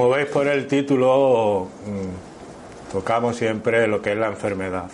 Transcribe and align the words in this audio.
Como 0.00 0.12
veis 0.12 0.28
por 0.28 0.46
el 0.46 0.66
título, 0.66 1.68
mm, 1.84 2.90
tocamos 2.90 3.36
siempre 3.36 3.86
lo 3.86 4.00
que 4.00 4.12
es 4.12 4.16
la 4.16 4.28
enfermedad. 4.28 4.86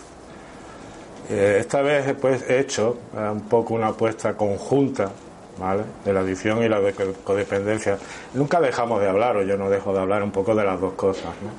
Eh, 1.30 1.58
esta 1.60 1.80
vez 1.80 2.12
pues, 2.20 2.42
he 2.50 2.58
hecho 2.58 2.98
eh, 3.16 3.30
un 3.30 3.42
poco 3.42 3.74
una 3.74 3.86
apuesta 3.86 4.36
conjunta 4.36 5.12
¿vale? 5.60 5.84
de 6.04 6.12
la 6.12 6.20
adicción 6.22 6.60
y 6.64 6.68
la 6.68 6.80
de 6.80 6.92
codependencia. 7.22 7.98
Nunca 8.34 8.60
dejamos 8.60 9.00
de 9.00 9.08
hablar, 9.08 9.36
o 9.36 9.44
yo 9.44 9.56
no 9.56 9.70
dejo 9.70 9.92
de 9.92 10.00
hablar 10.00 10.24
un 10.24 10.32
poco 10.32 10.56
de 10.56 10.64
las 10.64 10.80
dos 10.80 10.94
cosas. 10.94 11.36
¿no? 11.40 11.50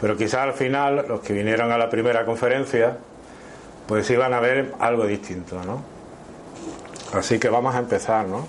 Pero 0.00 0.16
quizás 0.16 0.40
al 0.40 0.54
final, 0.54 1.04
los 1.06 1.20
que 1.20 1.34
vinieron 1.34 1.70
a 1.70 1.76
la 1.76 1.90
primera 1.90 2.24
conferencia, 2.24 2.96
pues 3.86 4.08
iban 4.08 4.32
a 4.32 4.40
ver 4.40 4.72
algo 4.78 5.04
distinto. 5.04 5.60
¿no? 5.62 5.82
Así 7.12 7.38
que 7.38 7.50
vamos 7.50 7.74
a 7.74 7.80
empezar 7.80 8.26
¿no? 8.26 8.48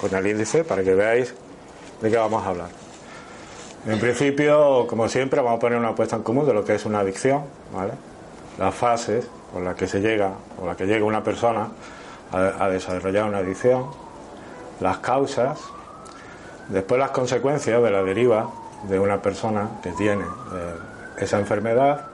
con 0.00 0.12
el 0.12 0.26
índice 0.26 0.64
para 0.64 0.82
que 0.82 0.92
veáis 0.92 1.36
de 2.02 2.10
qué 2.10 2.16
vamos 2.16 2.44
a 2.44 2.48
hablar. 2.48 2.85
En 3.86 4.00
principio, 4.00 4.84
como 4.88 5.08
siempre, 5.08 5.40
vamos 5.40 5.58
a 5.58 5.60
poner 5.60 5.78
una 5.78 5.90
apuesta 5.90 6.16
en 6.16 6.24
común 6.24 6.44
de 6.44 6.52
lo 6.52 6.64
que 6.64 6.74
es 6.74 6.84
una 6.86 6.98
adicción, 6.98 7.44
¿vale? 7.72 7.92
las 8.58 8.74
fases 8.74 9.28
con 9.52 9.64
las 9.64 9.76
que 9.76 9.86
se 9.86 10.00
llega, 10.00 10.32
o 10.60 10.66
la 10.66 10.74
que 10.76 10.86
llega 10.86 11.04
una 11.04 11.22
persona 11.22 11.68
a, 12.32 12.68
desarrollar 12.68 13.28
una 13.28 13.38
adicción, 13.38 13.86
las 14.80 14.98
causas, 14.98 15.60
después 16.68 16.98
las 16.98 17.10
consecuencias 17.10 17.80
de 17.80 17.90
la 17.92 18.02
deriva 18.02 18.50
de 18.88 18.98
una 18.98 19.22
persona 19.22 19.68
que 19.84 19.92
tiene 19.92 20.24
eh, 20.24 20.74
esa 21.18 21.38
enfermedad, 21.38 22.06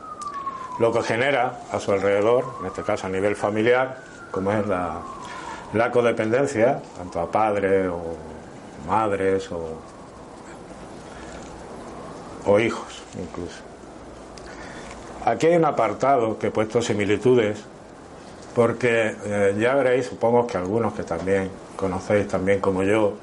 lo 0.79 0.93
que 0.93 1.03
genera 1.03 1.61
a 1.73 1.81
su 1.81 1.93
alrededor, 1.93 2.45
en 2.61 2.67
este 2.67 2.83
caso 2.83 3.07
a 3.07 3.11
nivel 3.11 3.35
familiar, 3.35 3.97
como 4.31 4.53
es 4.53 4.67
la, 4.67 4.99
la 5.73 5.91
codependencia, 5.91 6.83
tanto 6.99 7.19
a 7.19 7.31
padres 7.31 7.89
o 7.89 8.15
madres 8.87 9.51
o, 9.51 9.92
o 12.47 12.59
hijos 12.61 13.03
incluso. 13.21 13.61
Aquí 15.25 15.47
hay 15.47 15.57
un 15.57 15.65
apartado 15.65 16.39
que 16.39 16.49
he 16.49 16.51
puesto 16.51 16.83
similitudes, 16.83 17.59
porque 18.55 19.15
eh, 19.25 19.57
ya 19.59 19.75
veréis, 19.75 20.07
supongo 20.07 20.47
que 20.47 20.59
algunos 20.59 20.95
que 20.95 21.05
también 21.05 21.49
conocéis 21.77 22.27
también 22.29 22.61
como 22.61 22.83
yo, 22.83 23.15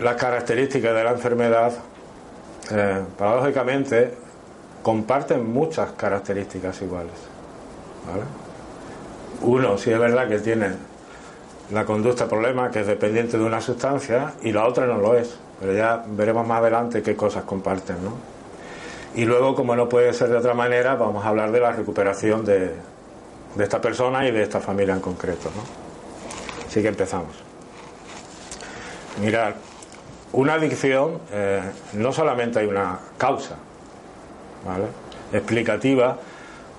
las 0.00 0.16
características 0.16 0.94
de 0.94 1.04
la 1.04 1.12
enfermedad, 1.12 1.72
eh, 2.70 3.02
paradójicamente, 3.16 4.14
comparten 4.82 5.52
muchas 5.52 5.92
características 5.92 6.82
iguales. 6.82 7.12
Uno, 9.42 9.78
si 9.78 9.92
es 9.92 9.98
verdad 9.98 10.28
que 10.28 10.40
tiene 10.40 10.70
la 11.70 11.84
conducta 11.84 12.28
problema, 12.28 12.70
que 12.70 12.80
es 12.80 12.86
dependiente 12.86 13.38
de 13.38 13.44
una 13.44 13.60
sustancia, 13.60 14.34
y 14.42 14.52
la 14.52 14.66
otra 14.66 14.86
no 14.86 14.98
lo 14.98 15.16
es. 15.16 15.36
Pero 15.60 15.74
ya 15.74 16.04
veremos 16.06 16.46
más 16.46 16.60
adelante 16.60 17.02
qué 17.02 17.14
cosas 17.14 17.44
comparten, 17.44 18.02
¿no? 18.02 18.32
Y 19.14 19.24
luego, 19.26 19.54
como 19.54 19.76
no 19.76 19.88
puede 19.88 20.12
ser 20.14 20.30
de 20.30 20.36
otra 20.36 20.54
manera, 20.54 20.94
vamos 20.94 21.24
a 21.24 21.28
hablar 21.28 21.52
de 21.52 21.60
la 21.60 21.72
recuperación 21.72 22.44
de, 22.44 22.74
esta 23.58 23.80
persona 23.80 24.26
y 24.26 24.30
de 24.30 24.42
esta 24.42 24.60
familia 24.60 24.94
en 24.94 25.00
concreto. 25.00 25.50
¿no? 25.54 25.62
Así 26.66 26.80
que 26.80 26.88
empezamos. 26.88 27.34
Mirad, 29.20 29.54
una 30.32 30.54
adicción 30.54 31.20
eh, 31.30 31.60
no 31.92 32.12
solamente 32.12 32.60
hay 32.60 32.66
una 32.66 32.98
causa 33.18 33.56
¿vale? 34.66 34.86
explicativa 35.34 36.16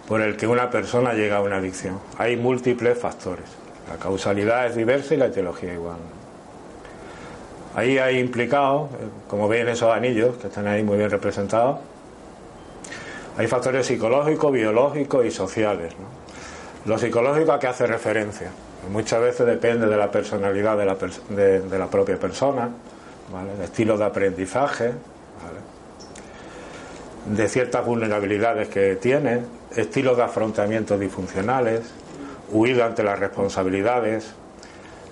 por 0.07 0.21
el 0.21 0.35
que 0.35 0.47
una 0.47 0.71
persona 0.71 1.13
llega 1.13 1.37
a 1.37 1.41
una 1.41 1.57
adicción. 1.57 1.99
Hay 2.17 2.35
múltiples 2.35 2.97
factores. 2.97 3.45
La 3.87 3.97
causalidad 3.97 4.65
es 4.65 4.75
diversa 4.75 5.13
y 5.13 5.17
la 5.17 5.27
etiología 5.27 5.73
igual. 5.73 5.97
Ahí 7.75 7.97
hay 7.97 8.19
implicados, 8.19 8.91
eh, 8.91 8.95
como 9.27 9.47
ven 9.47 9.67
esos 9.67 9.93
anillos 9.93 10.37
que 10.37 10.47
están 10.47 10.67
ahí 10.67 10.83
muy 10.83 10.97
bien 10.97 11.09
representados, 11.09 11.79
hay 13.35 13.47
factores 13.47 13.87
psicológicos, 13.87 14.51
biológicos 14.51 15.25
y 15.25 15.31
sociales. 15.31 15.93
Lo 16.85 16.99
psicológico 16.99 17.51
a 17.51 17.59
qué 17.59 17.67
hace 17.67 17.87
referencia. 17.87 18.51
Muchas 18.91 19.21
veces 19.21 19.47
depende 19.47 19.87
de 19.87 19.97
la 19.97 20.11
personalidad 20.11 20.77
de 20.77 20.85
la, 21.79 21.87
propia 21.87 22.19
persona, 22.19 22.69
de 23.57 23.63
estilo 23.63 23.97
de 23.97 24.03
aprendizaje, 24.03 24.91
de 27.25 27.47
ciertas 27.47 27.85
vulnerabilidades 27.85 28.67
que 28.67 28.97
tiene, 28.97 29.41
estilos 29.75 30.17
de 30.17 30.23
afrontamiento 30.23 30.97
disfuncionales, 30.97 31.81
huida 32.51 32.85
ante 32.85 33.03
las 33.03 33.17
responsabilidades. 33.17 34.33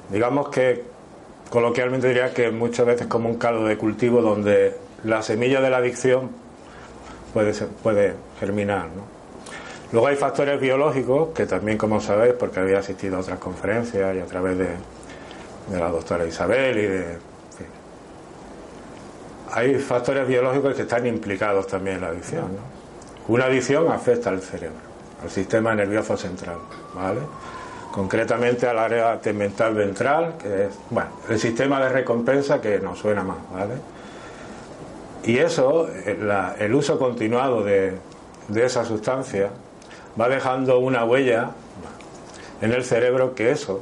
Digamos 0.10 0.50
que 0.50 0.84
coloquialmente 1.52 2.08
diría 2.08 2.34
que 2.34 2.50
muchas 2.50 2.86
veces 2.86 3.08
como 3.08 3.28
un 3.30 3.38
caldo 3.38 3.66
de 3.66 3.78
cultivo 3.78 4.22
donde 4.22 4.74
la 5.04 5.22
semilla 5.22 5.60
de 5.60 5.70
la 5.70 5.78
adicción 5.78 6.30
puede, 7.34 7.54
puede 7.84 8.14
germinar. 8.40 8.88
Luego 9.92 10.08
hay 10.08 10.16
factores 10.16 10.60
biológicos 10.62 11.30
que 11.36 11.46
también, 11.46 11.78
como 11.78 12.00
sabéis, 12.00 12.36
porque 12.36 12.62
había 12.62 12.80
asistido 12.80 13.18
a 13.18 13.20
otras 13.20 13.38
conferencias 13.38 14.16
y 14.16 14.20
a 14.20 14.26
través 14.26 14.58
de, 14.58 14.70
de 15.70 15.80
la 15.80 15.90
doctora 15.90 16.26
Isabel 16.26 16.78
y 16.78 16.88
de... 16.88 17.32
Hay 19.54 19.76
factores 19.80 20.26
biológicos 20.26 20.74
que 20.74 20.84
están 20.84 21.06
implicados 21.06 21.68
también 21.68 21.98
en 21.98 22.02
la 22.04 22.08
adicción. 22.08 22.54
¿no? 22.54 23.34
Una 23.34 23.46
adicción 23.46 23.92
afecta 23.92 24.30
al 24.30 24.40
cerebro, 24.40 24.80
al 25.22 25.30
sistema 25.30 25.76
nervioso 25.76 26.16
central, 26.16 26.60
¿vale? 26.96 27.20
Concretamente 27.92 28.68
al 28.68 28.80
área 28.80 29.20
mental 29.34 29.76
ventral, 29.76 30.36
que 30.40 30.66
es, 30.66 30.80
bueno, 30.90 31.10
el 31.30 31.40
sistema 31.40 31.80
de 31.84 31.90
recompensa 31.90 32.62
que 32.62 32.80
nos 32.80 33.00
suena 33.00 33.24
más, 33.24 33.38
¿vale? 33.52 33.74
Y 35.24 35.38
eso, 35.38 35.88
el 35.88 36.74
uso 36.74 36.98
continuado 36.98 37.64
de, 37.64 37.98
esa 38.56 38.86
sustancia, 38.86 39.50
va 40.20 40.30
dejando 40.30 40.80
una 40.80 41.06
huella 41.06 41.52
en 42.62 42.72
el 42.72 42.84
cerebro 42.84 43.36
que 43.36 43.52
eso 43.52 43.82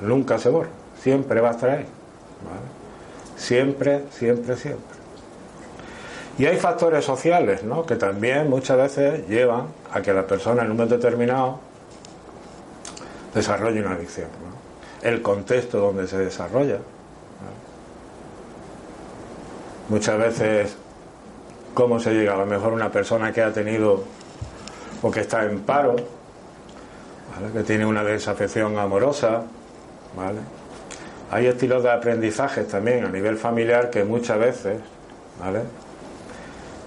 nunca 0.00 0.38
se 0.38 0.50
borra, 0.50 0.68
siempre 1.02 1.40
va 1.40 1.48
a 1.48 1.52
estar 1.52 1.70
ahí. 1.70 1.86
Siempre, 3.36 4.04
siempre, 4.10 4.56
siempre. 4.56 4.96
Y 6.38 6.46
hay 6.46 6.58
factores 6.58 7.04
sociales, 7.04 7.64
¿no? 7.64 7.84
Que 7.84 7.96
también 7.96 8.48
muchas 8.48 8.76
veces 8.76 9.26
llevan 9.28 9.66
a 9.92 10.02
que 10.02 10.12
la 10.12 10.26
persona 10.26 10.62
en 10.62 10.70
un 10.70 10.76
momento 10.76 10.96
determinado 10.96 11.60
desarrolle 13.34 13.80
una 13.80 13.92
adicción. 13.92 14.28
El 15.02 15.22
contexto 15.22 15.78
donde 15.78 16.06
se 16.06 16.18
desarrolla, 16.18 16.78
muchas 19.88 20.18
veces 20.18 20.76
cómo 21.74 22.00
se 22.00 22.12
llega 22.12 22.34
a 22.34 22.38
lo 22.38 22.46
mejor 22.46 22.72
una 22.72 22.90
persona 22.90 23.32
que 23.32 23.42
ha 23.42 23.52
tenido 23.52 24.04
o 25.02 25.10
que 25.10 25.20
está 25.20 25.44
en 25.44 25.60
paro, 25.60 25.96
que 27.52 27.62
tiene 27.62 27.84
una 27.84 28.02
desafección 28.02 28.78
amorosa. 28.78 29.42
Hay 31.30 31.46
estilos 31.46 31.82
de 31.82 31.90
aprendizaje 31.90 32.64
también 32.64 33.04
a 33.04 33.08
nivel 33.08 33.36
familiar 33.36 33.90
que 33.90 34.04
muchas 34.04 34.38
veces 34.38 34.78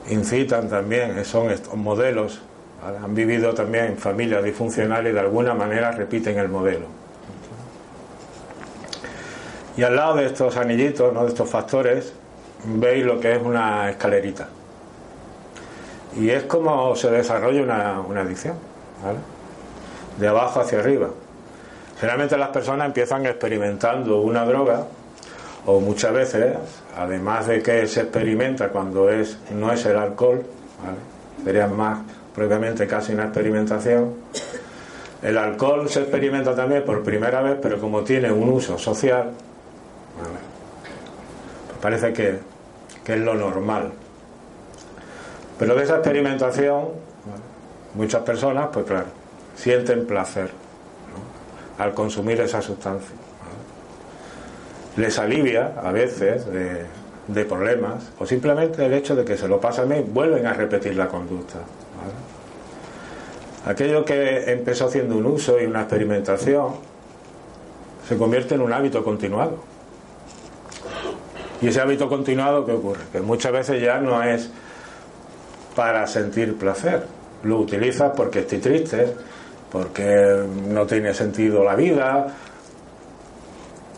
incitan 0.10 0.68
también, 0.70 1.24
son 1.24 1.52
modelos, 1.76 2.42
han 2.86 3.14
vivido 3.14 3.54
también 3.54 3.98
familias 3.98 4.44
disfuncionales 4.44 5.12
y 5.12 5.14
de 5.14 5.20
alguna 5.20 5.54
manera 5.54 5.92
repiten 5.92 6.38
el 6.40 6.50
modelo. 6.50 6.86
Y 9.76 9.84
al 9.84 9.96
lado 9.96 10.16
de 10.16 10.26
estos 10.26 10.58
anillitos, 10.58 11.14
¿no? 11.14 11.24
de 11.24 11.30
estos 11.30 11.50
factores, 11.50 12.14
veis 12.66 13.06
lo 13.06 13.20
que 13.20 13.34
es 13.34 13.42
una 13.42 13.90
escalerita. 13.90 14.48
Y 16.18 16.30
es 16.30 16.44
como 16.44 16.96
se 16.96 17.10
desarrolla 17.12 17.62
una, 17.62 18.22
adicción, 18.22 18.56
¿vale? 19.04 19.20
De 20.18 20.28
abajo 20.28 20.60
hacia 20.60 20.80
arriba. 20.80 21.10
Generalmente 22.00 22.38
las 22.38 22.50
personas 22.50 22.88
empiezan 22.88 23.26
experimentando 23.26 24.22
una 24.22 24.46
droga, 24.46 24.86
o 25.66 25.80
muchas 25.80 26.14
veces, 26.14 26.58
además 26.98 27.48
de 27.48 27.62
que 27.62 27.86
se 27.88 28.02
experimenta 28.02 28.70
cuando 28.70 29.10
es, 29.10 29.38
no 29.52 29.72
es 29.72 29.86
el 29.86 29.98
alcohol, 29.98 30.44
¿vale? 30.84 30.98
sería 31.44 31.68
más 31.68 32.00
propiamente 32.40 32.88
casi 32.88 33.14
una 33.14 33.26
experimentación. 33.26 34.14
El 35.22 35.38
alcohol 35.38 35.90
se 35.90 36.00
experimenta 36.00 36.56
también 36.56 36.86
por 36.86 37.04
primera 37.04 37.42
vez, 37.42 37.58
pero 37.62 37.82
como 37.82 38.02
tiene 38.02 38.32
un 38.32 38.48
uso 38.48 38.78
social, 38.78 39.32
¿vale? 40.18 40.40
parece 41.82 42.14
que, 42.14 42.40
es 43.06 43.20
lo 43.20 43.34
normal. 43.34 43.92
Pero 45.58 45.76
de 45.76 45.84
esa 45.84 45.96
experimentación, 45.96 46.90
muchas 47.96 48.22
personas, 48.22 48.70
pues 48.72 48.86
claro, 48.86 49.08
sienten 49.56 50.06
placer 50.06 50.50
al 51.78 51.94
consumir 51.94 52.40
esa 52.40 52.62
sustancia. 52.62 53.16
Les 54.96 55.20
alivia 55.20 55.74
a 55.84 55.92
veces 55.92 56.46
de, 56.46 56.86
problemas 57.48 58.12
o 58.20 58.26
simplemente 58.26 58.86
el 58.86 58.94
hecho 58.94 59.16
de 59.16 59.24
que 59.24 59.38
se 59.38 59.48
lo 59.48 59.60
pasan 59.60 59.90
bien, 59.90 60.14
vuelven 60.14 60.46
a 60.46 60.54
repetir 60.54 60.96
la 60.96 61.08
conducta. 61.08 61.60
Aquello 63.66 64.04
que 64.06 64.52
empezó 64.52 64.86
haciendo 64.86 65.18
un 65.18 65.26
uso 65.26 65.60
y 65.60 65.66
una 65.66 65.82
experimentación 65.82 66.74
se 68.08 68.18
convierte 68.18 68.56
en 68.56 68.62
un 68.62 68.74
hábito 68.74 69.04
continuado 69.04 69.60
Y 71.62 71.68
ese 71.68 71.82
hábito 71.82 72.10
continuado, 72.10 72.66
¿qué 72.66 72.72
ocurre? 72.72 73.02
Que 73.12 73.22
muchas 73.22 73.52
veces 73.52 73.82
ya 73.82 74.00
no 74.00 74.24
es 74.24 74.50
para 75.76 76.08
sentir 76.08 76.58
placer. 76.58 77.04
Lo 77.44 77.60
utilizas 77.60 78.14
porque 78.16 78.40
estoy 78.40 78.60
triste, 78.60 79.14
porque 79.72 80.46
no 80.68 80.86
tiene 80.88 81.14
sentido 81.14 81.64
la 81.64 81.76
vida, 81.76 82.34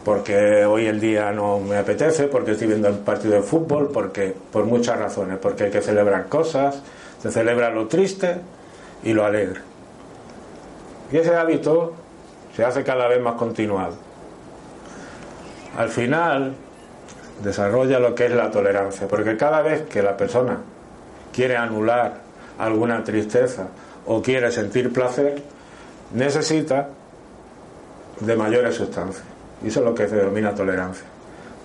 porque 0.04 0.66
hoy 0.66 0.88
el 0.88 1.00
día 1.00 1.32
no 1.32 1.60
me 1.60 1.78
apetece, 1.78 2.28
porque 2.28 2.52
estoy 2.52 2.68
viendo 2.68 2.88
el 2.88 2.96
partido 2.96 3.36
de 3.36 3.42
fútbol, 3.42 3.90
porque 3.94 4.34
por 4.52 4.66
muchas 4.66 4.98
razones, 4.98 5.38
porque 5.38 5.66
hay 5.66 5.72
que 5.72 5.82
celebrar 5.82 6.28
cosas, 6.28 6.82
se 7.22 7.32
celebra 7.32 7.70
lo 7.70 7.88
triste 7.88 8.38
y 9.04 9.14
lo 9.14 9.26
alegre. 9.26 9.62
Y 11.12 11.18
ese 11.18 11.36
hábito 11.36 11.94
se 12.56 12.66
hace 12.66 12.84
cada 12.84 13.08
vez 13.08 13.22
más 13.22 13.36
continuado. 13.36 13.96
Al 15.78 15.90
final 15.90 16.54
desarrolla 17.44 18.00
lo 18.00 18.16
que 18.16 18.26
es 18.26 18.32
la 18.32 18.50
tolerancia, 18.50 19.08
porque 19.08 19.38
cada 19.38 19.62
vez 19.62 19.84
que 19.84 20.02
la 20.02 20.18
persona 20.18 20.58
quiere 21.32 21.58
anular 21.58 22.16
alguna 22.58 23.04
tristeza 23.04 23.68
o 24.06 24.22
quiere 24.22 24.52
sentir 24.52 24.92
placer, 24.92 25.42
necesita 26.14 26.90
de 28.20 28.36
mayores 28.36 28.76
sustancias. 28.76 29.31
Y 29.64 29.68
eso 29.68 29.80
es 29.80 29.86
lo 29.86 29.96
que 29.96 30.08
se 30.08 30.16
denomina 30.16 30.56
tolerancia. 30.56 31.06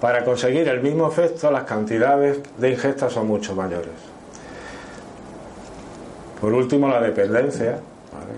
Para 0.00 0.24
conseguir 0.24 0.68
el 0.68 0.82
mismo 0.82 1.08
efecto, 1.08 1.50
las 1.50 1.64
cantidades 1.64 2.40
de 2.58 2.70
ingesta 2.70 3.08
son 3.08 3.26
mucho 3.26 3.54
mayores. 3.54 3.94
Por 6.40 6.52
último, 6.52 6.88
la 6.88 7.00
dependencia, 7.00 7.78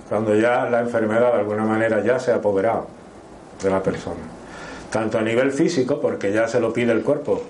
cuando 0.09 0.35
ya 0.37 0.67
la 0.67 0.81
enfermedad 0.81 1.33
de 1.33 1.39
alguna 1.41 1.65
manera 1.65 2.03
ya 2.03 2.21
se 2.21 2.31
ha 2.31 2.37
apoderado 2.37 2.87
de 3.61 3.71
la 3.71 3.83
persona. 3.83 4.21
Tanto 4.91 5.19
a 5.19 5.23
nivel 5.23 5.51
físico, 5.51 6.01
porque 6.01 6.33
ya 6.33 6.47
se 6.47 6.61
lo 6.61 6.73
pide 6.73 6.93
el 6.93 7.03
cuerpo 7.03 7.43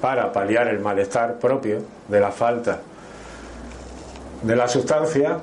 para 0.00 0.32
paliar 0.32 0.66
el 0.68 0.80
malestar 0.80 1.36
propio 1.36 1.78
de 2.08 2.20
la 2.20 2.32
falta 2.32 2.80
de 4.42 4.56
la 4.56 4.68
sustancia, 4.68 5.38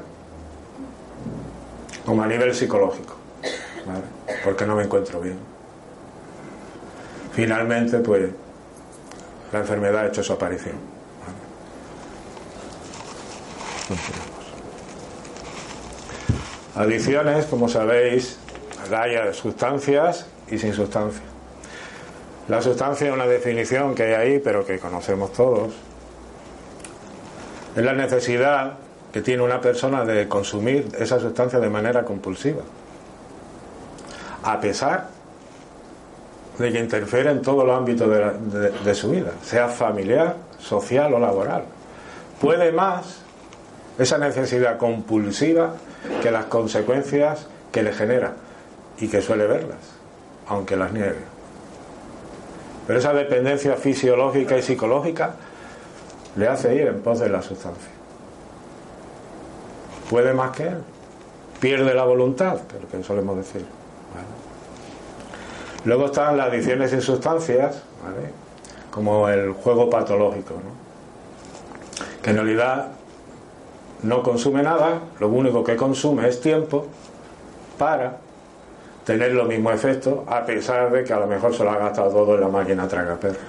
como 2.06 2.22
a 2.22 2.28
nivel 2.28 2.54
psicológico, 2.54 3.16
porque 4.44 4.66
no 4.66 4.76
me 4.76 4.84
encuentro 4.84 5.20
bien 5.20 5.53
finalmente 7.34 8.00
pues 8.00 8.30
la 9.52 9.60
enfermedad 9.60 10.04
ha 10.04 10.08
hecho 10.08 10.24
su 10.24 10.34
aparición. 10.34 10.76
Adicciones, 16.76 17.46
como 17.46 17.70
sabéis, 17.70 18.40
hay 18.92 19.16
sustancias 19.34 20.26
y 20.50 20.58
sin 20.58 20.74
sustancia. 20.74 21.22
La 22.48 22.62
sustancia 22.62 23.08
es 23.08 23.14
una 23.14 23.28
definición 23.28 23.94
que 23.94 24.04
hay 24.04 24.14
ahí, 24.14 24.40
pero 24.40 24.66
que 24.66 24.80
conocemos 24.80 25.32
todos. 25.34 25.74
Es 27.76 27.84
la 27.84 27.94
necesidad 27.94 28.74
que 29.12 29.22
tiene 29.22 29.44
una 29.44 29.62
persona 29.62 30.04
de 30.04 30.28
consumir 30.28 30.90
esa 31.00 31.20
sustancia 31.20 31.60
de 31.60 31.70
manera 31.70 32.04
compulsiva. 32.04 32.64
A 34.44 34.60
pesar 34.60 35.10
de 36.58 36.72
que 36.72 36.80
interfiere 36.80 37.32
en 37.32 37.42
todos 37.42 37.66
los 37.66 37.78
ámbitos 37.78 38.10
de, 38.10 38.96
su 38.96 39.10
vida, 39.10 39.32
sea 39.42 39.68
familiar, 39.68 40.36
social 40.60 41.14
o 41.14 41.20
laboral. 41.20 41.64
Puede 42.40 42.72
más 42.72 43.22
esa 43.98 44.18
necesidad 44.18 44.78
compulsiva 44.78 45.74
que 46.22 46.32
las 46.32 46.46
consecuencias 46.46 47.48
que 47.72 47.82
le 47.82 47.94
genera 47.94 48.34
y 49.00 49.08
que 49.08 49.22
suele 49.22 49.48
verlas, 49.48 49.80
aunque 50.48 50.76
las 50.76 50.92
niegue. 50.92 51.34
Pero 52.86 53.00
esa 53.00 53.14
dependencia 53.14 53.76
fisiológica 53.76 54.58
y 54.58 54.62
psicológica 54.62 55.36
le 56.36 56.48
hace 56.48 56.76
ir 56.76 56.88
en 56.88 57.02
pos 57.02 57.20
de 57.20 57.30
la 57.30 57.42
sustancia. 57.42 57.92
Puede 60.10 60.34
más 60.34 60.52
que 60.52 60.64
él. 60.64 60.78
Pierde 61.60 61.94
la 61.94 62.04
voluntad, 62.04 62.60
que 62.68 62.76
es 62.76 62.84
lo 62.84 62.90
que 62.90 63.04
solemos 63.04 63.38
decir. 63.38 63.66
Luego 65.86 66.06
están 66.06 66.38
las 66.38 66.48
adicciones 66.48 66.92
sin 66.92 67.02
sustancias, 67.02 67.84
como 68.92 69.28
el 69.28 69.52
juego 69.52 69.90
patológico, 69.90 70.56
que 72.22 72.30
en 72.30 72.38
realidad 72.38 72.88
no 74.04 74.24
consume 74.24 74.64
nada, 74.64 75.00
lo 75.20 75.30
único 75.30 75.64
que 75.64 75.76
consume 75.76 76.28
es 76.28 76.40
tiempo 76.40 76.88
para 77.78 78.18
tener 79.06 79.34
los 79.34 79.48
mismos 79.48 79.74
efectos, 79.74 80.20
a 80.28 80.46
pesar 80.46 80.92
de 80.92 81.04
que 81.04 81.14
a 81.14 81.20
lo 81.20 81.28
mejor 81.28 81.54
se 81.54 81.64
lo 81.64 81.72
ha 81.72 81.78
gastado 81.78 82.10
todo 82.12 82.36
en 82.36 82.42
la 82.42 82.48
máquina 82.48 82.88
tragaperra. 82.88 83.40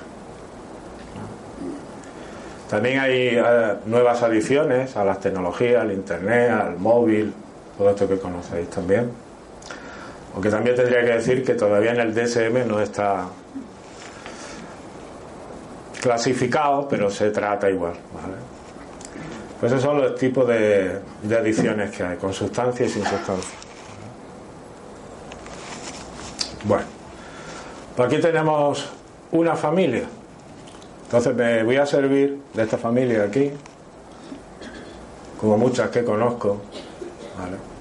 También 2.69 2.98
hay 2.98 3.28
eh, 3.37 3.75
nuevas 3.87 4.22
adiciones 4.22 4.96
a 4.96 5.04
las 5.04 5.20
tecnologías, 5.20 5.82
al 5.82 5.92
internet, 5.92 6.50
al 6.50 6.78
móvil, 6.78 7.32
todo 7.78 7.90
esto 7.90 8.08
que 8.08 8.19
conocéis 8.19 8.69
también. 8.70 9.24
Aunque 10.34 10.50
también 10.50 10.75
tendría 10.75 11.04
que 11.04 11.12
decir 11.12 11.44
que 11.44 11.54
todavía 11.54 11.92
en 11.92 12.00
el 12.00 12.12
DSM 12.12 12.66
no 12.66 12.81
está 12.81 13.26
clasificado, 16.00 16.88
pero 16.88 17.08
se 17.08 17.31
trata 17.31 17.70
igual. 17.70 17.94
Pues 19.60 19.72
esos 19.72 19.82
son 19.82 20.00
los 20.00 20.16
tipos 20.16 20.46
de, 20.48 20.98
de 21.22 21.36
adiciones 21.36 21.90
que 21.96 22.02
hay, 22.02 22.16
con 22.16 22.32
sustancia 22.32 22.85
y 22.85 22.88
sin 22.88 23.04
sustancia. 23.04 23.54
Bueno, 26.64 26.85
pues 27.97 28.09
aquí 28.09 28.20
tenemos 28.20 28.90
una 29.30 29.54
familia. 29.54 30.04
Entonces 31.04 31.35
me 31.35 31.62
voy 31.62 31.76
a 31.76 31.87
servir 31.87 32.40
de 32.52 32.62
esta 32.62 32.76
familia 32.76 33.23
aquí, 33.23 33.52
como 35.40 35.56
muchas 35.56 35.90
que 35.90 36.02
conozco. 36.02 36.61
¿vale? 37.38 37.74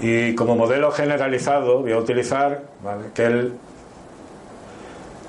Y 0.00 0.34
como 0.34 0.56
modelo 0.56 0.90
generalizado 0.90 1.80
voy 1.80 1.92
a 1.92 1.98
utilizar 1.98 2.62
que 3.14 3.50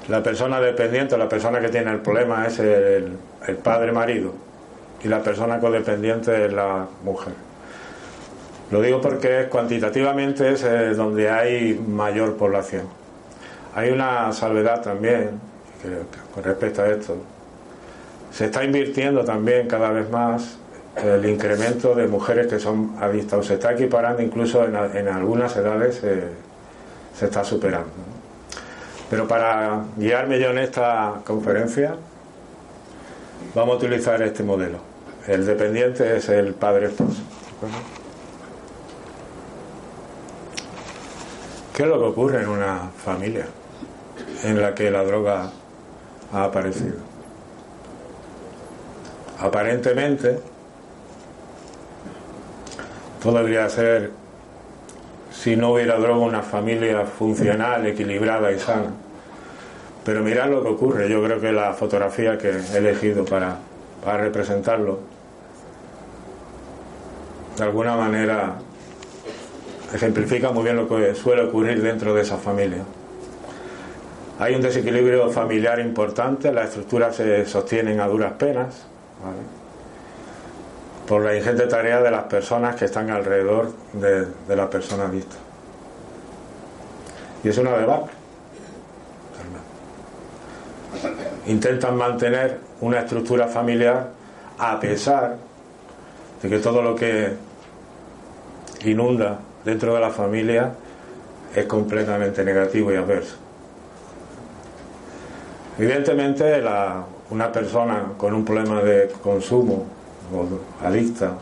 la 0.10 0.24
persona 0.24 0.60
dependiente, 0.60 1.18
la 1.18 1.30
persona 1.30 1.60
que 1.60 1.70
tiene 1.70 1.92
el 1.92 2.00
problema 2.00 2.46
es 2.48 2.60
el, 2.60 3.18
padre 3.64 3.94
marido 3.94 4.34
y 5.04 5.08
la 5.08 5.22
persona 5.22 5.60
codependiente 5.60 6.46
es 6.46 6.54
la 6.54 6.86
mujer. 7.04 7.34
Lo 8.72 8.82
digo 8.82 9.00
porque 9.00 9.48
cuantitativamente 9.50 10.52
es 10.52 10.64
eh, 10.64 10.94
donde 10.96 11.30
hay 11.30 11.82
mayor 11.88 12.36
población. 12.36 12.84
Hay 13.74 13.92
una 13.92 14.34
salvedad 14.34 14.82
también 14.82 15.40
con 16.34 16.44
respecto 16.44 16.82
a 16.82 16.90
esto. 16.90 17.16
Se 18.32 18.46
está 18.46 18.66
invirtiendo 18.66 19.24
también 19.24 19.68
cada 19.68 19.92
vez 19.92 20.10
más 20.10 20.58
el 21.04 21.26
incremento 21.26 21.96
de 21.96 22.08
mujeres 22.08 22.48
que 22.48 22.60
son 22.60 22.96
adictas 23.00 23.46
se 23.46 23.56
está 23.56 23.74
equiparando 23.74 24.22
incluso 24.22 24.66
en, 24.66 25.08
algunas 25.08 25.56
edades 25.56 26.02
se 27.14 27.26
está 27.26 27.44
superando. 27.44 27.90
Pero 29.10 29.28
para 29.28 29.86
guiarme 29.96 30.40
yo 30.40 30.50
en 30.50 30.58
esta 30.58 31.22
conferencia 31.26 31.96
vamos 33.56 33.76
a 33.76 33.78
utilizar 33.78 34.22
este 34.22 34.44
modelo. 34.44 34.80
El 35.28 35.46
dependiente 35.46 36.18
es 36.18 36.30
el 36.30 36.54
padre 36.54 36.88
esposo. 36.88 37.22
¿Qué 41.74 41.84
es 41.84 41.90
lo 41.90 42.00
que 42.00 42.06
ocurre 42.06 42.42
en 42.42 42.50
una 42.50 42.90
familia 42.98 43.46
en 44.44 44.62
la 44.62 44.74
que 44.74 44.90
la 44.92 45.04
droga 45.04 45.52
ha 46.34 46.44
aparecido? 46.44 46.98
Aparentemente, 49.40 50.40
debería 53.34 53.70
ser, 53.70 54.12
si 55.32 55.56
no 55.56 55.74
hubiera 55.74 55.98
droga, 55.98 56.26
una 56.26 56.42
familia 56.42 57.06
funcional, 57.06 57.86
equilibrada 57.86 58.52
y 58.52 58.60
sana. 58.60 58.92
Pero 60.04 60.22
mirad 60.22 60.50
lo 60.50 60.64
que 60.64 60.70
ocurre. 60.70 61.10
Yo 61.10 61.24
creo 61.24 61.40
que 61.42 61.52
la 61.52 61.74
fotografía 61.74 62.38
que 62.38 62.50
he 62.50 62.78
elegido 62.78 63.26
para, 63.26 63.58
para 64.04 64.20
representarlo, 64.20 65.00
de 67.58 67.64
alguna 67.64 67.96
manera, 67.96 68.56
ejemplifica 69.94 70.52
muy 70.52 70.64
bien 70.64 70.76
lo 70.76 70.88
que 70.88 71.16
suele 71.16 71.44
ocurrir 71.44 71.82
dentro 71.82 72.14
de 72.14 72.22
esa 72.22 72.38
familia. 72.38 72.84
Hay 74.40 74.54
un 74.54 74.62
desequilibrio 74.62 75.30
familiar 75.32 75.80
importante, 75.80 76.52
las 76.52 76.70
estructuras 76.70 77.16
se 77.16 77.46
sostienen 77.46 78.00
a 78.00 78.08
duras 78.08 78.34
penas. 78.34 78.86
Por 81.08 81.24
la 81.24 81.36
ingente 81.36 81.66
tarea 81.68 82.02
de 82.02 82.12
las 82.12 82.26
personas 82.26 82.76
que 82.76 82.86
están 82.86 83.10
alrededor 83.10 83.72
de, 83.94 84.56
la 84.56 84.70
persona 84.70 85.06
vista. 85.06 85.38
Y 87.44 87.50
es 87.50 87.58
una 87.58 87.72
debate. 87.78 88.10
Intentan 91.48 91.96
mantener 91.96 92.60
una 92.82 93.00
estructura 93.00 93.48
familiar 93.48 94.10
a 94.60 94.80
pesar 94.80 95.38
de 96.42 96.50
que 96.50 96.60
todo 96.60 96.82
lo 96.82 96.94
que 96.94 97.34
inunda 98.84 99.40
dentro 99.64 99.94
de 99.94 100.02
la 100.02 100.10
familia 100.10 100.74
es 101.56 101.66
completamente 101.66 102.44
negativo 102.44 102.92
y 102.92 102.98
adverso. 102.98 103.36
Evidentemente, 105.80 106.62
una 107.30 107.52
persona 107.52 108.14
con 108.18 108.34
un 108.34 108.44
problema 108.44 108.82
de 108.82 109.10
consumo 109.24 109.97
adicta 110.84 111.34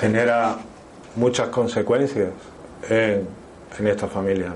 genera 0.00 0.56
muchas 1.16 1.48
consecuencias 1.48 2.30
en, 2.88 3.28
esta 3.86 4.08
familia. 4.08 4.52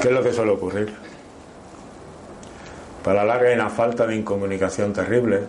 ¿Qué 0.00 0.08
es 0.08 0.14
lo 0.14 0.22
que 0.22 0.32
suele 0.32 0.52
ocurrir? 0.52 0.92
Para 3.02 3.24
la 3.24 3.34
larga 3.34 3.48
hay 3.48 3.54
una 3.54 3.70
falta 3.70 4.06
de 4.06 4.16
incomunicación 4.16 4.92
terrible 4.92 5.40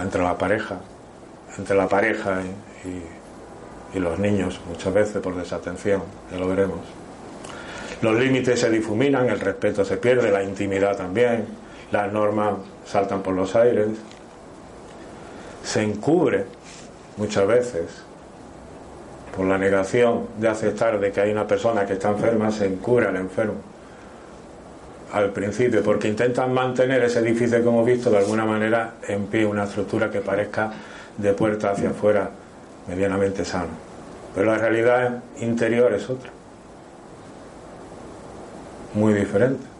entre 0.00 0.22
la 0.22 0.38
pareja, 0.38 0.80
entre 1.58 1.76
la 1.76 1.88
pareja 1.88 2.40
y 3.94 3.98
los 3.98 4.18
niños, 4.18 4.60
muchas 4.68 4.92
veces 4.94 5.20
por 5.20 5.36
desatención, 5.36 6.02
ya 6.30 6.38
lo 6.38 6.48
veremos. 6.48 6.80
Los 8.00 8.18
límites 8.18 8.58
se 8.58 8.68
difuminan, 8.70 9.28
el 9.28 9.38
respeto 9.38 9.84
se 9.84 9.96
pierde, 9.96 10.32
la 10.32 10.42
intimidad 10.42 10.96
también, 10.96 11.46
las 11.92 12.12
normas 12.12 12.54
saltan 12.84 13.22
por 13.22 13.34
los 13.34 13.54
aires, 13.54 13.88
se 15.62 15.82
encubre 15.82 16.44
muchas 17.18 17.46
veces 17.46 18.02
por 19.36 19.46
la 19.46 19.58
negación 19.58 20.26
de 20.38 20.48
aceptar 20.48 20.98
de 20.98 21.12
que 21.12 21.20
hay 21.20 21.30
una 21.30 21.46
persona 21.46 21.86
que 21.86 21.94
está 21.94 22.10
enferma, 22.10 22.50
se 22.50 22.66
encubre 22.66 23.06
al 23.06 23.16
enfermo 23.16 23.72
al 25.12 25.30
principio, 25.30 25.82
porque 25.82 26.08
intentan 26.08 26.54
mantener 26.54 27.02
ese 27.02 27.18
edificio 27.18 27.62
que 27.62 27.68
hemos 27.68 27.84
visto 27.84 28.10
de 28.10 28.16
alguna 28.16 28.46
manera 28.46 28.94
en 29.06 29.26
pie, 29.26 29.44
una 29.44 29.64
estructura 29.64 30.10
que 30.10 30.20
parezca 30.20 30.72
de 31.18 31.34
puerta 31.34 31.70
hacia 31.70 31.90
afuera 31.90 32.30
medianamente 32.88 33.44
sano. 33.44 33.68
Pero 34.34 34.46
la 34.46 34.56
realidad 34.56 35.22
interior 35.40 35.92
es 35.92 36.08
otra, 36.08 36.30
muy 38.94 39.12
diferente. 39.12 39.71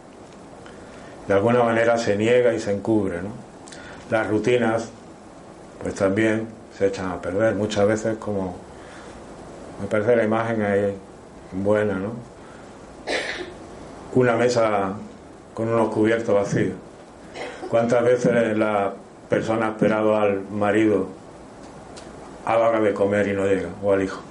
De 1.27 1.33
alguna 1.33 1.63
manera 1.63 1.97
se 1.97 2.15
niega 2.15 2.53
y 2.53 2.59
se 2.59 2.73
encubre. 2.73 3.21
¿no? 3.21 3.29
Las 4.09 4.27
rutinas, 4.27 4.89
pues 5.81 5.95
también 5.95 6.47
se 6.77 6.87
echan 6.87 7.11
a 7.11 7.21
perder 7.21 7.55
muchas 7.55 7.87
veces 7.87 8.17
como 8.17 8.55
me 9.81 9.87
parece 9.87 10.15
la 10.15 10.23
imagen 10.23 10.61
ahí 10.61 10.95
buena, 11.51 11.95
¿no? 11.95 12.13
Una 14.15 14.35
mesa 14.35 14.93
con 15.53 15.67
unos 15.67 15.89
cubiertos 15.89 16.33
vacíos. 16.33 16.73
¿Cuántas 17.69 18.03
veces 18.03 18.57
la 18.57 18.93
persona 19.29 19.67
ha 19.67 19.69
esperado 19.71 20.15
al 20.15 20.41
marido 20.49 21.07
a 22.45 22.55
la 22.55 22.69
hora 22.69 22.79
de 22.79 22.93
comer 22.93 23.27
y 23.27 23.33
no 23.33 23.45
llega, 23.45 23.69
o 23.81 23.91
al 23.91 24.03
hijo? 24.03 24.21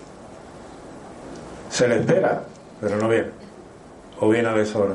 Se 1.68 1.88
le 1.88 2.00
espera, 2.00 2.42
pero 2.80 2.96
no 2.96 3.08
viene, 3.08 3.30
o 4.20 4.28
viene 4.28 4.48
a 4.48 4.54
deshora. 4.54 4.94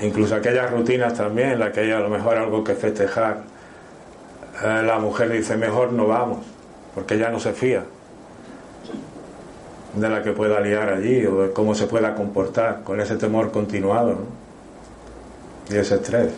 Incluso 0.00 0.34
aquellas 0.34 0.70
rutinas 0.70 1.14
también, 1.14 1.50
en 1.52 1.58
las 1.58 1.72
que 1.72 1.80
hay 1.80 1.90
a 1.90 2.00
lo 2.00 2.08
mejor 2.08 2.36
algo 2.36 2.62
que 2.62 2.74
festejar, 2.74 3.44
eh, 4.62 4.82
la 4.84 4.98
mujer 4.98 5.30
dice, 5.30 5.56
mejor 5.56 5.92
no 5.92 6.06
vamos, 6.06 6.44
porque 6.94 7.18
ya 7.18 7.30
no 7.30 7.40
se 7.40 7.52
fía 7.52 7.84
de 9.94 10.08
la 10.10 10.22
que 10.22 10.32
pueda 10.32 10.60
liar 10.60 10.90
allí 10.90 11.24
o 11.24 11.42
de 11.42 11.52
cómo 11.52 11.74
se 11.74 11.86
pueda 11.86 12.14
comportar 12.14 12.82
con 12.84 13.00
ese 13.00 13.16
temor 13.16 13.50
continuado 13.50 14.18
y 15.70 15.76
ese 15.76 15.94
estrés, 15.96 16.32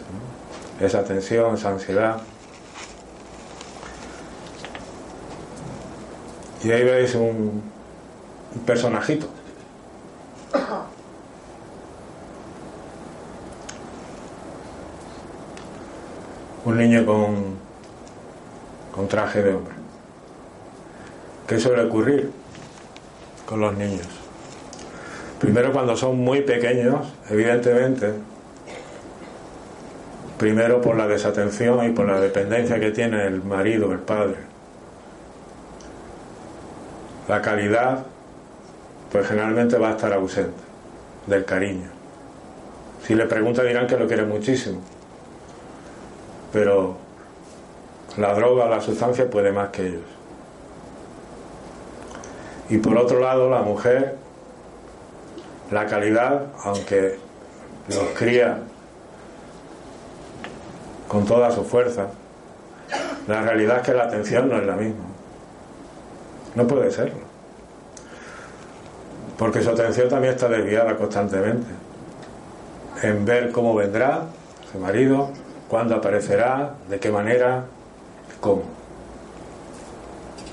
esa 0.81 1.03
tensión, 1.03 1.55
esa 1.55 1.71
ansiedad. 1.71 2.19
Y 6.63 6.71
ahí 6.71 6.85
veis 6.85 7.15
un, 7.17 7.63
un 8.55 8.61
personajito. 8.65 9.29
Un 16.69 16.77
niño 16.77 17.07
con, 17.07 17.57
con 18.95 19.09
traje 19.09 19.43
de 19.43 19.55
hombre. 19.55 19.73
¿Qué 21.47 21.59
suele 21.59 21.85
ocurrir 21.85 22.31
con 23.47 23.63
los 23.63 23.75
niños? 23.75 24.07
Primero 25.41 25.73
cuando 25.73 25.97
son 25.97 26.19
muy 26.19 26.43
pequeños, 26.43 27.11
evidentemente, 27.31 28.13
primero 30.37 30.83
por 30.83 30.95
la 30.99 31.09
desatención 31.09 31.87
y 31.87 31.95
por 31.95 32.07
la 32.07 32.21
dependencia 32.21 32.79
que 32.79 32.91
tiene 32.91 33.25
el 33.27 33.43
marido, 33.43 33.91
el 33.91 34.01
padre. 34.01 34.37
La 37.29 37.41
calidad, 37.41 38.05
pues 39.11 39.27
generalmente 39.27 39.79
va 39.79 39.89
a 39.89 39.93
estar 39.93 40.13
ausente 40.13 40.61
del 41.29 41.47
cariño. 41.47 41.89
Si 43.07 43.15
le 43.15 43.25
pregunta 43.25 43.63
dirán 43.63 43.87
que 43.87 43.97
lo 43.97 44.07
quiere 44.07 44.27
muchísimo, 44.27 44.83
pero 46.53 46.97
la 48.17 48.35
droga 48.35 48.65
o 48.65 48.69
la 48.69 48.81
sustancia 48.81 49.29
puede 49.31 49.53
más 49.53 49.71
que 49.71 49.87
ellos. 49.87 50.05
Y 52.69 52.79
por 52.79 52.97
otro 52.99 53.21
lado, 53.21 53.49
la 53.49 53.63
mujer, 53.63 54.17
la 55.71 55.87
calidad, 55.87 56.47
aunque 56.65 57.19
los 57.89 58.05
cría 58.17 58.59
con 61.09 61.25
toda 61.25 61.51
su 61.51 61.65
fuerza. 61.65 62.09
La 63.27 63.43
realidad 63.43 63.79
es 63.79 63.83
que 63.83 63.95
la 63.95 64.05
atención 64.05 64.49
no 64.49 64.59
es 64.59 64.67
la 64.67 64.77
misma. 64.77 65.05
No 66.55 66.67
puede 66.67 66.91
serlo. 66.91 67.27
Porque 69.39 69.63
su 69.63 69.71
atención 69.71 70.09
también 70.09 70.35
está 70.35 70.49
desviada 70.49 70.97
constantemente. 70.97 71.69
En 73.03 73.25
ver 73.25 73.53
cómo 73.53 73.75
vendrá 73.75 74.23
su 74.73 74.79
marido, 74.79 75.31
cuándo 75.69 75.95
aparecerá, 75.97 76.75
de 76.89 76.99
qué 76.99 77.11
manera, 77.11 77.65
cómo. 78.41 78.63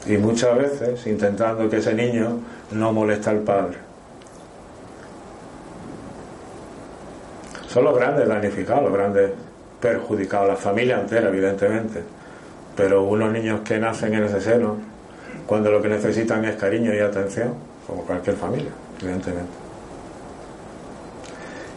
Y 0.06 0.18
muchas 0.18 0.58
veces 0.58 1.08
intentando 1.08 1.70
que 1.70 1.78
ese 1.78 1.94
niño 1.94 2.40
no 2.72 2.94
moleste 2.94 3.30
al 3.30 3.40
padre. 3.40 3.78
Son 7.68 7.84
los 7.84 7.96
grandes 7.96 8.28
damnificados, 8.28 8.84
los 8.84 8.94
grandes 8.94 9.32
perjudicado, 9.82 10.48
la 10.48 10.56
familia 10.56 11.00
entera, 11.00 11.30
evidentemente, 11.30 12.04
pero 12.76 13.04
unos 13.04 13.32
niños 13.32 13.62
que 13.62 13.80
nacen 13.80 14.14
en 14.14 14.24
ese 14.24 14.42
seno, 14.42 14.78
cuando 15.46 15.72
lo 15.72 15.82
que 15.82 15.90
necesitan 15.90 16.46
es 16.46 16.56
cariño 16.56 16.94
y 16.94 17.00
atención, 17.00 17.54
como 17.86 18.04
cualquier 18.04 18.36
familia, 18.36 18.72
evidentemente. 19.02 19.65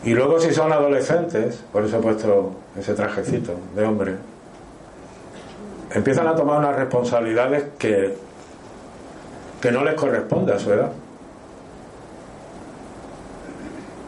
Y 0.04 0.14
luego 0.14 0.40
si 0.40 0.52
son 0.52 0.72
adolescentes, 0.72 1.62
por 1.72 1.84
eso 1.84 1.98
he 1.98 2.00
puesto 2.00 2.52
ese 2.78 2.94
trajecito 2.94 3.54
de 3.74 3.84
hombre, 3.84 4.14
empiezan 5.92 6.26
a 6.28 6.34
tomar 6.34 6.58
unas 6.60 6.76
responsabilidades 6.76 7.64
que, 7.78 8.14
que 9.60 9.72
no 9.72 9.84
les 9.84 9.94
corresponde 9.94 10.52
a 10.52 10.58
su 10.58 10.72
edad. 10.72 10.92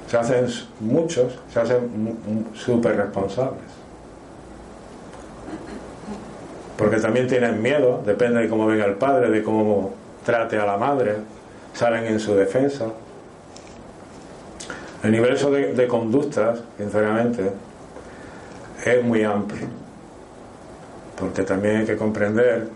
Se 0.08 0.16
hacen 0.16 0.46
muchos, 0.80 1.38
se 1.52 1.60
hacen 1.60 2.48
súper 2.54 2.96
responsables 2.96 3.80
porque 6.80 6.96
también 6.96 7.28
tienen 7.28 7.60
miedo, 7.60 8.02
depende 8.06 8.40
de 8.40 8.48
cómo 8.48 8.66
venga 8.66 8.86
el 8.86 8.94
padre, 8.94 9.28
de 9.28 9.42
cómo 9.42 9.92
trate 10.24 10.58
a 10.58 10.64
la 10.64 10.78
madre, 10.78 11.16
salen 11.74 12.06
en 12.06 12.18
su 12.18 12.34
defensa. 12.34 12.86
El 15.02 15.10
universo 15.10 15.50
de, 15.50 15.72
de 15.72 15.86
conductas, 15.86 16.60
sinceramente, 16.76 17.50
es 18.84 19.04
muy 19.04 19.24
amplio, 19.24 19.66
porque 21.18 21.42
también 21.42 21.78
hay 21.78 21.86
que 21.86 21.96
comprender 21.96 22.68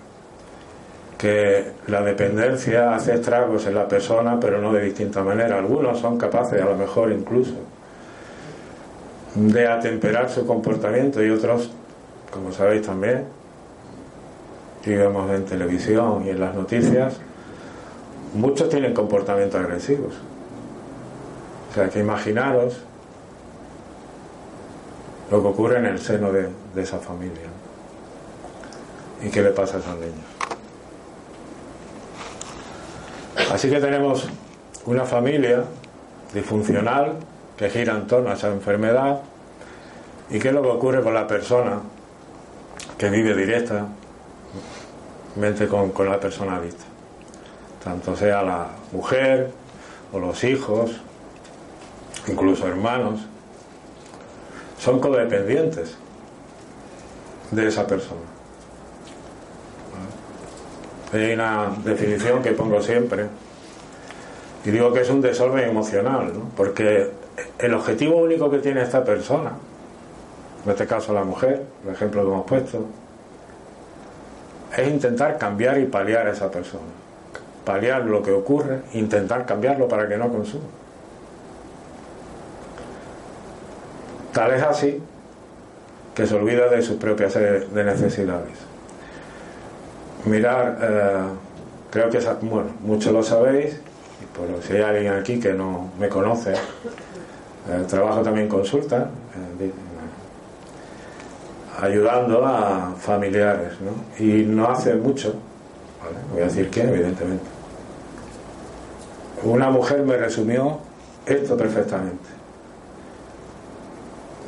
que 1.19 1.73
la 1.87 2.02
dependencia 2.02 2.95
hace 2.95 3.14
estragos 3.14 3.66
en 3.66 3.75
la 3.75 3.88
persona, 3.88 4.38
pero 4.40 4.61
no 4.61 4.73
de 4.73 4.83
distinta 4.83 5.23
manera. 5.23 5.59
Algunos 5.59 5.99
son 5.99 6.19
capaces, 6.19 6.61
a 6.61 6.66
lo 6.66 6.76
mejor 6.76 7.12
incluso, 7.12 7.54
de 9.35 9.66
atemperar 9.66 10.28
su 10.31 10.47
comportamiento 10.47 11.25
y 11.25 11.31
otros, 11.31 11.71
como 12.31 12.52
sabéis 12.52 12.83
también, 12.83 13.25
y 14.85 14.90
vemos 14.90 15.31
en 15.31 15.45
televisión 15.47 16.25
y 16.26 16.31
en 16.31 16.40
las 16.40 16.54
noticias, 16.54 17.16
muchos 18.35 18.69
tienen 18.69 18.93
comportamientos 18.93 19.61
agresivos. 19.61 20.14
O 21.75 21.76
sea, 21.76 21.88
que 21.88 21.99
imaginaros 21.99 22.76
lo 25.28 25.43
que 25.43 25.49
ocurre 25.49 25.78
en 25.78 25.87
el 25.87 25.99
seno 25.99 26.31
de, 26.31 26.49
esa 26.76 27.00
familia. 27.00 27.49
¿Y 29.21 29.28
qué 29.28 29.43
le 29.43 29.50
pasa 29.50 29.78
a 29.78 29.81
esos 29.81 29.97
niños? 29.97 30.14
Así 33.50 33.69
que 33.69 33.81
tenemos 33.81 34.28
una 34.87 35.04
familia 35.04 35.64
disfuncional 36.33 37.14
que 37.57 37.69
gira 37.71 37.95
en 37.97 38.07
torno 38.07 38.31
a 38.31 38.35
esa 38.35 38.52
enfermedad. 38.52 39.23
¿Y 40.31 40.38
qué 40.38 40.50
es 40.50 40.54
lo 40.54 40.62
que 40.62 40.69
ocurre 40.69 41.02
con 41.02 41.12
la 41.12 41.26
persona 41.26 41.81
que 42.97 43.11
vive 43.11 43.35
directa 43.35 43.88
mente 45.35 45.66
con, 45.66 45.93
la 46.09 46.21
persona 46.21 46.61
vista. 46.61 46.85
Tanto 47.83 48.14
sea 48.14 48.45
la 48.45 48.69
mujer 48.93 49.50
o 50.12 50.21
los 50.21 50.45
hijos 50.45 51.00
incluso 52.28 52.66
hermanos, 52.66 53.21
son 54.78 55.00
codependientes 55.00 55.97
de 57.50 57.69
esa 57.69 57.87
persona. 57.87 58.21
Hay 61.12 61.33
una 61.33 61.71
definición 61.85 62.43
que 62.43 62.52
pongo 62.52 62.83
siempre 62.83 63.26
y 64.64 64.71
digo 64.71 64.93
que 64.93 65.02
es 65.02 65.11
un 65.11 65.21
desorden 65.21 65.69
emocional, 65.69 66.33
¿no? 66.35 66.50
porque 66.57 67.11
el 67.59 67.75
objetivo 67.75 68.16
único 68.16 68.50
que 68.50 68.59
tiene 68.59 68.83
esta 68.83 69.04
persona, 69.04 69.52
en 70.64 70.71
este 70.71 70.87
caso 70.87 71.12
la 71.12 71.23
mujer, 71.23 71.62
el 71.87 71.95
ejemplo 71.95 72.23
que 72.23 72.28
hemos 72.28 72.47
puesto, 72.47 72.87
es 74.76 74.88
intentar 74.88 75.38
cambiar 75.38 75.78
y 75.78 75.87
paliar 75.87 76.26
a 76.26 76.33
esa 76.33 76.50
persona. 76.50 76.83
Paliar 77.64 78.04
lo 78.04 78.23
que 78.23 78.33
ocurre, 78.33 78.81
intentar 78.95 79.47
cambiarlo 79.47 79.87
para 79.87 80.09
que 80.09 80.16
no 80.16 80.31
consuma. 80.31 80.64
Tal 84.35 84.53
es 84.53 84.62
así 84.64 85.00
que 86.12 86.26
se 86.26 86.35
olvida 86.35 86.69
de 86.69 86.83
sus 86.83 86.97
propias 86.97 87.37
necesidades. 87.73 88.59
Mirar, 90.25 90.79
eh, 90.83 91.19
creo 91.91 92.11
que 92.11 92.19
bueno, 92.43 92.71
muchos 92.81 93.12
lo 93.12 93.23
sabéis, 93.23 93.76
por 94.37 94.62
si 94.62 94.75
hay 94.75 94.83
alguien 94.83 95.12
aquí 95.12 95.38
que 95.38 95.53
no 95.53 95.91
me 96.00 96.09
conoce, 96.09 96.53
eh, 96.53 97.85
trabajo 97.88 98.23
también 98.23 98.49
consulta, 98.49 99.09
eh, 99.61 99.71
ayudando 101.81 102.45
a 102.45 102.93
familiares, 102.99 103.75
¿no? 103.81 104.25
Y 104.25 104.43
no 104.43 104.69
hace 104.69 104.95
mucho, 104.95 105.35
voy 106.33 106.43
a 106.43 106.47
decir 106.47 106.71
quién, 106.71 106.88
evidentemente. 106.88 107.45
Una 109.45 109.71
mujer 109.71 110.03
me 110.03 110.17
resumió 110.17 110.81
esto 111.26 111.57
perfectamente. 111.57 112.34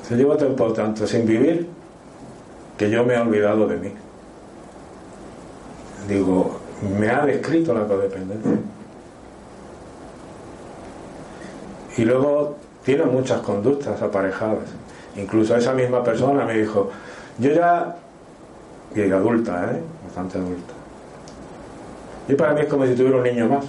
Se 0.06 0.14
llevo 0.14 0.36
tiempo 0.36 0.72
tanto 0.72 1.04
sin 1.06 1.26
vivir 1.26 1.66
que 2.78 2.88
yo 2.88 3.04
me 3.04 3.14
he 3.14 3.18
olvidado 3.18 3.66
de 3.66 3.76
mí. 3.76 3.92
Digo, 6.08 6.60
me 6.98 7.08
ha 7.08 7.26
descrito 7.26 7.74
la 7.74 7.86
codependencia. 7.86 8.52
Y 11.96 12.04
luego 12.04 12.56
tiene 12.84 13.04
muchas 13.04 13.40
conductas 13.40 14.00
aparejadas. 14.00 14.68
Incluso 15.16 15.56
esa 15.56 15.72
misma 15.72 16.04
persona 16.04 16.44
me 16.44 16.54
dijo, 16.54 16.90
yo 17.38 17.50
ya, 17.52 17.96
y 18.94 19.10
adulta, 19.10 19.72
¿eh? 19.72 19.80
bastante 20.04 20.38
adulta. 20.38 20.74
Y 22.28 22.34
para 22.34 22.52
mí 22.52 22.60
es 22.60 22.68
como 22.68 22.86
si 22.86 22.94
tuviera 22.94 23.16
un 23.16 23.24
niño 23.24 23.48
más. 23.48 23.64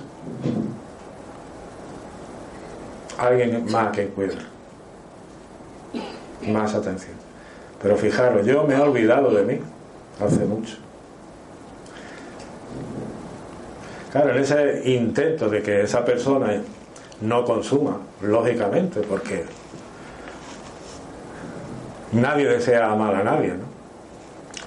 Alguien 3.17 3.65
más 3.71 3.91
que 3.91 4.07
cuidar. 4.09 4.56
Más 6.47 6.73
atención. 6.73 7.15
Pero 7.81 7.95
fijaros, 7.95 8.45
yo 8.45 8.63
me 8.63 8.75
he 8.75 8.79
olvidado 8.79 9.31
de 9.31 9.43
mí 9.43 9.59
hace 10.19 10.45
mucho. 10.45 10.77
Claro, 14.11 14.31
en 14.31 14.37
ese 14.37 14.81
intento 14.85 15.49
de 15.49 15.61
que 15.61 15.81
esa 15.81 16.03
persona 16.03 16.61
no 17.21 17.43
consuma, 17.43 17.97
lógicamente, 18.21 19.01
porque 19.01 19.45
nadie 22.13 22.47
desea 22.47 22.91
amar 22.91 23.15
a 23.15 23.23
nadie, 23.23 23.49
¿no? 23.49 23.67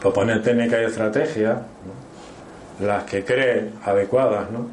Proponer 0.01 0.43
técnicas 0.43 0.81
y 0.81 0.85
estrategias, 0.85 1.59
las 2.81 3.05
que 3.05 3.25
cree 3.25 3.71
adecuadas, 3.85 4.51
¿no? 4.51 4.67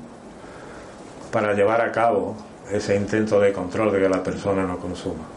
Para 1.32 1.54
llevar 1.54 1.82
a 1.82 1.92
cabo 1.92 2.36
ese 2.72 2.96
intento 2.96 3.40
de 3.40 3.54
control 3.54 3.92
de 3.92 4.00
que 4.00 4.10
la 4.10 4.24
persona 4.24 4.64
no 4.64 4.78
consuma. 4.78 5.37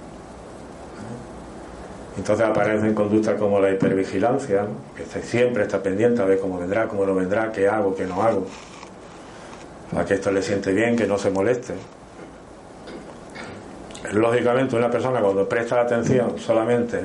Entonces 2.16 2.46
aparecen 2.46 2.94
conductas 2.94 3.38
como 3.38 3.60
la 3.60 3.70
hipervigilancia, 3.70 4.66
que 4.96 5.22
siempre 5.22 5.62
está 5.62 5.82
pendiente 5.82 6.24
de 6.24 6.38
cómo 6.38 6.58
vendrá, 6.58 6.88
cómo 6.88 7.06
no 7.06 7.14
vendrá, 7.14 7.52
qué 7.52 7.68
hago, 7.68 7.94
qué 7.94 8.04
no 8.04 8.22
hago, 8.22 8.46
a 9.96 10.04
que 10.04 10.14
esto 10.14 10.30
le 10.30 10.42
siente 10.42 10.72
bien, 10.72 10.96
que 10.96 11.06
no 11.06 11.18
se 11.18 11.30
moleste 11.30 11.74
lógicamente 14.12 14.76
una 14.76 14.90
persona 14.90 15.20
cuando 15.20 15.48
presta 15.48 15.80
atención 15.80 16.38
solamente 16.38 17.00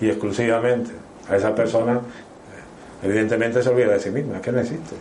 y 0.00 0.08
exclusivamente 0.08 0.90
a 1.28 1.36
esa 1.36 1.54
persona, 1.54 2.00
evidentemente 3.02 3.62
se 3.62 3.68
olvida 3.68 3.92
de 3.92 4.00
sí 4.00 4.10
misma, 4.10 4.36
es 4.36 4.42
que 4.42 4.52
no 4.52 4.60
existe. 4.60 4.96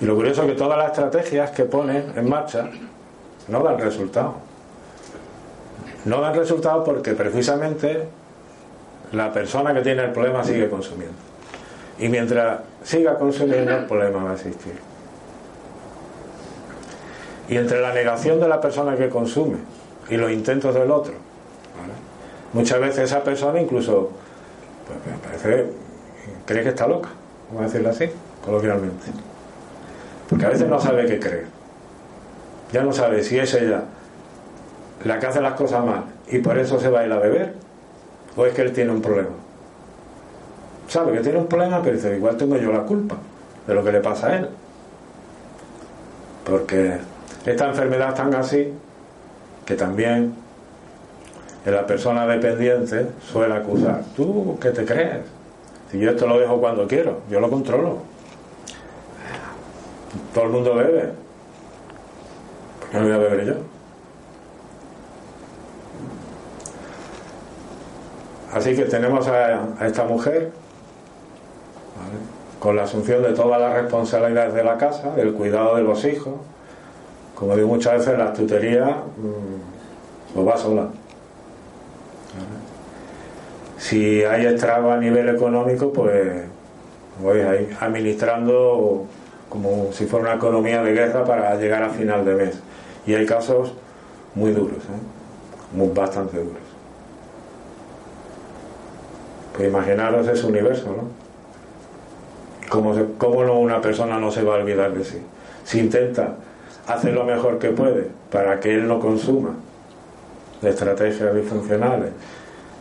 Y 0.00 0.04
lo 0.04 0.14
curioso 0.16 0.42
es 0.42 0.48
que 0.48 0.54
todas 0.54 0.78
las 0.78 0.88
estrategias 0.88 1.50
que 1.50 1.64
ponen 1.64 2.12
en 2.16 2.28
marcha 2.28 2.68
no 3.48 3.62
dan 3.62 3.78
resultado. 3.78 4.34
No 6.04 6.20
dan 6.20 6.34
resultado 6.34 6.84
porque 6.84 7.12
precisamente 7.12 8.06
la 9.12 9.32
persona 9.32 9.72
que 9.72 9.80
tiene 9.80 10.04
el 10.04 10.10
problema 10.12 10.44
sigue 10.44 10.68
consumiendo. 10.68 11.16
Y 11.98 12.08
mientras 12.08 12.60
siga 12.82 13.18
consumiendo, 13.18 13.72
el 13.72 13.86
problema 13.86 14.24
va 14.24 14.30
a 14.32 14.34
existir. 14.34 14.74
Y 17.48 17.56
entre 17.56 17.80
la 17.80 17.92
negación 17.92 18.40
de 18.40 18.48
la 18.48 18.60
persona 18.60 18.96
que 18.96 19.08
consume 19.08 19.58
y 20.08 20.16
los 20.16 20.30
intentos 20.30 20.74
del 20.74 20.90
otro, 20.90 21.14
muchas 22.52 22.80
veces 22.80 23.04
esa 23.04 23.22
persona 23.22 23.60
incluso 23.60 24.10
pues, 24.86 24.98
parece, 25.22 25.66
cree 26.46 26.62
que 26.62 26.70
está 26.70 26.86
loca, 26.86 27.10
vamos 27.48 27.62
a 27.62 27.64
decirlo 27.66 27.90
así, 27.90 28.10
coloquialmente. 28.44 29.06
Porque 30.28 30.46
a 30.46 30.48
veces 30.50 30.68
no 30.68 30.80
sabe 30.80 31.06
qué 31.06 31.18
creer. 31.18 31.46
Ya 32.72 32.82
no 32.82 32.92
sabe 32.92 33.22
si 33.22 33.38
es 33.38 33.54
ella 33.54 33.84
la 35.04 35.18
que 35.18 35.26
hace 35.26 35.40
las 35.40 35.54
cosas 35.54 35.84
mal 35.84 36.04
y 36.28 36.38
por 36.38 36.58
eso 36.58 36.80
se 36.80 36.88
va 36.88 37.00
a 37.00 37.06
ir 37.06 37.12
a 37.12 37.18
beber 37.18 37.54
o 38.36 38.46
es 38.46 38.54
que 38.54 38.62
él 38.62 38.72
tiene 38.72 38.90
un 38.90 39.02
problema. 39.02 39.30
Sabe 40.88 41.12
que 41.12 41.20
tiene 41.20 41.38
un 41.38 41.46
problema, 41.46 41.80
pero 41.82 41.96
dice, 41.96 42.16
igual 42.16 42.36
tengo 42.36 42.56
yo 42.56 42.72
la 42.72 42.82
culpa 42.82 43.16
de 43.66 43.74
lo 43.74 43.84
que 43.84 43.92
le 43.92 44.00
pasa 44.00 44.28
a 44.28 44.36
él. 44.36 44.48
Porque 46.44 46.98
esta 47.46 47.68
enfermedad 47.68 48.10
es 48.10 48.14
tan 48.14 48.34
así 48.34 48.72
que 49.64 49.74
también 49.74 50.34
en 51.64 51.74
la 51.74 51.86
persona 51.86 52.26
dependiente 52.26 53.06
suele 53.32 53.54
acusar, 53.54 54.02
¿tú 54.14 54.58
qué 54.60 54.70
te 54.70 54.84
crees? 54.84 55.20
Si 55.90 55.98
yo 55.98 56.10
esto 56.10 56.26
lo 56.26 56.38
dejo 56.38 56.60
cuando 56.60 56.86
quiero, 56.86 57.20
yo 57.30 57.40
lo 57.40 57.48
controlo. 57.48 57.98
Todo 60.34 60.44
el 60.44 60.50
mundo 60.50 60.74
bebe. 60.74 61.10
¿Por 62.80 62.90
qué 62.90 62.98
no 62.98 63.04
voy 63.04 63.12
a 63.12 63.18
beber 63.18 63.46
yo? 63.46 63.73
Así 68.54 68.76
que 68.76 68.84
tenemos 68.84 69.26
a, 69.26 69.84
esta 69.84 70.04
mujer 70.04 70.50
con 72.60 72.76
la 72.76 72.84
asunción 72.84 73.22
de 73.22 73.32
todas 73.32 73.60
las 73.60 73.74
responsabilidades 73.74 74.54
de 74.54 74.64
la 74.64 74.78
casa, 74.78 75.10
del 75.10 75.34
cuidado 75.34 75.76
de 75.76 75.82
los 75.82 76.04
hijos, 76.04 76.34
como 77.34 77.56
digo 77.56 77.68
muchas 77.68 77.98
veces, 77.98 78.16
la 78.16 78.32
tutería 78.32 79.02
mmm, 79.16 80.48
va 80.48 80.56
sola. 80.56 80.86
Si 83.76 84.22
hay 84.22 84.46
estrago 84.46 84.92
a 84.92 84.96
nivel 84.96 85.28
económico, 85.28 85.92
pues 85.92 86.44
voy 87.20 87.40
ahí 87.40 87.76
administrando 87.80 89.04
como 89.48 89.92
si 89.92 90.06
fuera 90.06 90.26
una 90.26 90.34
economía 90.36 90.82
de 90.82 90.92
guerra 90.92 91.24
para 91.24 91.54
llegar 91.56 91.82
a 91.82 91.90
final 91.90 92.24
de 92.24 92.34
mes. 92.34 92.60
Y 93.06 93.14
hay 93.14 93.26
casos 93.26 93.74
muy 94.34 94.52
duros, 94.52 94.78
¿eh? 94.78 95.76
muy, 95.76 95.88
bastante 95.88 96.38
duros. 96.38 96.63
Pues 99.54 99.68
imaginaros 99.68 100.26
ese 100.26 100.46
universo, 100.46 100.86
¿no? 100.88 101.24
¿Cómo, 102.68 102.94
¿Cómo 103.18 103.44
no 103.44 103.58
una 103.58 103.80
persona 103.80 104.18
no 104.18 104.30
se 104.30 104.42
va 104.42 104.56
a 104.56 104.58
olvidar 104.58 104.92
de 104.92 105.04
sí? 105.04 105.22
Si 105.64 105.78
intenta 105.78 106.34
hace 106.86 107.12
lo 107.12 107.24
mejor 107.24 107.58
que 107.58 107.70
puede 107.70 108.08
para 108.30 108.58
que 108.58 108.74
él 108.74 108.88
no 108.88 108.98
consuma 108.98 109.54
de 110.60 110.70
estrategias 110.70 111.34
disfuncionales, 111.34 112.10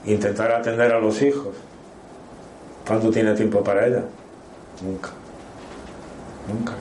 intentar 0.05 0.51
atender 0.51 0.91
a 0.93 0.99
los 0.99 1.21
hijos. 1.21 1.53
¿Cuánto 2.87 3.11
tiene 3.11 3.33
tiempo 3.33 3.63
para 3.63 3.85
ella? 3.85 4.03
Nunca. 4.81 5.09
Nunca. 6.47 6.73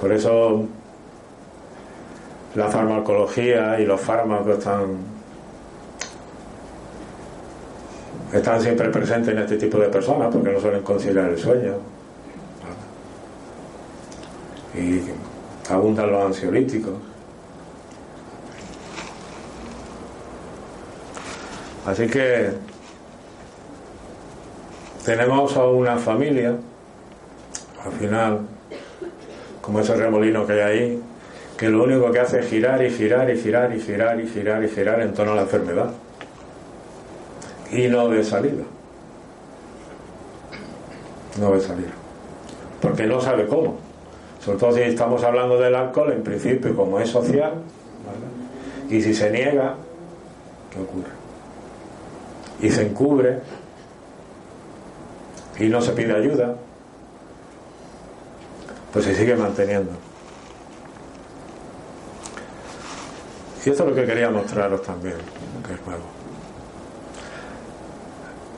Por 0.00 0.12
eso 0.12 0.64
la 2.54 2.68
farmacología 2.68 3.80
y 3.80 3.86
los 3.86 4.00
fármacos 4.00 4.58
están 4.58 5.13
están 8.34 8.60
siempre 8.60 8.88
presentes 8.88 9.32
en 9.32 9.38
este 9.38 9.56
tipo 9.56 9.78
de 9.78 9.88
personas 9.88 10.28
porque 10.32 10.50
no 10.50 10.60
suelen 10.60 10.82
conciliar 10.82 11.30
el 11.30 11.38
sueño 11.38 11.74
y 14.74 15.00
abundan 15.72 16.10
los 16.10 16.24
ansiolíticos. 16.24 16.94
Así 21.86 22.08
que 22.08 22.50
tenemos 25.04 25.56
a 25.56 25.66
una 25.66 25.96
familia, 25.96 26.56
al 27.84 27.92
final, 27.92 28.40
como 29.60 29.78
ese 29.78 29.94
remolino 29.94 30.44
que 30.44 30.54
hay 30.54 30.60
ahí, 30.60 31.02
que 31.56 31.68
lo 31.68 31.84
único 31.84 32.10
que 32.10 32.18
hace 32.18 32.40
es 32.40 32.46
girar 32.46 32.82
y 32.84 32.90
girar 32.90 33.30
y 33.30 33.36
girar 33.36 33.72
y 33.76 33.80
girar 33.80 34.20
y 34.20 34.26
girar 34.26 34.64
y 34.64 34.68
girar 34.68 35.00
en 35.02 35.14
torno 35.14 35.32
a 35.32 35.36
la 35.36 35.42
enfermedad. 35.42 35.90
Y 37.74 37.88
no 37.88 38.08
ve 38.08 38.22
salida. 38.22 38.62
No 41.40 41.50
ve 41.50 41.60
salida. 41.60 41.90
Porque 42.80 43.04
no 43.04 43.20
sabe 43.20 43.48
cómo. 43.48 43.78
Sobre 44.38 44.58
todo 44.58 44.72
si 44.72 44.82
estamos 44.82 45.24
hablando 45.24 45.58
del 45.58 45.74
alcohol, 45.74 46.12
en 46.12 46.22
principio, 46.22 46.76
como 46.76 47.00
es 47.00 47.10
social, 47.10 47.54
y 48.88 49.02
si 49.02 49.12
se 49.12 49.28
niega, 49.30 49.74
¿qué 50.70 50.80
ocurre? 50.80 51.10
Y 52.60 52.70
se 52.70 52.86
encubre 52.86 53.40
y 55.58 55.64
no 55.64 55.80
se 55.80 55.92
pide 55.92 56.14
ayuda, 56.14 56.54
pues 58.92 59.04
se 59.04 59.16
sigue 59.16 59.34
manteniendo. 59.34 59.92
Y 63.64 63.70
esto 63.70 63.82
es 63.82 63.88
lo 63.88 63.94
que 63.96 64.04
quería 64.04 64.30
mostraros 64.30 64.82
también, 64.82 65.16
que 65.66 65.74
es 65.74 65.86
nuevo. 65.86 66.23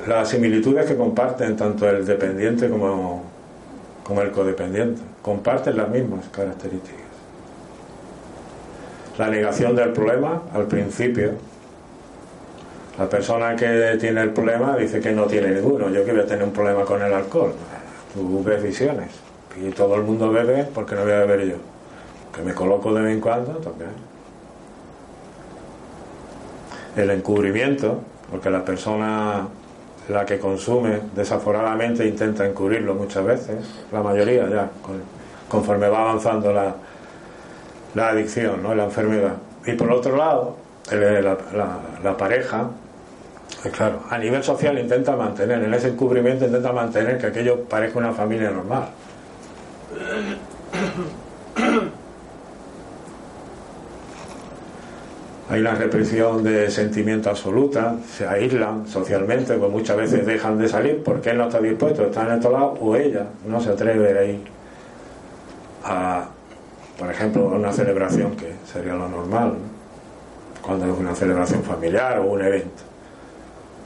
Las 0.07 0.29
similitudes 0.29 0.87
que 0.87 0.97
comparten 0.97 1.57
tanto 1.57 1.89
el 1.89 2.07
dependiente 2.07 2.69
como, 2.69 3.25
como 4.05 4.23
el 4.23 4.31
codependiente, 4.31 5.03
comparten 5.21 5.77
las 5.77 5.89
mismas 5.89 6.29
características. 6.29 7.01
La 9.19 9.29
negación 9.29 9.75
del 9.75 9.91
problema 9.93 10.43
al 10.55 10.67
principio. 10.67 11.33
La 12.99 13.09
persona 13.09 13.57
que 13.57 13.97
tiene 14.01 14.23
el 14.23 14.31
problema 14.31 14.77
dice 14.77 15.01
que 15.01 15.13
no 15.13 15.25
tiene 15.25 15.51
ninguno. 15.51 15.91
Yo 15.91 16.05
que 16.05 16.13
voy 16.13 16.21
a 16.21 16.27
tener 16.27 16.45
un 16.45 16.53
problema 16.53 16.85
con 16.85 17.03
el 17.03 17.13
alcohol. 17.13 17.53
Tú 18.15 18.43
ves 18.45 18.63
visiones. 18.63 19.11
Y 19.61 19.71
todo 19.71 19.97
el 19.97 20.03
mundo 20.03 20.31
bebe 20.31 20.65
porque 20.73 20.95
no 20.95 21.03
voy 21.03 21.13
a 21.13 21.21
beber 21.21 21.47
yo. 21.47 21.57
Que 22.35 22.43
me 22.43 22.55
coloco 22.55 22.95
de 22.95 23.03
vez 23.03 23.15
en 23.15 23.21
cuando 23.21 23.53
también 23.55 23.91
el 26.97 27.11
encubrimiento, 27.11 28.01
porque 28.31 28.51
la 28.51 28.65
persona 28.65 29.47
la 30.09 30.25
que 30.25 30.39
consume 30.39 31.01
desaforadamente 31.15 32.07
intenta 32.07 32.47
encubrirlo 32.47 32.95
muchas 32.95 33.25
veces, 33.25 33.57
la 33.93 34.03
mayoría 34.03 34.49
ya, 34.49 34.71
conforme 35.49 35.89
va 35.89 36.03
avanzando 36.03 36.53
la, 36.53 36.75
la 37.95 38.09
adicción, 38.09 38.63
¿no? 38.63 38.75
la 38.75 38.85
enfermedad. 38.85 39.35
Y 39.67 39.73
por 39.73 39.91
otro 39.91 40.17
lado, 40.17 40.57
la, 40.93 41.37
la, 42.05 42.17
pareja, 42.17 42.71
pues 43.63 43.75
claro, 43.75 44.03
a 44.09 44.19
nivel 44.19 44.45
social 44.45 44.79
intenta 44.79 45.17
mantener, 45.17 45.63
en 45.65 45.75
ese 45.75 45.89
encubrimiento 45.89 46.45
intenta 46.45 46.73
mantener 46.73 47.19
que 47.19 47.27
aquello 47.27 47.65
parezca 47.65 47.99
una 47.99 48.13
familia 48.13 48.51
normal. 48.51 48.89
Hay 55.49 55.61
una 55.61 55.75
represión 55.75 56.43
de 56.43 56.71
sentimiento 56.71 57.31
absoluta, 57.31 57.95
se 58.17 58.27
aíslan 58.27 58.87
socialmente, 58.89 59.55
pues 59.55 59.71
muchas 59.71 59.97
veces 59.97 60.27
dejan 60.27 60.59
de 60.59 60.69
salir 60.69 61.03
porque 61.05 61.31
él 61.31 61.39
no 61.39 61.45
está 61.45 61.61
dispuesto, 61.61 62.07
está 62.07 62.23
en 62.23 62.39
otro 62.39 62.51
lado, 62.51 62.75
o 62.81 62.97
ella 62.97 63.27
no 63.47 63.61
se 63.61 63.71
atreve 63.71 64.19
a 64.19 64.25
ir 64.25 64.41
a, 65.85 66.27
por 66.99 67.11
ejemplo, 67.11 67.49
a 67.49 67.55
una 67.55 67.73
celebración, 67.73 68.35
que 68.35 68.55
sería 68.71 68.95
lo 68.95 69.09
normal, 69.09 69.55
cuando 70.63 70.93
es 70.93 70.99
una 70.99 71.15
celebración 71.15 71.63
familiar 71.63 72.19
o 72.19 72.25
un 72.25 72.43
evento. 72.43 72.83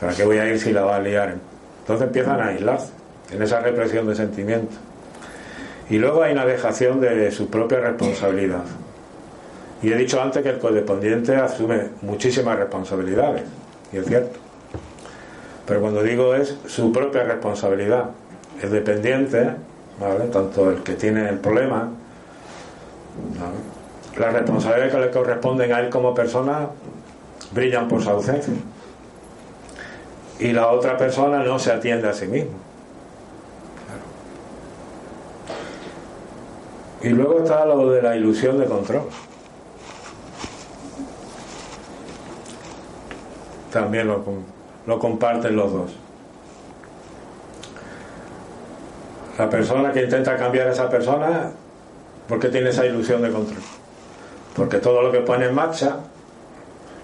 ¿Para 0.01 0.14
qué 0.14 0.25
voy 0.25 0.38
a 0.38 0.49
ir 0.49 0.59
si 0.59 0.73
la 0.73 0.83
va 0.83 0.96
a 0.96 1.01
liar? 1.01 1.37
Entonces 1.81 2.07
empiezan 2.07 2.40
a 2.40 2.46
aislarse 2.49 2.92
en 3.33 3.42
esa 3.42 3.61
represión 3.61 4.07
de 4.07 4.14
sentimiento. 4.14 4.77
Y 5.90 5.99
luego 5.99 6.23
hay 6.23 6.33
una 6.33 6.46
dejación 6.46 7.03
de 7.03 7.31
su 7.33 7.51
propia 7.51 7.81
responsabilidad. 7.81 8.62
Y 9.83 9.93
he 9.93 9.97
dicho 9.97 10.21
antes 10.21 10.43
que 10.43 10.51
el 10.51 10.59
codependiente 10.59 11.37
asume 11.37 11.88
muchísimas 12.03 12.59
responsabilidades, 12.59 13.45
y 13.93 13.97
es 13.97 14.07
cierto. 14.07 14.38
Pero 15.66 15.81
cuando 15.81 16.03
digo 16.03 16.35
es 16.35 16.57
su 16.66 16.93
propia 16.93 17.25
responsabilidad, 17.25 18.11
el 18.62 18.71
dependiente, 18.71 19.53
¿vale? 19.99 20.27
tanto 20.27 20.71
el 20.71 20.83
que 20.83 20.95
tiene 20.95 21.29
el 21.29 21.38
problema, 21.38 21.88
las 24.19 24.33
responsabilidades 24.33 24.93
que 24.93 25.01
le 25.01 25.11
corresponden 25.11 25.73
a 25.73 25.81
él 25.81 25.88
como 25.88 26.14
persona 26.14 26.69
brillan 27.53 27.88
por 27.88 28.03
su 28.03 28.11
ausencia. 28.11 28.53
Y 30.38 30.53
la 30.53 30.69
otra 30.69 30.97
persona 30.97 31.43
no 31.43 31.59
se 31.59 31.73
atiende 31.73 32.09
a 32.09 32.12
sí 32.12 32.27
mismo. 32.27 32.53
Y 37.03 37.09
luego 37.11 37.43
está 37.43 37.64
lo 37.64 37.90
de 37.90 38.03
la 38.03 38.16
ilusión 38.16 38.59
de 38.59 38.66
control. 38.66 39.03
También 43.72 44.09
lo, 44.09 44.22
lo 44.87 44.98
comparten 44.98 45.56
los 45.56 45.72
dos. 45.72 45.96
La 49.38 49.48
persona 49.48 49.92
que 49.92 50.02
intenta 50.02 50.37
cambiar 50.37 50.68
a 50.68 50.72
esa 50.72 50.90
persona, 50.90 51.50
¿por 52.28 52.38
qué 52.38 52.48
tiene 52.48 52.70
esa 52.70 52.85
ilusión 52.85 53.22
de 53.22 53.30
control? 53.30 53.62
Porque 54.54 54.78
todo 54.78 55.02
lo 55.02 55.11
que 55.11 55.20
pone 55.20 55.46
en 55.46 55.54
marcha, 55.54 55.96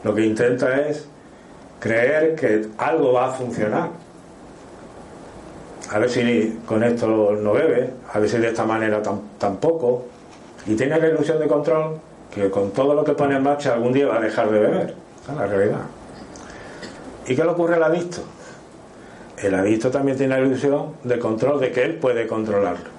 lo 0.04 0.14
que 0.14 0.26
intenta 0.26 0.80
es 0.82 1.08
creer 1.80 2.34
que 2.34 2.68
algo 2.78 3.12
va 3.12 3.26
a 3.26 3.30
funcionar. 3.30 3.88
A 5.90 5.98
ver 5.98 6.10
si 6.10 6.60
con 6.66 6.82
esto 6.82 7.32
no 7.40 7.52
bebe, 7.52 7.90
a 8.12 8.18
ver 8.18 8.28
si 8.28 8.38
de 8.38 8.48
esta 8.48 8.64
manera 8.64 9.00
tampoco. 9.38 10.04
Y 10.66 10.74
tiene 10.74 10.98
la 10.98 11.06
ilusión 11.08 11.38
de 11.38 11.46
control 11.46 11.98
que 12.34 12.50
con 12.50 12.72
todo 12.72 12.92
lo 12.94 13.04
que 13.04 13.12
pone 13.12 13.36
en 13.36 13.42
marcha 13.42 13.72
algún 13.72 13.92
día 13.92 14.08
va 14.08 14.16
a 14.16 14.20
dejar 14.20 14.50
de 14.50 14.58
beber. 14.58 14.94
Esa 15.22 15.32
es 15.32 15.38
la 15.38 15.46
realidad. 15.46 15.80
¿Y 17.26 17.34
qué 17.34 17.42
le 17.42 17.50
ocurre 17.50 17.74
al 17.74 17.82
adicto? 17.82 18.22
El 19.42 19.54
adicto 19.54 19.90
también 19.90 20.16
tiene 20.16 20.38
la 20.38 20.46
ilusión 20.46 20.92
de 21.04 21.18
control, 21.18 21.60
de 21.60 21.72
que 21.72 21.82
él 21.82 21.94
puede 21.96 22.26
controlarlo. 22.26 22.96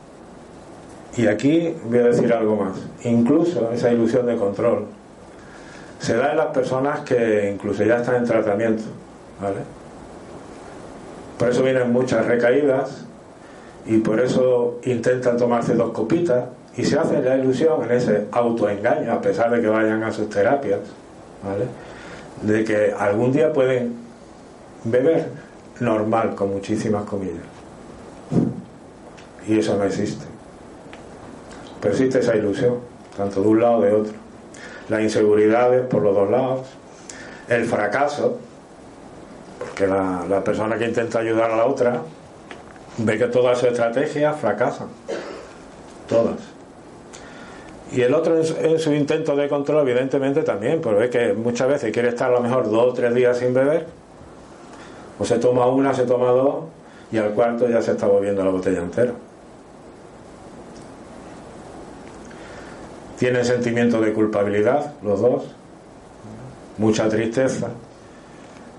Y 1.16 1.28
aquí 1.28 1.76
voy 1.86 2.00
a 2.00 2.04
decir 2.04 2.32
algo 2.32 2.56
más. 2.58 2.78
Incluso 3.04 3.72
esa 3.72 3.92
ilusión 3.92 4.28
de 4.28 4.36
control 4.36 4.86
se 6.00 6.16
da 6.16 6.32
en 6.32 6.38
las 6.38 6.48
personas 6.48 7.00
que 7.00 7.52
incluso 7.52 7.84
ya 7.84 7.98
están 7.98 8.18
en 8.18 8.26
tratamiento. 8.26 8.84
¿vale? 9.42 9.58
Por 11.40 11.50
eso 11.50 11.64
vienen 11.64 11.92
muchas 11.92 12.26
recaídas 12.26 13.06
y 13.88 13.98
por 14.00 14.20
eso 14.20 14.80
intentan 14.84 15.38
tomarse 15.38 15.74
dos 15.74 15.92
copitas 15.92 16.46
y 16.76 16.86
se 16.86 17.00
hace 17.00 17.22
la 17.22 17.36
ilusión 17.36 17.84
en 17.84 17.92
ese 17.92 18.26
autoengaño, 18.32 19.12
a 19.12 19.22
pesar 19.22 19.50
de 19.50 19.62
que 19.62 19.68
vayan 19.68 20.04
a 20.04 20.12
sus 20.12 20.30
terapias, 20.30 20.82
¿vale? 21.44 21.66
de 22.44 22.64
que 22.64 22.94
algún 22.96 23.32
día 23.32 23.52
pueden 23.52 24.07
beber 24.84 25.30
normal, 25.80 26.36
con 26.36 26.52
muchísimas 26.52 27.04
comillas. 27.04 27.44
Y 29.48 29.60
eso 29.60 29.78
no 29.78 29.84
existe. 29.84 30.26
Pero 31.80 31.94
existe 31.94 32.20
esa 32.20 32.36
ilusión, 32.36 32.80
tanto 33.16 33.42
de 33.42 33.48
un 33.48 33.62
lado 33.62 33.76
como 33.76 33.86
de 33.86 33.94
otro. 33.94 34.14
Las 34.90 35.02
inseguridades 35.02 35.86
por 35.88 36.02
los 36.02 36.16
dos 36.16 36.30
lados, 36.30 36.68
el 37.48 37.66
fracaso, 37.66 38.38
porque 39.60 39.88
la, 39.88 40.42
persona 40.44 40.78
que 40.78 40.86
intenta 40.86 41.20
ayudar 41.20 41.52
a 41.52 41.58
la 41.58 41.66
otra 41.66 42.02
ve 42.98 43.18
que 43.18 43.28
todas 43.28 43.60
sus 43.60 43.70
estrategias 43.70 44.40
fracasan. 44.40 44.88
Todas. 46.08 46.38
Y 47.92 48.02
el 48.02 48.14
otro 48.14 48.38
en 48.38 48.80
su, 48.80 48.94
intento 48.94 49.36
de 49.36 49.48
control, 49.48 49.88
evidentemente 49.88 50.44
también, 50.44 50.82
pero 50.82 50.98
ve 50.98 51.10
que 51.10 51.34
muchas 51.34 51.68
veces 51.70 51.94
quiere 51.94 52.10
estar 52.10 52.30
a 52.30 52.34
lo 52.34 52.42
mejor 52.42 52.70
dos 52.70 52.92
o 52.92 52.94
tres 52.94 53.14
días 53.14 53.38
sin 53.38 53.54
beber 53.54 53.86
o 55.20 55.26
se 55.26 55.40
toma 55.40 55.68
una, 55.68 55.94
se 55.94 56.04
toma 56.04 56.32
dos 56.32 56.66
y 57.12 57.18
al 57.18 57.32
cuarto 57.32 57.68
ya 57.68 57.82
se 57.82 57.92
está 57.92 58.08
volviendo 58.08 58.44
la 58.44 58.52
botella 58.52 58.80
entera. 58.80 59.14
Tienen 63.18 63.44
sentimiento 63.46 64.00
de 64.00 64.14
culpabilidad 64.14 64.94
los 65.02 65.22
dos, 65.22 65.44
mucha 66.78 67.10
tristeza 67.10 67.70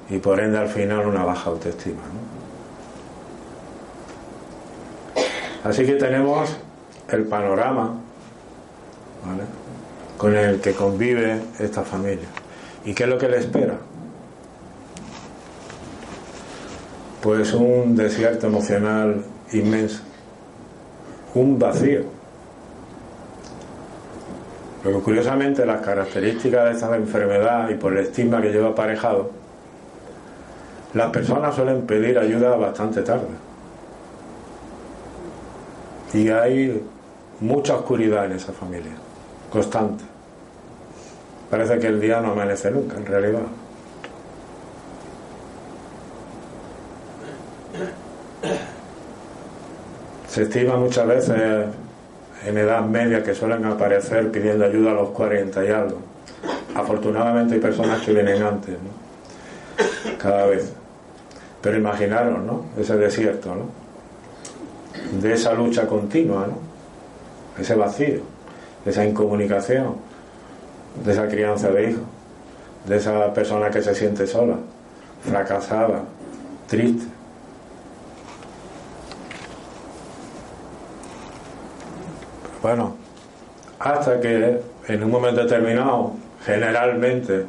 y 0.09 0.19
por 0.19 0.39
ende 0.41 0.59
al 0.59 0.69
final 0.69 1.07
una 1.07 1.25
baja 1.25 1.51
autoestima. 1.51 2.03
Así 5.65 5.85
que 5.85 5.95
tenemos 5.95 6.57
el 7.11 7.25
panorama 7.25 7.95
con 10.17 10.37
el 10.37 10.61
que 10.61 10.73
convive 10.73 11.41
esta 11.59 11.83
familia. 11.83 12.29
¿Y 12.85 12.95
qué 12.95 13.05
es 13.05 13.09
lo 13.09 13.19
que 13.19 13.29
le 13.29 13.39
espera? 13.39 13.75
Pues 17.23 17.53
un 17.53 17.97
desierto 17.97 18.47
emocional 18.47 19.25
inmenso, 19.53 20.03
un 21.35 21.59
vacío. 21.59 22.03
Pero 24.83 25.03
curiosamente 25.03 25.67
las 25.67 25.81
características 25.81 26.65
de 26.67 26.71
esta 26.73 26.97
enfermedad 26.97 27.69
y 27.71 27.75
por 27.75 27.93
el 27.93 28.05
estigma 28.05 28.41
que 28.41 28.51
lleva 28.51 28.69
aparejado, 28.71 29.31
las 30.95 31.11
personas 31.11 31.55
suelen 31.55 31.83
pedir 31.83 32.19
ayuda 32.19 32.57
bastante 32.57 33.03
tarde. 33.03 33.27
Y 36.15 36.29
hay 36.31 36.83
mucha 37.41 37.75
oscuridad 37.75 38.27
en 38.27 38.33
esa 38.33 38.53
familia, 38.53 38.93
constante. 39.51 40.05
Parece 41.51 41.79
que 41.79 41.89
el 41.89 42.01
día 42.01 42.21
no 42.21 42.33
amanece 42.33 42.71
nunca, 42.71 42.97
en 42.97 43.07
realidad. 43.07 43.43
Se 50.29 50.43
estima 50.43 50.77
muchas 50.77 51.07
veces 51.07 51.67
en 52.47 52.59
edad 52.59 52.83
media 52.83 53.23
que 53.23 53.35
suelen 53.35 53.65
aparecer 53.65 54.31
pidiendo 54.31 54.65
ayuda 54.65 54.93
a 54.93 54.95
los 54.95 55.11
40 55.11 55.65
y 55.65 55.69
algo. 55.69 55.99
Afortunadamente 56.75 57.55
hay 57.55 57.61
personas 57.61 58.01
que 58.03 58.13
vienen 58.13 58.43
antes, 58.43 58.75
¿no? 58.75 59.09
cada 60.19 60.47
vez. 60.47 60.73
Pero 61.61 61.77
imaginaros, 61.77 62.45
¿no? 62.45 62.65
Ese 62.79 62.97
desierto, 62.97 63.55
¿no? 63.55 65.21
De 65.21 65.33
esa 65.33 65.55
lucha 65.55 65.87
continua, 65.87 66.47
¿no? 66.47 66.59
Ese 67.61 67.75
vacío, 67.75 68.21
de 68.85 68.91
esa 68.91 69.05
incomunicación, 69.05 69.97
de 71.05 71.13
esa 71.13 71.27
crianza 71.29 71.71
de 71.71 71.91
hijos, 71.91 72.03
de 72.87 72.97
esa 72.97 73.33
persona 73.35 73.71
que 73.71 73.83
se 73.83 73.95
siente 73.95 74.27
sola, 74.27 74.57
fracasada, 75.29 76.03
triste. 76.69 77.18
Bueno, 82.63 82.97
hasta 83.79 84.21
que 84.21 84.61
en 84.89 85.05
un 85.05 85.11
momento 85.11 85.43
determinado, 85.43 86.13
generalmente, 86.45 87.45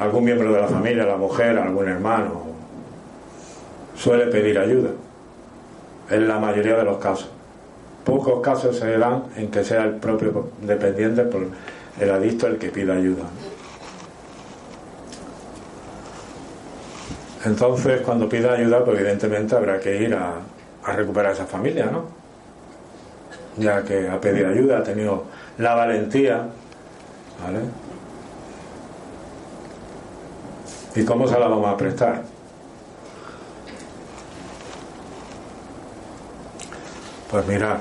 algún 0.00 0.24
miembro 0.24 0.52
de 0.52 0.60
la 0.60 0.68
familia, 0.68 1.04
la 1.04 1.16
mujer, 1.16 1.58
algún 1.58 1.88
hermano, 1.88 2.42
suele 3.94 4.26
pedir 4.26 4.58
ayuda. 4.58 4.90
En 6.10 6.28
la 6.28 6.38
mayoría 6.38 6.76
de 6.76 6.84
los 6.84 6.98
casos. 6.98 7.30
Pocos 8.04 8.40
casos 8.40 8.76
se 8.76 8.98
dan 8.98 9.24
en 9.36 9.50
que 9.50 9.64
sea 9.64 9.84
el 9.84 9.94
propio 9.94 10.50
dependiente 10.60 11.22
por 11.22 11.46
el 11.98 12.10
adicto 12.10 12.46
el 12.46 12.58
que 12.58 12.68
pida 12.68 12.94
ayuda. 12.94 13.24
Entonces, 17.46 18.00
cuando 18.02 18.28
pida 18.28 18.52
ayuda, 18.52 18.84
pues 18.84 18.98
evidentemente 18.98 19.54
habrá 19.54 19.80
que 19.80 20.02
ir 20.02 20.14
a, 20.14 20.34
a 20.84 20.92
recuperar 20.92 21.32
esa 21.32 21.46
familia, 21.46 21.86
¿no? 21.86 22.23
Ya 23.56 23.82
que 23.84 24.08
ha 24.08 24.20
pedido 24.20 24.48
ayuda, 24.48 24.78
ha 24.78 24.82
tenido 24.82 25.24
la 25.58 25.74
valentía, 25.74 26.48
¿vale? 27.42 27.60
¿Y 30.96 31.04
cómo 31.04 31.26
se 31.26 31.38
la 31.38 31.48
vamos 31.48 31.68
a 31.68 31.76
prestar? 31.76 32.22
Pues 37.30 37.46
mirar, 37.48 37.80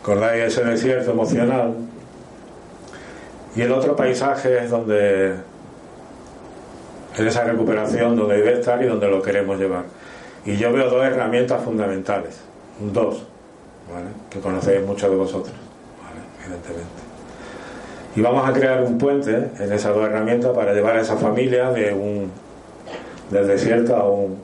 acordáis 0.00 0.44
ese 0.44 0.64
desierto 0.64 1.12
emocional 1.12 1.74
y 3.54 3.62
el 3.62 3.70
otro 3.70 3.94
paisaje 3.94 4.64
es 4.64 4.70
donde 4.70 5.36
en 7.16 7.26
esa 7.26 7.44
recuperación 7.44 8.16
donde 8.16 8.36
debe 8.38 8.54
estar 8.54 8.82
y 8.82 8.86
donde 8.86 9.08
lo 9.08 9.22
queremos 9.22 9.58
llevar. 9.58 9.84
Y 10.44 10.56
yo 10.56 10.72
veo 10.72 10.90
dos 10.90 11.04
herramientas 11.04 11.62
fundamentales, 11.62 12.40
dos, 12.80 13.26
que 14.30 14.40
conocéis 14.40 14.84
muchos 14.84 15.10
de 15.10 15.16
vosotros, 15.16 15.54
evidentemente. 16.44 17.02
Y 18.14 18.20
vamos 18.20 18.48
a 18.48 18.52
crear 18.52 18.82
un 18.82 18.98
puente 18.98 19.50
en 19.58 19.72
esas 19.72 19.94
dos 19.94 20.06
herramientas 20.06 20.52
para 20.54 20.74
llevar 20.74 20.96
a 20.96 21.00
esa 21.00 21.16
familia 21.16 21.70
de 21.70 21.94
un 21.94 22.30
del 23.30 23.46
desierto 23.46 23.96
a 23.96 24.08
un 24.08 24.38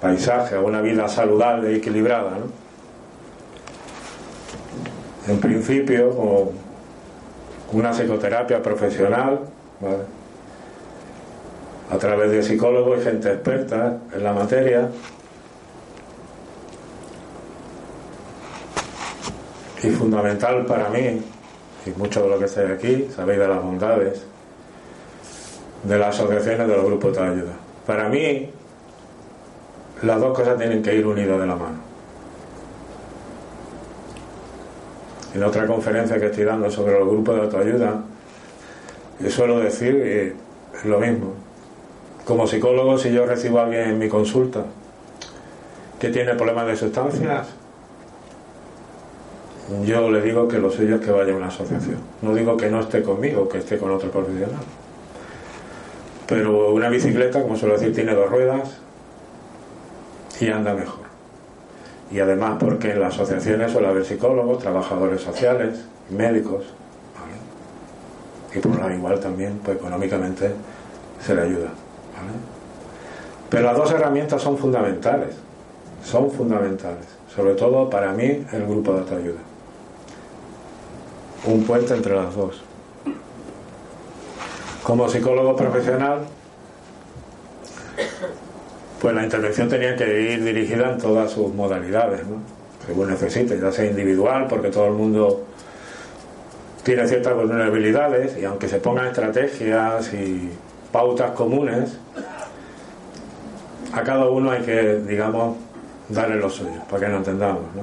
paisaje, 0.00 0.56
a 0.56 0.60
una 0.60 0.80
vida 0.80 1.08
saludable 1.08 1.72
y 1.72 1.76
equilibrada. 1.76 2.32
¿no? 2.32 2.46
En 5.32 5.38
principio, 5.38 6.10
como 6.10 6.52
una 7.72 7.92
psicoterapia 7.92 8.60
profesional, 8.60 9.40
¿vale? 9.80 10.22
a 11.90 11.98
través 11.98 12.30
de 12.32 12.42
psicólogos 12.42 13.00
y 13.00 13.04
gente 13.04 13.28
experta 13.30 13.98
en 14.12 14.24
la 14.24 14.32
materia. 14.32 14.88
Y 19.82 19.90
fundamental 19.90 20.64
para 20.66 20.88
mí 20.88 21.20
y 21.84 21.90
mucho 21.98 22.22
de 22.22 22.28
lo 22.28 22.38
que 22.38 22.44
estáis 22.44 22.70
aquí 22.70 23.08
sabéis 23.14 23.40
de 23.40 23.48
las 23.48 23.62
bondades 23.62 24.22
de 25.82 25.98
las 25.98 26.14
asociaciones 26.14 26.68
de 26.68 26.76
los 26.76 26.84
grupos 26.84 27.16
de 27.16 27.22
ayuda. 27.22 27.52
Para 27.86 28.08
mí, 28.08 28.50
las 30.02 30.20
dos 30.20 30.36
cosas 30.36 30.56
tienen 30.58 30.82
que 30.82 30.94
ir 30.94 31.06
unidas 31.06 31.40
de 31.40 31.46
la 31.46 31.56
mano. 31.56 31.76
En 35.34 35.42
otra 35.42 35.66
conferencia 35.66 36.20
que 36.20 36.26
estoy 36.26 36.44
dando 36.44 36.70
sobre 36.70 36.98
los 36.98 37.08
grupos 37.08 37.34
de 37.34 37.40
autoayuda, 37.42 38.02
yo 39.18 39.30
suelo 39.30 39.60
decir 39.60 40.00
eh, 40.04 40.36
lo 40.84 41.00
mismo. 41.00 41.34
Como 42.24 42.46
psicólogo, 42.46 42.98
si 42.98 43.12
yo 43.12 43.26
recibo 43.26 43.58
a 43.58 43.64
alguien 43.64 43.90
en 43.90 43.98
mi 43.98 44.08
consulta 44.08 44.64
que 45.98 46.10
tiene 46.10 46.34
problemas 46.34 46.66
de 46.66 46.76
sustancias, 46.76 47.48
yo 49.84 50.10
le 50.10 50.20
digo 50.20 50.48
que 50.48 50.58
lo 50.58 50.70
suyo 50.70 51.00
que 51.00 51.10
vaya 51.10 51.32
a 51.32 51.36
una 51.36 51.48
asociación. 51.48 51.98
No 52.20 52.34
digo 52.34 52.56
que 52.56 52.70
no 52.70 52.80
esté 52.80 53.02
conmigo, 53.02 53.48
que 53.48 53.58
esté 53.58 53.78
con 53.78 53.90
otro 53.90 54.10
profesional. 54.10 54.60
Pero 56.26 56.72
una 56.72 56.88
bicicleta, 56.88 57.42
como 57.42 57.56
suelo 57.56 57.74
decir, 57.74 57.94
tiene 57.94 58.14
dos 58.14 58.30
ruedas 58.30 58.78
y 60.40 60.48
anda 60.48 60.74
mejor. 60.74 61.02
Y 62.10 62.20
además 62.20 62.56
porque 62.60 62.92
en 62.92 63.00
las 63.00 63.14
asociaciones 63.14 63.72
suele 63.72 63.88
haber 63.88 64.04
psicólogos, 64.04 64.58
trabajadores 64.58 65.22
sociales, 65.22 65.84
médicos. 66.10 66.64
¿vale? 67.18 68.58
Y 68.58 68.60
por 68.60 68.78
lo 68.78 68.94
igual 68.94 69.20
también, 69.20 69.60
pues 69.64 69.76
económicamente 69.78 70.52
se 71.24 71.34
le 71.34 71.42
ayuda. 71.42 71.68
Pero 73.48 73.64
las 73.64 73.76
dos 73.76 73.90
herramientas 73.92 74.40
son 74.40 74.56
fundamentales. 74.58 75.34
Son 76.04 76.30
fundamentales. 76.30 77.06
Sobre 77.34 77.54
todo 77.54 77.88
para 77.88 78.12
mí 78.12 78.44
el 78.52 78.66
grupo 78.66 78.92
de 78.92 79.00
autoayuda 79.00 79.51
un 81.44 81.64
puente 81.64 81.94
entre 81.94 82.14
las 82.14 82.34
dos. 82.34 82.62
Como 84.82 85.08
psicólogo 85.08 85.56
profesional, 85.56 86.20
pues 89.00 89.14
la 89.14 89.24
intervención 89.24 89.68
tenía 89.68 89.96
que 89.96 90.32
ir 90.32 90.44
dirigida 90.44 90.92
en 90.92 90.98
todas 90.98 91.30
sus 91.30 91.52
modalidades, 91.54 92.26
¿no? 92.26 92.36
según 92.86 93.10
necesite, 93.10 93.58
ya 93.60 93.70
sea 93.70 93.84
individual, 93.84 94.46
porque 94.48 94.68
todo 94.68 94.86
el 94.86 94.94
mundo 94.94 95.44
tiene 96.82 97.06
ciertas 97.06 97.34
vulnerabilidades 97.34 98.36
y 98.36 98.44
aunque 98.44 98.68
se 98.68 98.78
pongan 98.78 99.06
estrategias 99.06 100.12
y 100.14 100.50
pautas 100.90 101.30
comunes, 101.32 101.98
a 103.92 104.02
cada 104.02 104.28
uno 104.28 104.50
hay 104.50 104.62
que, 104.62 105.00
digamos, 105.06 105.56
darle 106.08 106.36
lo 106.36 106.50
suyo, 106.50 106.82
para 106.90 107.06
que 107.06 107.12
lo 107.12 107.18
entendamos. 107.18 107.62
¿no? 107.74 107.82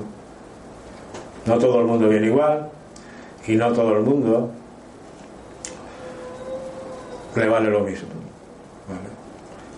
no 1.54 1.60
todo 1.60 1.80
el 1.80 1.86
mundo 1.86 2.10
viene 2.10 2.28
igual, 2.28 2.70
y 3.48 3.56
no 3.56 3.72
todo 3.74 3.98
el 3.98 4.04
mundo 4.04 4.52
le 7.36 7.48
vale 7.48 7.70
lo 7.70 7.82
mismo. 7.82 8.10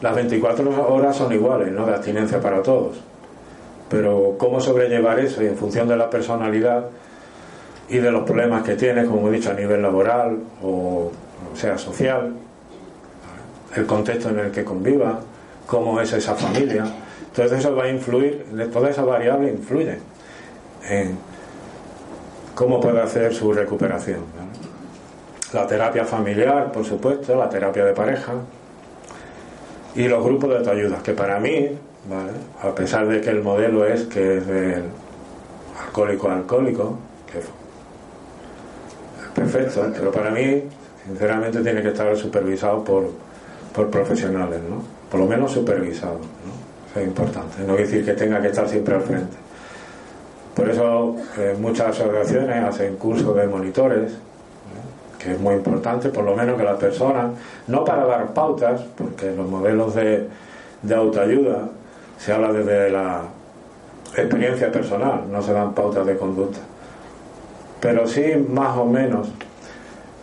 Las 0.02 0.16
24 0.16 0.94
horas 0.94 1.16
son 1.16 1.32
iguales, 1.32 1.72
¿no? 1.72 1.86
De 1.86 1.94
abstinencia 1.94 2.42
para 2.42 2.64
todos. 2.64 3.00
Pero 3.90 4.36
cómo 4.38 4.60
sobrellevar 4.60 5.20
eso 5.20 5.44
y 5.44 5.48
en 5.48 5.58
función 5.58 5.88
de 5.88 5.96
la 5.96 6.10
personalidad 6.10 6.86
y 7.88 7.98
de 7.98 8.10
los 8.10 8.24
problemas 8.24 8.64
que 8.64 8.76
tiene, 8.76 9.06
como 9.06 9.28
he 9.28 9.32
dicho, 9.32 9.52
a 9.52 9.54
nivel 9.54 9.82
laboral 9.82 10.40
o, 10.64 11.12
sea 11.54 11.78
social, 11.78 12.34
el 13.76 13.86
contexto 13.86 14.30
en 14.30 14.40
el 14.40 14.52
que 14.52 14.64
conviva, 14.64 15.20
cómo 15.68 16.00
es 16.00 16.14
esa 16.14 16.36
familia. 16.36 16.86
Entonces 17.28 17.60
eso 17.60 17.76
va 17.76 17.84
a 17.84 17.90
influir, 17.90 18.46
toda 18.72 18.90
esa 18.90 19.04
variable 19.04 19.52
influye 19.52 19.98
en, 20.90 21.18
cómo 22.62 22.80
puede 22.80 23.02
hacer 23.02 23.34
su 23.34 23.52
recuperación. 23.52 24.20
La 25.52 25.66
terapia 25.66 26.06
familiar, 26.06 26.72
por 26.72 26.86
supuesto, 26.86 27.36
la 27.36 27.50
terapia 27.50 27.84
de 27.84 27.94
pareja 27.94 28.34
y 29.96 30.08
los 30.08 30.24
grupos 30.24 30.52
de 30.52 30.58
autoayuda, 30.58 31.02
que 31.02 31.14
para 31.14 31.40
mí, 31.40 31.70
a 32.62 32.76
pesar 32.76 33.08
de 33.08 33.20
que 33.20 33.32
el 33.32 33.42
modelo 33.42 33.84
es 33.84 34.04
que 34.04 34.38
es 34.38 34.46
del 34.46 34.84
alcohólico 35.88 36.30
a 36.30 36.36
alcohólico, 36.36 37.00
que 37.32 37.40
es 37.40 37.46
perfecto, 39.34 39.92
pero 39.98 40.12
para 40.12 40.30
mí, 40.30 40.62
sinceramente, 41.08 41.62
tiene 41.62 41.82
que 41.82 41.88
estar 41.88 42.16
supervisado 42.16 42.84
por, 42.84 43.10
por 43.74 43.90
profesionales, 43.90 44.60
¿no? 44.70 44.84
Por 45.10 45.20
lo 45.20 45.26
menos 45.26 45.52
supervisado, 45.52 46.20
es 46.96 47.04
importante. 47.04 47.62
No 47.62 47.76
quiere 47.76 47.90
decir 47.90 48.06
que 48.06 48.14
tenga 48.14 48.40
que 48.40 48.50
estar 48.50 48.70
siempre 48.70 48.94
al 48.94 49.02
frente. 49.02 49.51
Por 50.56 50.70
eso 50.70 51.16
eh, 51.38 51.56
muchas 51.60 52.00
asociaciones 52.00 52.64
hacen 52.64 52.98
cursos 52.98 53.36
de 53.36 53.48
monitores, 53.48 54.14
que 55.18 55.34
es 55.34 55.40
muy 55.40 55.56
importante, 55.56 56.10
por 56.10 56.24
lo 56.26 56.36
menos 56.36 56.58
que 56.58 56.64
las 56.64 56.78
personas, 56.78 57.32
no 57.68 57.86
para 57.86 58.06
dar 58.06 58.34
pautas, 58.34 58.82
porque 58.98 59.32
los 59.32 59.48
modelos 59.48 59.96
de, 59.96 60.28
de 60.82 60.96
autoayuda 60.96 61.70
se 62.18 62.34
habla 62.34 62.52
desde 62.52 62.90
la 62.90 63.22
experiencia 64.18 64.72
personal, 64.72 65.24
no 65.32 65.42
se 65.42 65.54
dan 65.54 65.74
pautas 65.74 66.06
de 66.06 66.18
conducta. 66.18 66.60
pero 67.80 68.08
sí 68.08 68.24
más 68.50 68.78
o 68.78 68.86
menos 68.86 69.30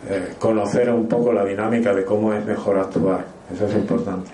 eh, 0.09 0.33
conocer 0.39 0.89
un 0.89 1.07
poco 1.07 1.33
la 1.33 1.43
dinámica 1.43 1.93
de 1.93 2.05
cómo 2.05 2.33
es 2.33 2.45
mejor 2.45 2.77
actuar. 2.79 3.25
Eso 3.53 3.65
es 3.65 3.75
importante. 3.75 4.31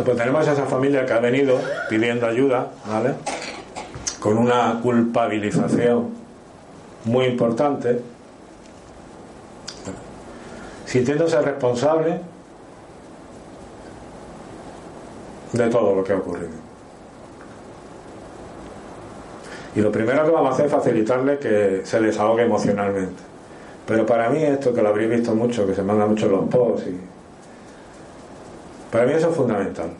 Pues 0.00 0.16
tenemos 0.16 0.48
esa 0.48 0.64
familia 0.64 1.04
que 1.04 1.12
ha 1.12 1.20
venido 1.20 1.58
pidiendo 1.88 2.26
ayuda, 2.26 2.68
¿vale? 2.86 3.14
Con 4.20 4.38
una 4.38 4.80
culpabilización 4.82 6.10
muy 7.04 7.26
importante, 7.26 8.00
sintiéndose 10.86 11.40
responsable 11.42 12.20
de 15.52 15.68
todo 15.68 15.94
lo 15.94 16.04
que 16.04 16.12
ha 16.12 16.16
ocurrido. 16.16 16.62
Y 19.74 19.80
lo 19.80 19.90
primero 19.90 20.24
que 20.24 20.30
vamos 20.30 20.50
a 20.50 20.54
hacer 20.54 20.66
es 20.66 20.72
facilitarle 20.72 21.38
que 21.38 21.82
se 21.84 22.00
desahogue 22.00 22.44
emocionalmente. 22.44 23.22
Pero 23.86 24.06
para 24.06 24.30
mí 24.30 24.42
esto, 24.42 24.72
que 24.72 24.82
lo 24.82 24.90
habréis 24.90 25.10
visto 25.10 25.34
mucho, 25.34 25.66
que 25.66 25.74
se 25.74 25.82
manda 25.82 26.06
mucho 26.06 26.28
los 26.28 26.48
posts, 26.48 26.86
y... 26.86 27.00
para 28.92 29.06
mí 29.06 29.14
eso 29.14 29.30
es 29.30 29.36
fundamental. 29.36 29.90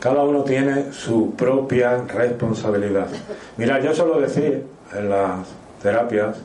Cada 0.00 0.22
uno 0.22 0.42
tiene 0.44 0.92
su 0.92 1.34
propia 1.34 1.98
responsabilidad. 2.04 3.08
Mira, 3.58 3.80
yo 3.80 3.94
suelo 3.94 4.18
decir 4.18 4.64
en 4.94 5.10
las 5.10 5.46
terapias 5.82 6.38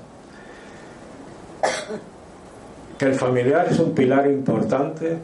que 2.98 3.06
el 3.06 3.16
familiar 3.16 3.68
es 3.70 3.80
un 3.80 3.94
pilar 3.94 4.30
importante 4.30 5.18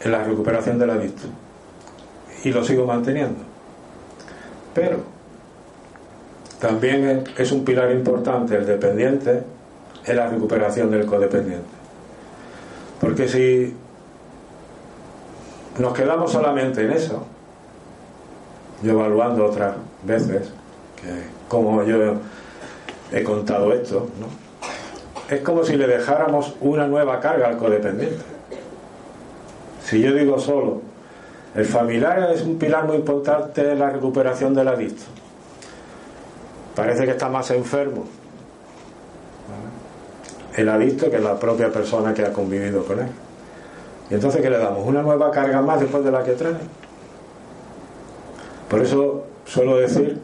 en 0.00 0.12
la 0.12 0.22
recuperación 0.22 0.78
del 0.78 0.90
adicto 0.90 1.24
y 2.44 2.52
lo 2.52 2.62
sigo 2.62 2.86
manteniendo. 2.86 3.40
Pero 4.74 4.98
también 6.60 7.24
es 7.36 7.50
un 7.50 7.64
pilar 7.64 7.90
importante 7.90 8.54
el 8.54 8.64
dependiente 8.64 9.42
en 10.06 10.16
la 10.16 10.26
recuperación 10.28 10.90
del 10.90 11.06
codependiente. 11.06 11.66
Porque 13.00 13.28
si 13.28 13.74
nos 15.78 15.92
quedamos 15.92 16.32
solamente 16.32 16.84
en 16.84 16.92
eso, 16.92 17.24
yo 18.82 18.92
evaluando 18.92 19.46
otras 19.46 19.74
veces, 20.02 20.52
que 20.96 21.24
como 21.48 21.82
yo 21.84 22.14
he 23.12 23.22
contado 23.22 23.72
esto, 23.72 24.08
es 25.28 25.40
como 25.40 25.64
si 25.64 25.76
le 25.76 25.86
dejáramos 25.86 26.54
una 26.60 26.86
nueva 26.86 27.20
carga 27.20 27.48
al 27.48 27.56
codependiente. 27.56 28.22
Si 29.84 30.00
yo 30.00 30.12
digo 30.12 30.38
solo, 30.38 30.82
el 31.54 31.64
familiar 31.64 32.30
es 32.32 32.42
un 32.42 32.58
pilar 32.58 32.84
muy 32.86 32.96
importante 32.96 33.72
en 33.72 33.78
la 33.78 33.90
recuperación 33.90 34.54
del 34.54 34.68
adicto. 34.68 35.04
Parece 36.74 37.04
que 37.04 37.12
está 37.12 37.28
más 37.28 37.50
enfermo 37.50 38.04
el 40.56 40.68
adicto 40.68 41.10
que 41.10 41.18
la 41.18 41.38
propia 41.38 41.70
persona 41.70 42.14
que 42.14 42.24
ha 42.24 42.32
convivido 42.32 42.84
con 42.84 43.00
él. 43.00 43.08
Y 44.10 44.14
entonces, 44.14 44.40
¿qué 44.40 44.50
le 44.50 44.58
damos? 44.58 44.86
¿Una 44.86 45.02
nueva 45.02 45.30
carga 45.30 45.60
más 45.62 45.80
después 45.80 46.04
de 46.04 46.10
la 46.10 46.22
que 46.22 46.32
trae? 46.32 46.54
Por 48.68 48.80
eso 48.80 49.24
suelo 49.44 49.76
decir 49.76 50.20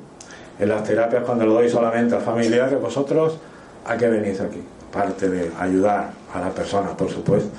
en 0.58 0.68
las 0.68 0.84
terapias 0.84 1.24
cuando 1.24 1.46
lo 1.46 1.54
doy 1.54 1.68
solamente 1.68 2.14
a 2.14 2.20
familiares, 2.20 2.80
vosotros, 2.80 3.38
¿a 3.86 3.96
qué 3.96 4.08
venís 4.08 4.40
aquí? 4.40 4.62
Parte 4.92 5.28
de 5.28 5.50
ayudar 5.58 6.10
a 6.34 6.40
la 6.40 6.50
persona, 6.50 6.96
por 6.96 7.10
supuesto. 7.10 7.56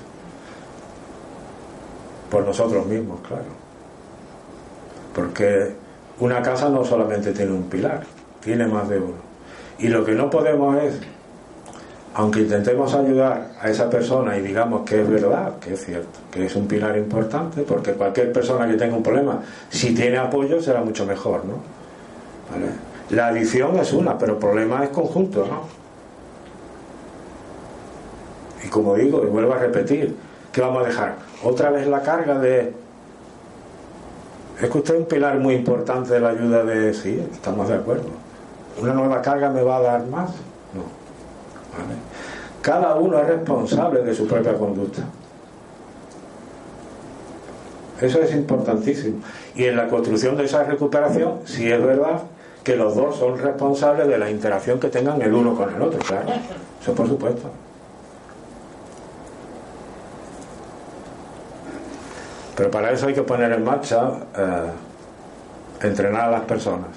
Por 2.30 2.46
nosotros 2.46 2.86
mismos, 2.86 3.20
claro. 3.28 3.62
Porque 5.16 5.74
una 6.20 6.42
casa 6.42 6.70
no 6.70 6.86
solamente 6.86 7.32
tiene 7.32 7.52
un 7.52 7.64
pilar, 7.64 8.04
tiene 8.42 8.68
más 8.68 8.88
de 8.88 9.00
uno. 9.00 9.32
Y 9.80 9.88
lo 9.88 10.06
que 10.06 10.14
no 10.14 10.30
podemos 10.30 10.78
es, 10.84 11.00
aunque 12.14 12.42
intentemos 12.42 12.94
ayudar 12.94 13.52
a 13.62 13.70
esa 13.70 13.90
persona 13.90 14.38
y 14.38 14.42
digamos 14.42 14.82
que 14.82 15.02
es 15.02 15.10
verdad, 15.10 15.58
que 15.60 15.74
es 15.74 15.86
cierto, 15.86 16.20
que 16.30 16.46
es 16.46 16.56
un 16.56 16.68
pilar 16.68 16.98
importante, 16.98 17.62
porque 17.62 17.94
cualquier 17.94 18.34
persona 18.34 18.68
que 18.68 18.74
tenga 18.74 18.96
un 18.96 19.04
problema, 19.04 19.40
si 19.70 19.94
tiene 19.94 20.18
apoyo, 20.18 20.62
será 20.62 20.82
mucho 20.82 21.06
mejor, 21.06 21.46
¿no? 21.46 21.56
La 23.10 23.28
adicción 23.28 23.78
es 23.78 23.94
una, 23.94 24.18
pero 24.18 24.34
el 24.34 24.40
problema 24.40 24.84
es 24.84 24.90
conjunto, 24.90 25.46
¿no? 25.46 25.62
Y 28.66 28.68
como 28.70 28.96
digo, 28.96 29.24
y 29.24 29.28
vuelvo 29.28 29.54
a 29.54 29.58
repetir, 29.58 30.16
¿qué 30.52 30.62
vamos 30.62 30.84
a 30.84 30.88
dejar? 30.88 31.16
Otra 31.44 31.70
vez 31.72 31.88
la 31.88 32.02
carga 32.02 32.38
de 32.38 32.74
es 34.62 34.70
que 34.70 34.78
usted 34.78 34.94
es 34.94 35.00
un 35.00 35.08
pilar 35.08 35.40
muy 35.40 35.56
importante 35.56 36.14
de 36.14 36.20
la 36.20 36.30
ayuda 36.30 36.64
de... 36.64 36.94
Sí, 36.94 37.20
estamos 37.32 37.68
de 37.68 37.76
acuerdo. 37.76 38.10
¿Una 38.80 38.94
nueva 38.94 39.20
carga 39.22 39.50
me 39.50 39.64
va 39.64 39.78
a 39.78 39.82
dar 39.82 40.06
más? 40.06 40.30
Cada 42.62 42.96
uno 42.96 43.20
es 43.20 43.28
responsable 43.28 44.04
de 44.04 44.14
su 44.14 44.28
propia 44.28 44.54
conducta. 44.54 45.02
Eso 48.00 48.20
es 48.20 48.34
importantísimo. 48.34 49.20
Y 49.56 49.66
en 49.66 49.78
la 49.78 49.88
construcción 49.88 50.36
de 50.36 50.46
esa 50.46 50.64
recuperación, 50.64 51.40
sí 51.46 51.72
es 51.72 51.84
verdad 51.84 52.24
que 52.64 52.76
los 52.76 52.96
dos 52.96 53.18
son 53.18 53.38
responsables 53.38 54.08
de 54.08 54.18
la 54.18 54.30
interacción 54.30 54.80
que 54.80 54.90
tengan 54.90 55.22
el 55.22 55.34
uno 55.34 55.56
con 55.56 55.74
el 55.74 55.82
otro, 55.82 56.00
claro. 56.00 56.28
Eso 56.82 56.94
por 56.94 57.08
supuesto. 57.08 57.50
Pero 62.56 62.70
para 62.70 62.92
eso 62.92 63.08
hay 63.08 63.14
que 63.14 63.24
poner 63.24 63.52
en 63.52 63.64
marcha, 63.64 64.12
eh, 64.38 64.72
entrenar 65.82 66.26
a 66.26 66.32
las 66.32 66.42
personas, 66.42 66.90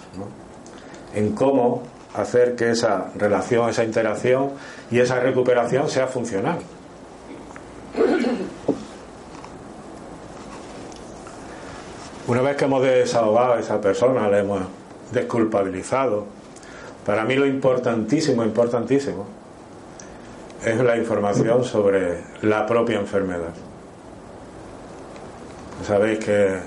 en 1.14 1.32
cómo 1.34 1.82
hacer 2.14 2.54
que 2.54 2.70
esa 2.70 3.10
relación, 3.16 3.68
esa 3.68 3.84
interacción 3.84 4.50
y 4.90 5.00
esa 5.00 5.20
recuperación 5.20 5.88
sea 5.88 6.06
funcional. 6.06 6.58
Una 12.26 12.40
vez 12.40 12.56
que 12.56 12.64
hemos 12.64 12.82
desahogado 12.82 13.54
a 13.54 13.60
esa 13.60 13.80
persona, 13.80 14.28
le 14.30 14.38
hemos 14.38 14.62
desculpabilizado, 15.12 16.24
para 17.04 17.24
mí 17.24 17.34
lo 17.34 17.46
importantísimo, 17.46 18.42
importantísimo, 18.42 19.26
es 20.64 20.80
la 20.80 20.96
información 20.96 21.64
sobre 21.64 22.20
la 22.40 22.64
propia 22.64 22.98
enfermedad. 22.98 23.52
Sabéis 25.86 26.18
que 26.20 26.58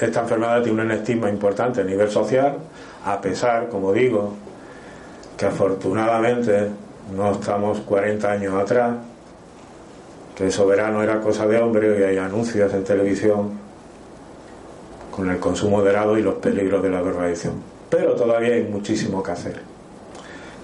esta 0.00 0.20
enfermedad 0.22 0.62
tiene 0.62 0.82
un 0.82 0.90
estigma 0.90 1.28
importante 1.28 1.82
a 1.82 1.84
nivel 1.84 2.10
social, 2.10 2.56
a 3.04 3.20
pesar, 3.20 3.68
como 3.68 3.92
digo, 3.92 4.32
que 5.36 5.46
afortunadamente 5.46 6.70
no 7.14 7.32
estamos 7.32 7.80
40 7.80 8.30
años 8.30 8.54
atrás, 8.54 8.96
que 10.34 10.44
el 10.44 10.52
soberano 10.52 11.02
era 11.02 11.20
cosa 11.20 11.46
de 11.46 11.58
hombre 11.58 11.98
y 11.98 12.02
hay 12.02 12.18
anuncios 12.18 12.72
en 12.72 12.82
televisión 12.82 13.50
con 15.10 15.30
el 15.30 15.38
consumo 15.38 15.78
moderado 15.78 16.18
y 16.18 16.22
los 16.22 16.34
peligros 16.34 16.82
de 16.82 16.90
la 16.90 17.00
drogadicción. 17.00 17.54
Pero 17.88 18.14
todavía 18.14 18.54
hay 18.54 18.64
muchísimo 18.64 19.22
que 19.22 19.30
hacer. 19.30 19.60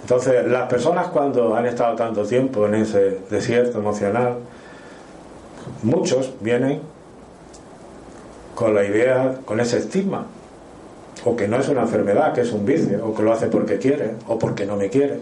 Entonces, 0.03 0.45
las 0.49 0.69
personas 0.69 1.09
cuando 1.09 1.55
han 1.55 1.67
estado 1.67 1.95
tanto 1.95 2.25
tiempo 2.25 2.67
en 2.67 2.75
ese 2.75 3.19
desierto 3.31 3.79
emocional, 3.79 4.39
muchos 5.83 6.33
vienen 6.41 6.81
con 8.57 8.75
la 8.75 8.85
idea, 8.85 9.37
con 9.45 9.61
ese 9.61 9.79
estigma, 9.79 10.27
o 11.25 11.37
que 11.37 11.47
no 11.47 11.59
es 11.59 11.69
una 11.69 11.83
enfermedad, 11.83 12.33
que 12.33 12.43
es 12.43 12.53
un 12.53 12.65
vicio, 12.65 13.07
o 13.07 13.15
que 13.15 13.23
lo 13.23 13.33
hace 13.33 13.47
porque 13.49 13.79
quiere, 13.79 14.13
o 14.27 14.39
porque 14.39 14.65
no 14.65 14.77
me 14.77 14.89
quiere. 14.89 15.19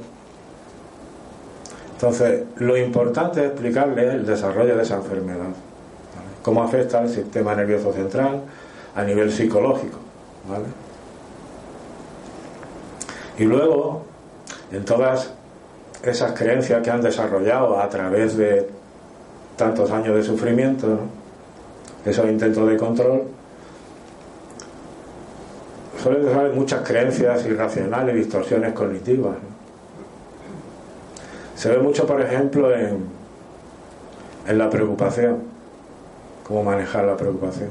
Entonces, 1.94 2.44
lo 2.56 2.76
importante 2.76 3.40
es 3.40 3.46
explicarle 3.46 4.12
el 4.12 4.24
desarrollo 4.24 4.76
de 4.76 4.82
esa 4.82 4.96
enfermedad, 4.96 5.48
cómo 6.42 6.62
afecta 6.62 7.00
al 7.00 7.08
sistema 7.08 7.54
nervioso 7.54 7.92
central 7.92 8.42
a 8.94 9.02
nivel 9.02 9.32
psicológico. 9.32 9.98
¿vale? 10.48 10.64
Y 13.38 13.44
luego, 13.44 14.02
en 14.70 14.84
todas 14.84 15.32
esas 16.02 16.32
creencias 16.32 16.82
que 16.82 16.90
han 16.90 17.00
desarrollado 17.00 17.80
a 17.80 17.88
través 17.88 18.36
de 18.36 18.68
tantos 19.56 19.90
años 19.90 20.14
de 20.14 20.22
sufrimiento, 20.22 21.00
esos 22.04 22.26
intentos 22.26 22.68
de 22.68 22.76
control, 22.76 23.22
suelen 26.02 26.28
haber 26.34 26.52
muchas 26.52 26.86
creencias 26.86 27.44
irracionales, 27.46 28.14
distorsiones 28.14 28.72
cognitivas. 28.72 29.36
Se 31.56 31.70
ve 31.70 31.78
mucho, 31.78 32.06
por 32.06 32.20
ejemplo, 32.20 32.72
en, 32.72 33.04
en 34.46 34.58
la 34.58 34.70
preocupación, 34.70 35.38
cómo 36.46 36.62
manejar 36.62 37.04
la 37.04 37.16
preocupación. 37.16 37.70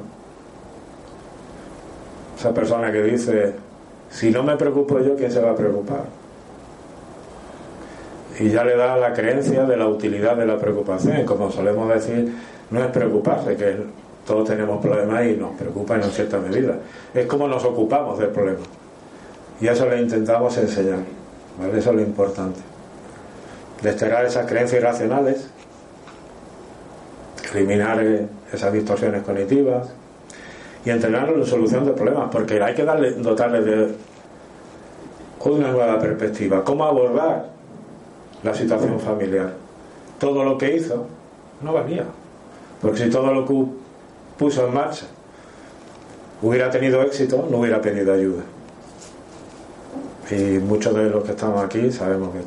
Esa 2.37 2.53
persona 2.53 2.91
que 2.91 3.01
dice, 3.01 3.55
si 4.09 4.29
no 4.29 4.43
me 4.43 4.57
preocupo 4.57 4.99
yo, 4.99 5.15
¿quién 5.15 5.31
se 5.31 5.41
va 5.41 5.51
a 5.51 5.55
preocupar? 5.55 6.03
Y 8.39 8.49
ya 8.49 8.63
le 8.63 8.75
da 8.75 8.97
la 8.97 9.13
creencia 9.13 9.63
de 9.63 9.77
la 9.77 9.87
utilidad 9.87 10.35
de 10.35 10.45
la 10.45 10.59
preocupación. 10.59 11.25
Como 11.25 11.51
solemos 11.51 11.89
decir, 11.89 12.31
no 12.69 12.83
es 12.83 12.87
preocuparse, 12.91 13.55
que 13.55 13.77
Todos 14.27 14.49
tenemos 14.49 14.81
problemas 14.81 15.25
y 15.25 15.37
nos 15.37 15.55
preocupan 15.55 16.03
en 16.03 16.11
cierta 16.11 16.37
medida. 16.37 16.75
Es 17.13 17.25
como 17.27 17.47
nos 17.47 17.63
ocupamos 17.63 18.19
del 18.19 18.29
problema. 18.29 18.59
Y 19.61 19.67
eso 19.67 19.89
le 19.89 20.01
intentamos 20.01 20.57
enseñar. 20.57 20.99
¿vale? 21.57 21.79
Eso 21.79 21.91
es 21.91 21.95
lo 21.95 22.01
importante. 22.01 22.59
Desterrar 23.81 24.25
esas 24.25 24.45
creencias 24.45 24.81
irracionales, 24.81 25.49
eliminar 27.53 28.03
eh, 28.03 28.27
esas 28.51 28.73
distorsiones 28.73 29.23
cognitivas 29.23 29.87
y 30.83 30.89
entrenarlo 30.89 31.35
en 31.35 31.39
la 31.39 31.45
solución 31.45 31.85
de 31.85 31.91
problemas, 31.91 32.27
porque 32.29 32.61
hay 32.61 32.75
que 32.75 32.83
darle, 32.83 33.11
dotarle 33.11 33.61
de 33.61 33.95
una 35.45 35.71
nueva 35.71 35.97
perspectiva. 35.99 36.65
¿Cómo 36.65 36.83
abordar 36.83 37.45
la 38.43 38.53
situación 38.53 38.99
familiar? 38.99 39.53
Todo 40.19 40.43
lo 40.43 40.57
que 40.57 40.75
hizo 40.75 41.05
no 41.61 41.71
valía. 41.71 42.03
Porque 42.81 43.05
si 43.05 43.09
todo 43.09 43.33
lo 43.33 43.45
que 43.45 43.86
puso 44.37 44.67
en 44.67 44.73
marcha 44.73 45.05
hubiera 46.41 46.69
tenido 46.69 47.01
éxito, 47.01 47.47
no 47.49 47.57
hubiera 47.57 47.81
pedido 47.81 48.13
ayuda. 48.13 48.43
Y 50.29 50.59
muchos 50.59 50.93
de 50.93 51.09
los 51.09 51.23
que 51.23 51.31
estamos 51.31 51.63
aquí 51.63 51.91
sabemos 51.91 52.33
que 52.33 52.41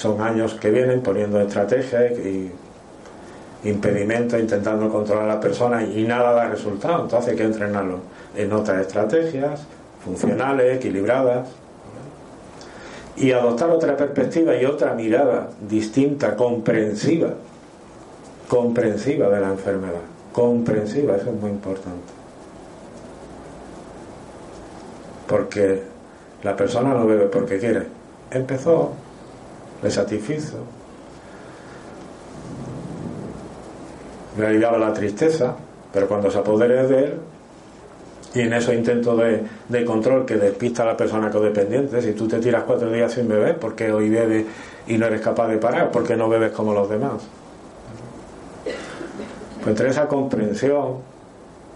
son 0.00 0.20
años 0.20 0.54
que 0.54 0.70
vienen 0.70 1.00
poniendo 1.00 1.40
estrategias 1.40 2.12
y 2.18 2.50
impedimentos, 3.64 4.38
intentando 4.38 4.88
controlar 4.90 5.24
a 5.24 5.34
la 5.34 5.40
persona 5.40 5.84
y 5.84 6.04
nada 6.04 6.32
da 6.32 6.48
resultado. 6.48 7.02
Entonces 7.02 7.30
hay 7.30 7.36
que 7.36 7.44
entrenarlo 7.44 8.00
en 8.36 8.52
otras 8.52 8.80
estrategias 8.80 9.60
funcionales, 10.04 10.76
equilibradas 10.76 11.48
y 13.16 13.32
adoptar 13.32 13.70
otra 13.70 13.96
perspectiva 13.96 14.56
y 14.56 14.64
otra 14.64 14.94
mirada 14.94 15.50
distinta, 15.68 16.34
comprensiva, 16.34 17.34
comprensiva 18.48 19.28
de 19.28 19.40
la 19.40 19.48
enfermedad, 19.48 20.00
comprensiva, 20.32 21.16
eso 21.16 21.30
es 21.30 21.40
muy 21.40 21.50
importante. 21.50 22.12
Porque 25.26 25.82
la 26.42 26.56
persona 26.56 26.94
no 26.94 27.06
bebe 27.06 27.26
porque 27.26 27.58
quiere. 27.58 27.86
Empezó, 28.30 28.92
le 29.82 29.90
satisfizo, 29.90 30.58
le 34.38 34.46
aliviaba 34.46 34.78
la 34.78 34.92
tristeza, 34.92 35.54
pero 35.92 36.08
cuando 36.08 36.30
se 36.30 36.38
apodere 36.38 36.86
de 36.86 37.04
él, 37.04 37.14
y 38.34 38.40
en 38.40 38.52
esos 38.54 38.74
intentos 38.74 39.18
de, 39.18 39.42
de, 39.68 39.84
control 39.84 40.24
que 40.24 40.36
despista 40.36 40.84
a 40.84 40.86
la 40.86 40.96
persona 40.96 41.30
codependiente, 41.30 42.00
si 42.00 42.12
tú 42.12 42.26
te 42.26 42.38
tiras 42.38 42.64
cuatro 42.64 42.90
días 42.90 43.12
sin 43.12 43.28
beber, 43.28 43.58
porque 43.58 43.92
hoy 43.92 44.08
bebes 44.08 44.46
y 44.86 44.96
no 44.96 45.06
eres 45.06 45.20
capaz 45.20 45.48
de 45.48 45.58
parar? 45.58 45.90
porque 45.90 46.16
no 46.16 46.30
bebes 46.30 46.52
como 46.52 46.72
los 46.72 46.88
demás? 46.88 47.22
Pues 49.62 49.68
entre 49.68 49.90
esa 49.90 50.08
comprensión, 50.08 50.98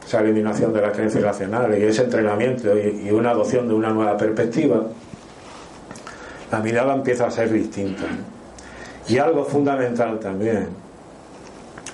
esa 0.05 0.21
eliminación 0.21 0.73
de 0.73 0.81
las 0.81 0.93
creencias 0.93 1.23
racionales 1.23 1.81
y 1.81 1.85
ese 1.85 2.05
entrenamiento 2.05 2.77
y, 2.77 3.11
una 3.11 3.31
adopción 3.31 3.69
de 3.69 3.75
una 3.75 3.91
nueva 3.91 4.17
perspectiva, 4.17 4.83
la 6.51 6.61
mirada 6.61 6.95
empieza 6.95 7.27
a 7.27 7.31
ser 7.31 7.53
distinta. 7.53 8.05
Y 9.09 9.19
algo 9.19 9.45
fundamental 9.45 10.19
también 10.19 10.69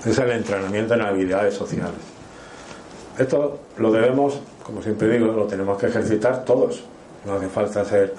es 0.05 0.17
el 0.17 0.31
entrenamiento 0.31 0.95
en 0.95 1.01
habilidades 1.01 1.53
sociales. 1.53 1.93
Esto 3.17 3.59
lo 3.77 3.91
debemos 3.91 4.41
como 4.63 4.81
siempre 4.81 5.09
digo, 5.09 5.27
lo 5.27 5.45
tenemos 5.45 5.77
que 5.77 5.87
ejercitar 5.87 6.45
todos. 6.45 6.83
No 7.25 7.33
hace 7.33 7.47
falta 7.47 7.85
ser 7.85 8.13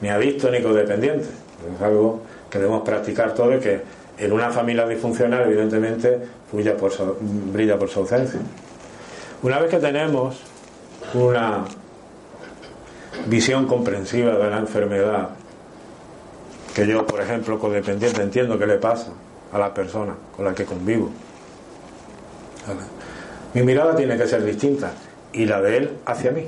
ni 0.00 0.08
adicto 0.08 0.50
ni 0.50 0.62
codependiente. 0.62 1.26
Es 1.74 1.82
algo 1.82 2.20
que 2.48 2.58
debemos 2.58 2.82
practicar 2.82 3.34
todo 3.34 3.56
y 3.56 3.60
que 3.60 3.80
en 4.20 4.32
una 4.32 4.50
familia 4.50 4.86
disfuncional, 4.86 5.44
evidentemente, 5.46 6.20
brilla 6.52 6.76
por 6.76 6.92
su, 6.92 8.00
ausencia. 8.00 8.38
Una 9.42 9.58
vez 9.58 9.70
que 9.70 9.78
tenemos 9.78 10.42
una 11.14 11.64
visión 13.26 13.66
comprensiva 13.66 14.34
de 14.36 14.50
la 14.50 14.58
enfermedad, 14.58 15.30
que 16.74 16.86
yo, 16.86 17.06
por 17.06 17.22
ejemplo, 17.22 17.58
codependiente, 17.58 18.22
entiendo 18.22 18.58
qué 18.58 18.66
le 18.66 18.76
pasa 18.76 19.08
a 19.52 19.58
la 19.58 19.72
persona 19.72 20.14
con 20.36 20.44
la 20.44 20.54
que 20.54 20.66
convivo. 20.66 21.08
Mi 23.54 23.62
mirada 23.62 23.96
tiene 23.96 24.18
que 24.18 24.26
ser 24.26 24.44
distinta 24.44 24.92
y 25.32 25.46
la 25.46 25.62
de 25.62 25.78
él 25.78 25.98
hacia 26.04 26.30
mí. 26.30 26.44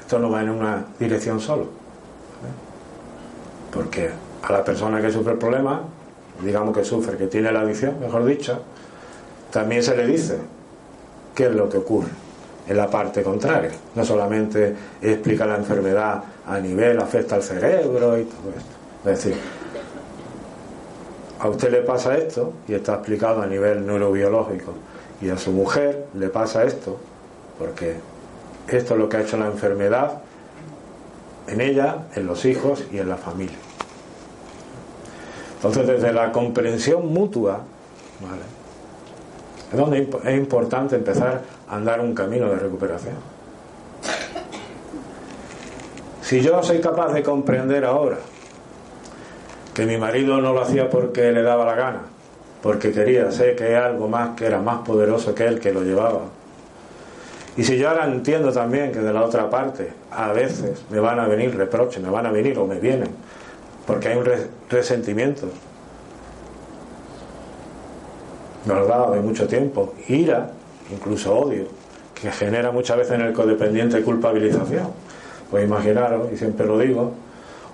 Esto 0.00 0.18
no 0.18 0.28
va 0.28 0.42
en 0.42 0.50
una 0.50 0.86
dirección 0.98 1.40
solo. 1.40 1.68
Porque 3.72 4.10
a 4.42 4.52
la 4.52 4.64
persona 4.64 5.00
que 5.00 5.12
sufre 5.12 5.34
el 5.34 5.38
problema, 5.38 5.82
digamos 6.42 6.76
que 6.76 6.84
sufre, 6.84 7.16
que 7.16 7.26
tiene 7.26 7.52
la 7.52 7.60
adicción, 7.60 7.98
mejor 8.00 8.24
dicho, 8.24 8.60
también 9.50 9.82
se 9.82 9.96
le 9.96 10.06
dice 10.06 10.36
qué 11.34 11.46
es 11.46 11.52
lo 11.52 11.68
que 11.68 11.78
ocurre 11.78 12.10
en 12.68 12.76
la 12.76 12.90
parte 12.90 13.22
contraria. 13.22 13.70
No 13.94 14.04
solamente 14.04 14.74
explica 15.00 15.46
la 15.46 15.56
enfermedad 15.56 16.22
a 16.46 16.58
nivel, 16.58 16.98
afecta 17.00 17.36
al 17.36 17.42
cerebro 17.42 18.18
y 18.18 18.24
todo 18.24 18.50
esto. 18.56 19.10
Es 19.10 19.24
decir, 19.24 19.36
a 21.38 21.48
usted 21.48 21.70
le 21.70 21.82
pasa 21.82 22.16
esto 22.16 22.52
y 22.66 22.74
está 22.74 22.94
explicado 22.94 23.42
a 23.42 23.46
nivel 23.46 23.86
neurobiológico 23.86 24.72
y 25.20 25.28
a 25.28 25.38
su 25.38 25.52
mujer 25.52 26.06
le 26.14 26.28
pasa 26.28 26.64
esto 26.64 26.98
porque 27.58 27.96
esto 28.68 28.94
es 28.94 29.00
lo 29.00 29.08
que 29.08 29.18
ha 29.18 29.20
hecho 29.20 29.36
la 29.36 29.46
enfermedad 29.46 30.22
en 31.46 31.60
ella, 31.60 32.06
en 32.14 32.26
los 32.26 32.44
hijos 32.44 32.84
y 32.90 32.98
en 32.98 33.08
la 33.08 33.16
familia. 33.16 33.56
Entonces, 35.56 35.86
desde 35.86 36.12
la 36.12 36.32
comprensión 36.32 37.12
mutua, 37.12 37.60
es 39.72 39.78
donde 39.78 40.08
es 40.24 40.36
importante 40.36 40.96
empezar 40.96 41.42
a 41.68 41.76
andar 41.76 42.00
un 42.00 42.14
camino 42.14 42.48
de 42.48 42.56
recuperación. 42.56 43.14
Si 46.22 46.40
yo 46.40 46.62
soy 46.62 46.80
capaz 46.80 47.12
de 47.12 47.22
comprender 47.22 47.84
ahora 47.84 48.18
que 49.74 49.86
mi 49.86 49.96
marido 49.96 50.40
no 50.40 50.52
lo 50.52 50.60
hacía 50.60 50.90
porque 50.90 51.32
le 51.32 51.42
daba 51.42 51.64
la 51.64 51.74
gana, 51.74 52.00
porque 52.62 52.92
quería, 52.92 53.30
sé 53.30 53.54
que 53.54 53.64
hay 53.64 53.74
algo 53.74 54.08
más 54.08 54.36
que 54.36 54.46
era 54.46 54.60
más 54.60 54.78
poderoso 54.78 55.34
que 55.34 55.46
él 55.46 55.60
que 55.60 55.72
lo 55.72 55.82
llevaba, 55.82 56.22
y 57.56 57.64
si 57.64 57.78
yo 57.78 57.88
ahora 57.88 58.06
entiendo 58.06 58.52
también 58.52 58.92
que 58.92 59.00
de 59.00 59.12
la 59.12 59.22
otra 59.22 59.48
parte 59.48 59.92
a 60.10 60.32
veces 60.32 60.84
me 60.90 61.00
van 61.00 61.18
a 61.18 61.26
venir 61.26 61.56
reproches, 61.56 62.02
me 62.02 62.10
van 62.10 62.26
a 62.26 62.30
venir 62.30 62.58
o 62.58 62.66
me 62.66 62.78
vienen, 62.78 63.08
porque 63.86 64.08
hay 64.08 64.18
un 64.18 64.26
resentimiento, 64.68 65.48
¿verdad? 68.64 69.12
De 69.12 69.20
mucho 69.20 69.46
tiempo, 69.46 69.94
ira, 70.08 70.50
incluso 70.90 71.36
odio, 71.36 71.66
que 72.20 72.30
genera 72.32 72.72
muchas 72.72 72.96
veces 72.96 73.12
en 73.12 73.20
el 73.22 73.32
codependiente 73.32 74.02
culpabilización. 74.02 74.88
Pues 75.50 75.64
imaginaros, 75.64 76.32
y 76.32 76.36
siempre 76.36 76.66
lo 76.66 76.78
digo, 76.78 77.12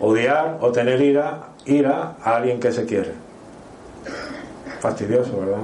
odiar 0.01 0.59
o 0.61 0.71
tener 0.73 1.01
ira, 1.01 1.49
ira 1.65 2.17
a 2.23 2.37
alguien 2.37 2.61
que 2.61 2.71
se 2.71 2.85
quiere. 2.85 3.13
Fastidioso, 4.81 5.39
¿verdad? 5.39 5.63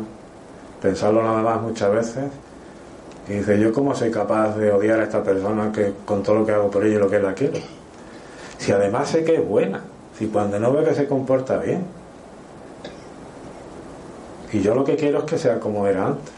Pensarlo 0.80 1.22
nada 1.22 1.42
más 1.42 1.60
muchas 1.60 1.92
veces 1.92 2.24
y 3.28 3.34
dice, 3.34 3.58
¿yo 3.58 3.72
cómo 3.72 3.94
soy 3.94 4.10
capaz 4.10 4.56
de 4.56 4.72
odiar 4.72 5.00
a 5.00 5.02
esta 5.02 5.22
persona 5.22 5.70
que 5.70 5.92
con 6.06 6.22
todo 6.22 6.36
lo 6.36 6.46
que 6.46 6.52
hago 6.52 6.70
por 6.70 6.86
ella 6.86 6.96
y 6.96 6.98
lo 6.98 7.10
que 7.10 7.18
la 7.18 7.34
quiero? 7.34 7.58
Si 8.56 8.72
además 8.72 9.10
sé 9.10 9.24
que 9.24 9.34
es 9.34 9.46
buena, 9.46 9.82
si 10.18 10.26
cuando 10.26 10.58
no 10.58 10.72
veo 10.72 10.84
que 10.84 10.94
se 10.94 11.06
comporta 11.06 11.58
bien. 11.58 11.84
Y 14.52 14.60
yo 14.60 14.74
lo 14.74 14.84
que 14.84 14.96
quiero 14.96 15.20
es 15.20 15.24
que 15.24 15.38
sea 15.38 15.60
como 15.60 15.86
era 15.86 16.06
antes. 16.06 16.32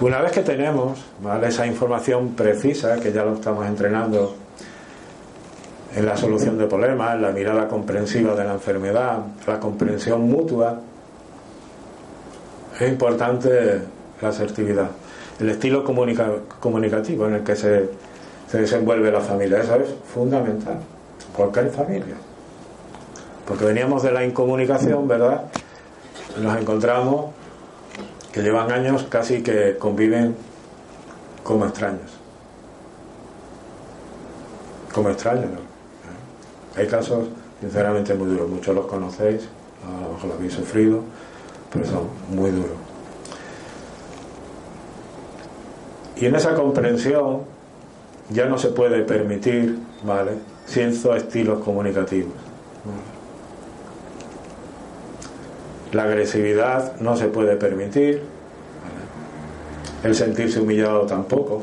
Una 0.00 0.20
vez 0.20 0.32
que 0.32 0.42
tenemos 0.42 0.98
esa 1.42 1.66
información 1.66 2.34
precisa, 2.34 3.00
que 3.00 3.12
ya 3.12 3.24
lo 3.24 3.34
estamos 3.34 3.66
entrenando 3.66 4.34
en 5.94 6.04
la 6.04 6.16
solución 6.16 6.58
de 6.58 6.66
problemas, 6.66 7.14
en 7.14 7.22
la 7.22 7.30
mirada 7.30 7.68
comprensiva 7.68 8.34
de 8.34 8.44
la 8.44 8.52
enfermedad, 8.54 9.20
la 9.46 9.58
comprensión 9.58 10.28
mutua, 10.28 10.80
es 12.78 12.88
importante 12.88 13.80
la 14.20 14.28
asertividad 14.28 14.90
el 15.40 15.50
estilo 15.50 15.84
comunicativo 15.84 17.26
en 17.26 17.34
el 17.34 17.42
que 17.42 17.56
se, 17.56 17.88
se 18.50 18.58
desenvuelve 18.58 19.10
la 19.10 19.20
familia. 19.20 19.60
Eso 19.60 19.76
es 19.76 19.88
fundamental, 20.12 20.78
cualquier 21.36 21.70
familia. 21.70 22.16
Porque 23.46 23.64
veníamos 23.64 24.02
de 24.02 24.12
la 24.12 24.24
incomunicación, 24.24 25.06
¿verdad? 25.06 25.44
nos 26.40 26.60
encontramos 26.60 27.26
que 28.32 28.42
llevan 28.42 28.70
años 28.70 29.06
casi 29.08 29.42
que 29.42 29.76
conviven 29.78 30.36
como 31.42 31.64
extraños. 31.64 32.12
Como 34.92 35.10
extraños, 35.10 35.46
¿no? 35.46 35.66
Hay 36.78 36.86
casos, 36.86 37.28
sinceramente, 37.60 38.14
muy 38.14 38.28
duros. 38.28 38.50
Muchos 38.50 38.74
los 38.74 38.86
conocéis, 38.86 39.48
a 39.86 40.06
lo 40.06 40.12
mejor 40.12 40.28
lo 40.28 40.34
habéis 40.34 40.52
sufrido, 40.52 41.00
pero 41.72 41.86
son 41.86 42.08
muy 42.30 42.50
duros. 42.50 42.76
Y 46.16 46.26
en 46.26 46.34
esa 46.34 46.54
comprensión 46.54 47.42
ya 48.30 48.46
no 48.46 48.58
se 48.58 48.68
puede 48.68 49.02
permitir, 49.02 49.78
¿vale? 50.04 50.32
Ciertos 50.66 51.16
estilos 51.16 51.62
comunicativos. 51.62 52.34
La 55.92 56.04
agresividad 56.04 57.00
no 57.00 57.16
se 57.16 57.28
puede 57.28 57.56
permitir. 57.56 58.22
el 60.04 60.14
sentirse 60.14 60.60
humillado 60.60 61.06
tampoco. 61.06 61.62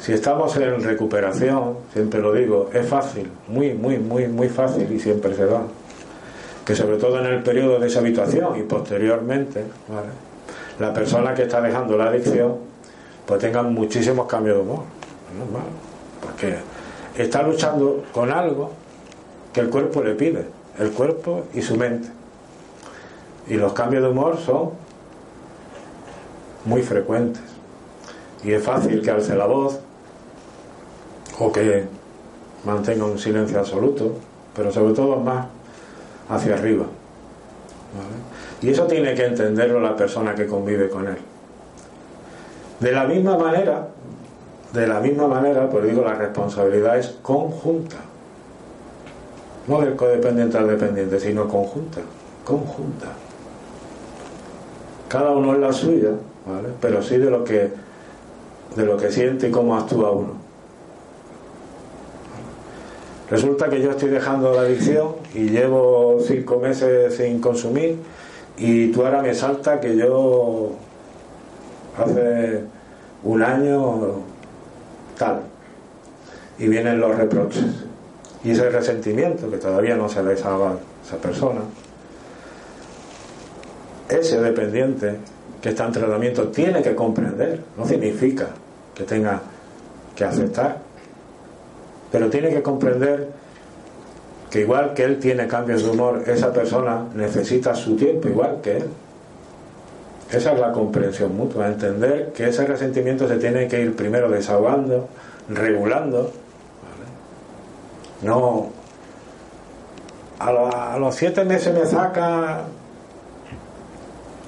Si 0.00 0.12
estamos 0.12 0.56
en 0.56 0.82
recuperación, 0.82 1.76
siempre 1.92 2.20
lo 2.20 2.32
digo, 2.32 2.70
es 2.72 2.88
fácil, 2.88 3.30
muy, 3.46 3.74
muy, 3.74 3.98
muy, 3.98 4.26
muy 4.26 4.48
fácil 4.48 4.90
y 4.90 4.98
siempre 4.98 5.34
se 5.34 5.44
da. 5.44 5.62
Que 6.64 6.74
sobre 6.74 6.96
todo 6.96 7.20
en 7.20 7.26
el 7.26 7.42
periodo 7.42 7.74
de 7.74 7.80
deshabituación 7.80 8.58
y 8.58 8.62
posteriormente, 8.62 9.64
la 10.80 10.94
persona 10.94 11.34
que 11.34 11.42
está 11.42 11.60
dejando 11.60 11.96
la 11.96 12.06
adicción, 12.06 12.56
pues 13.26 13.38
tenga 13.38 13.62
muchísimos 13.62 14.26
cambios 14.26 14.56
de 14.56 14.62
humor. 14.62 14.84
normal. 15.38 15.87
Porque 16.22 16.56
está 17.16 17.42
luchando 17.42 18.04
con 18.12 18.30
algo 18.30 18.70
que 19.52 19.60
el 19.60 19.70
cuerpo 19.70 20.02
le 20.02 20.14
pide, 20.14 20.46
el 20.78 20.90
cuerpo 20.90 21.44
y 21.54 21.62
su 21.62 21.76
mente. 21.76 22.08
Y 23.48 23.54
los 23.54 23.72
cambios 23.72 24.02
de 24.02 24.10
humor 24.10 24.38
son 24.38 24.70
muy 26.64 26.82
frecuentes. 26.82 27.42
Y 28.44 28.52
es 28.52 28.62
fácil 28.62 29.02
que 29.02 29.10
alce 29.10 29.34
la 29.34 29.46
voz 29.46 29.80
o 31.38 31.50
que 31.50 31.84
mantenga 32.64 33.04
un 33.04 33.18
silencio 33.18 33.58
absoluto, 33.58 34.12
pero 34.54 34.72
sobre 34.72 34.94
todo 34.94 35.16
más 35.16 35.46
hacia 36.28 36.54
arriba. 36.54 36.84
Y 38.60 38.70
eso 38.70 38.86
tiene 38.86 39.14
que 39.14 39.24
entenderlo 39.24 39.80
la 39.80 39.96
persona 39.96 40.34
que 40.34 40.46
convive 40.46 40.88
con 40.88 41.06
él. 41.06 41.16
De 42.80 42.92
la 42.92 43.04
misma 43.04 43.38
manera, 43.38 43.88
de 44.72 44.86
la 44.86 45.00
misma 45.00 45.26
manera, 45.26 45.68
pues 45.70 45.84
digo, 45.86 46.02
la 46.04 46.14
responsabilidad 46.14 46.98
es 46.98 47.16
conjunta. 47.22 47.96
No 49.66 49.80
del 49.80 49.96
codependiente 49.96 50.58
al 50.58 50.68
dependiente, 50.68 51.18
sino 51.20 51.48
conjunta. 51.48 52.00
Conjunta. 52.44 53.08
Cada 55.08 55.30
uno 55.30 55.54
es 55.54 55.60
la 55.60 55.72
suya, 55.72 56.10
¿vale? 56.46 56.68
Pero 56.80 57.02
sí 57.02 57.16
de 57.16 57.30
lo 57.30 57.44
que 57.44 57.70
de 58.76 58.84
lo 58.84 58.96
que 58.96 59.10
siente 59.10 59.48
y 59.48 59.50
cómo 59.50 59.76
actúa 59.76 60.12
uno. 60.12 60.34
Resulta 63.30 63.68
que 63.68 63.82
yo 63.82 63.90
estoy 63.90 64.08
dejando 64.08 64.54
la 64.54 64.62
adicción 64.62 65.16
y 65.34 65.50
llevo 65.50 66.18
cinco 66.26 66.58
meses 66.58 67.16
sin 67.16 67.40
consumir 67.40 67.98
y 68.56 68.90
tú 68.90 69.04
ahora 69.04 69.20
me 69.20 69.34
salta 69.34 69.80
que 69.80 69.96
yo 69.96 70.70
hace 71.98 72.62
un 73.22 73.42
año 73.42 74.22
tal. 75.18 75.40
Y 76.58 76.68
vienen 76.68 77.00
los 77.00 77.16
reproches. 77.16 77.64
Y 78.44 78.52
ese 78.52 78.70
resentimiento 78.70 79.50
que 79.50 79.58
todavía 79.58 79.96
no 79.96 80.08
se 80.08 80.22
le 80.22 80.32
a 80.32 80.34
esa 80.34 81.16
persona. 81.20 81.60
Ese 84.08 84.40
dependiente 84.40 85.16
que 85.60 85.70
está 85.70 85.86
en 85.86 85.92
tratamiento 85.92 86.48
tiene 86.48 86.82
que 86.82 86.94
comprender. 86.94 87.60
No 87.76 87.86
significa 87.86 88.46
que 88.94 89.04
tenga 89.04 89.40
que 90.16 90.24
aceptar. 90.24 90.78
Pero 92.10 92.30
tiene 92.30 92.50
que 92.50 92.62
comprender 92.62 93.28
que 94.50 94.60
igual 94.60 94.94
que 94.94 95.04
él 95.04 95.18
tiene 95.18 95.46
cambios 95.46 95.82
de 95.82 95.90
humor, 95.90 96.22
esa 96.26 96.52
persona 96.52 97.04
necesita 97.14 97.74
su 97.74 97.96
tiempo 97.96 98.28
igual 98.28 98.60
que 98.62 98.78
él. 98.78 98.84
Esa 100.30 100.52
es 100.52 100.60
la 100.60 100.72
comprensión 100.72 101.34
mutua, 101.36 101.68
entender 101.68 102.32
que 102.34 102.48
ese 102.48 102.66
resentimiento 102.66 103.26
se 103.26 103.36
tiene 103.36 103.66
que 103.66 103.80
ir 103.80 103.96
primero 103.96 104.28
desahogando, 104.28 105.08
regulando. 105.48 106.30
No, 108.20 108.70
a, 110.38 110.98
los 110.98 111.14
siete 111.14 111.44
meses 111.44 111.72
me 111.74 111.86
saca, 111.86 112.64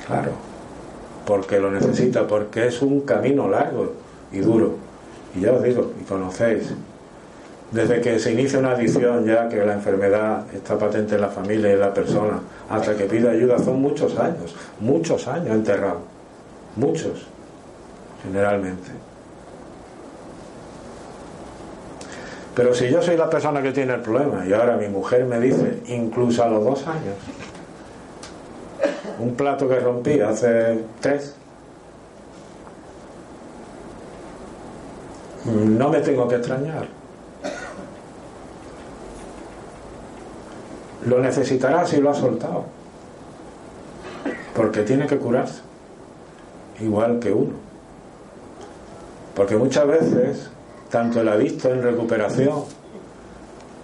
claro, 0.07 0.33
porque 1.25 1.59
lo 1.59 1.71
necesita, 1.71 2.27
porque 2.27 2.67
es 2.67 2.83
un 2.83 3.01
camino 3.03 3.49
largo 3.49 3.95
y 4.33 4.41
duro. 4.41 4.75
Y 5.35 5.41
ya 5.41 5.53
os 5.53 5.63
digo, 5.63 5.93
y 6.01 6.05
conocéis, 6.05 6.75
desde 7.71 8.01
que 8.01 8.19
se 8.19 8.33
inicia 8.33 8.59
una 8.59 8.73
adicción 8.73 9.25
ya 9.25 9.49
que 9.49 9.65
la 9.65 9.75
enfermedad 9.75 10.45
está 10.53 10.77
patente 10.77 11.15
en 11.15 11.21
la 11.21 11.29
familia 11.29 11.71
y 11.71 11.73
en 11.75 11.81
la 11.81 11.95
persona, 11.95 12.41
hasta 12.69 12.97
que 12.97 13.05
pide 13.05 13.31
ayuda, 13.31 13.59
son 13.59 13.81
muchos 13.81 14.19
años, 14.19 14.55
muchos 14.81 15.29
años 15.29 15.55
enterrado, 15.55 16.01
muchos, 16.77 17.27
generalmente. 18.23 18.91
Pero 22.57 22.75
si 22.75 22.89
yo 22.89 23.01
soy 23.01 23.17
la 23.17 23.31
persona 23.31 23.63
que 23.63 23.71
tiene 23.71 23.95
el 23.95 24.01
problema 24.01 24.45
y 24.45 24.53
ahora 24.53 24.77
mi 24.77 24.89
mujer 24.89 25.25
me 25.25 25.39
dice, 25.39 25.81
incluso 25.87 26.43
a 26.43 26.49
los 26.49 26.65
dos 26.65 26.87
años, 26.89 27.15
un 29.21 29.35
plato 29.35 29.69
que 29.69 29.79
rompí 29.79 30.21
hace 30.21 30.81
tres, 31.01 31.37
no 35.45 35.89
me 35.89 36.01
tengo 36.01 36.27
que 36.27 36.35
extrañar 36.35 37.00
lo 41.11 41.21
necesitará 41.21 41.85
si 41.85 42.01
lo 42.01 42.11
ha 42.11 42.15
soltado. 42.15 42.65
Porque 44.55 44.83
tiene 44.83 45.07
que 45.09 45.19
curarse. 45.19 45.61
Igual 46.81 47.19
que 47.19 47.33
uno. 47.33 47.55
Porque 49.35 49.57
muchas 49.57 49.87
veces, 49.87 50.51
tanto 50.89 51.21
el 51.21 51.29
adicto 51.29 51.69
en 51.69 51.83
recuperación, 51.83 52.63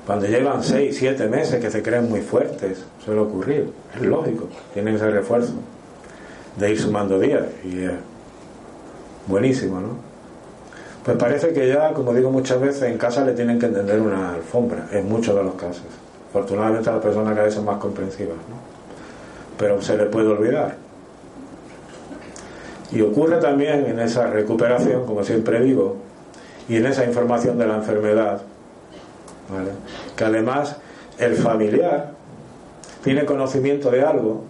cuando 0.06 0.26
llevan 0.26 0.62
6, 0.62 0.96
7 0.96 1.26
meses 1.26 1.60
que 1.60 1.70
se 1.70 1.82
creen 1.82 2.08
muy 2.08 2.20
fuertes, 2.20 2.84
suele 3.04 3.20
ocurrir. 3.20 3.72
Es 3.94 4.02
lógico, 4.02 4.48
tienen 4.72 4.94
ese 4.94 5.10
refuerzo 5.10 5.54
de 6.56 6.70
ir 6.70 6.80
sumando 6.80 7.18
días. 7.18 7.44
Y 7.64 7.82
es 7.82 7.92
buenísimo, 9.26 9.80
¿no? 9.80 9.88
Pues 11.04 11.16
parece 11.16 11.52
que 11.52 11.68
ya, 11.68 11.92
como 11.92 12.14
digo 12.14 12.30
muchas 12.30 12.60
veces, 12.60 12.82
en 12.82 12.98
casa 12.98 13.24
le 13.24 13.32
tienen 13.32 13.58
que 13.58 13.66
entender 13.66 14.00
una 14.00 14.34
alfombra, 14.34 14.88
en 14.92 15.08
muchos 15.08 15.34
de 15.34 15.42
los 15.42 15.54
casos. 15.54 15.86
Afortunadamente 16.28 16.90
las 16.90 17.00
personas 17.00 17.32
cada 17.34 17.44
vez 17.44 17.54
son 17.54 17.64
más 17.64 17.78
comprensivas, 17.78 18.36
¿no? 18.36 18.56
Pero 19.58 19.80
se 19.80 19.96
le 19.96 20.06
puede 20.06 20.28
olvidar. 20.28 20.76
Y 22.92 23.00
ocurre 23.00 23.38
también 23.38 23.86
en 23.86 23.98
esa 23.98 24.26
recuperación, 24.26 25.06
como 25.06 25.24
siempre 25.24 25.60
digo, 25.60 25.96
y 26.68 26.76
en 26.76 26.86
esa 26.86 27.04
información 27.04 27.58
de 27.58 27.66
la 27.66 27.76
enfermedad, 27.76 28.42
que 30.16 30.24
además 30.24 30.76
el 31.18 31.36
familiar 31.36 32.12
tiene 33.02 33.24
conocimiento 33.24 33.90
de 33.90 34.02
algo 34.02 34.44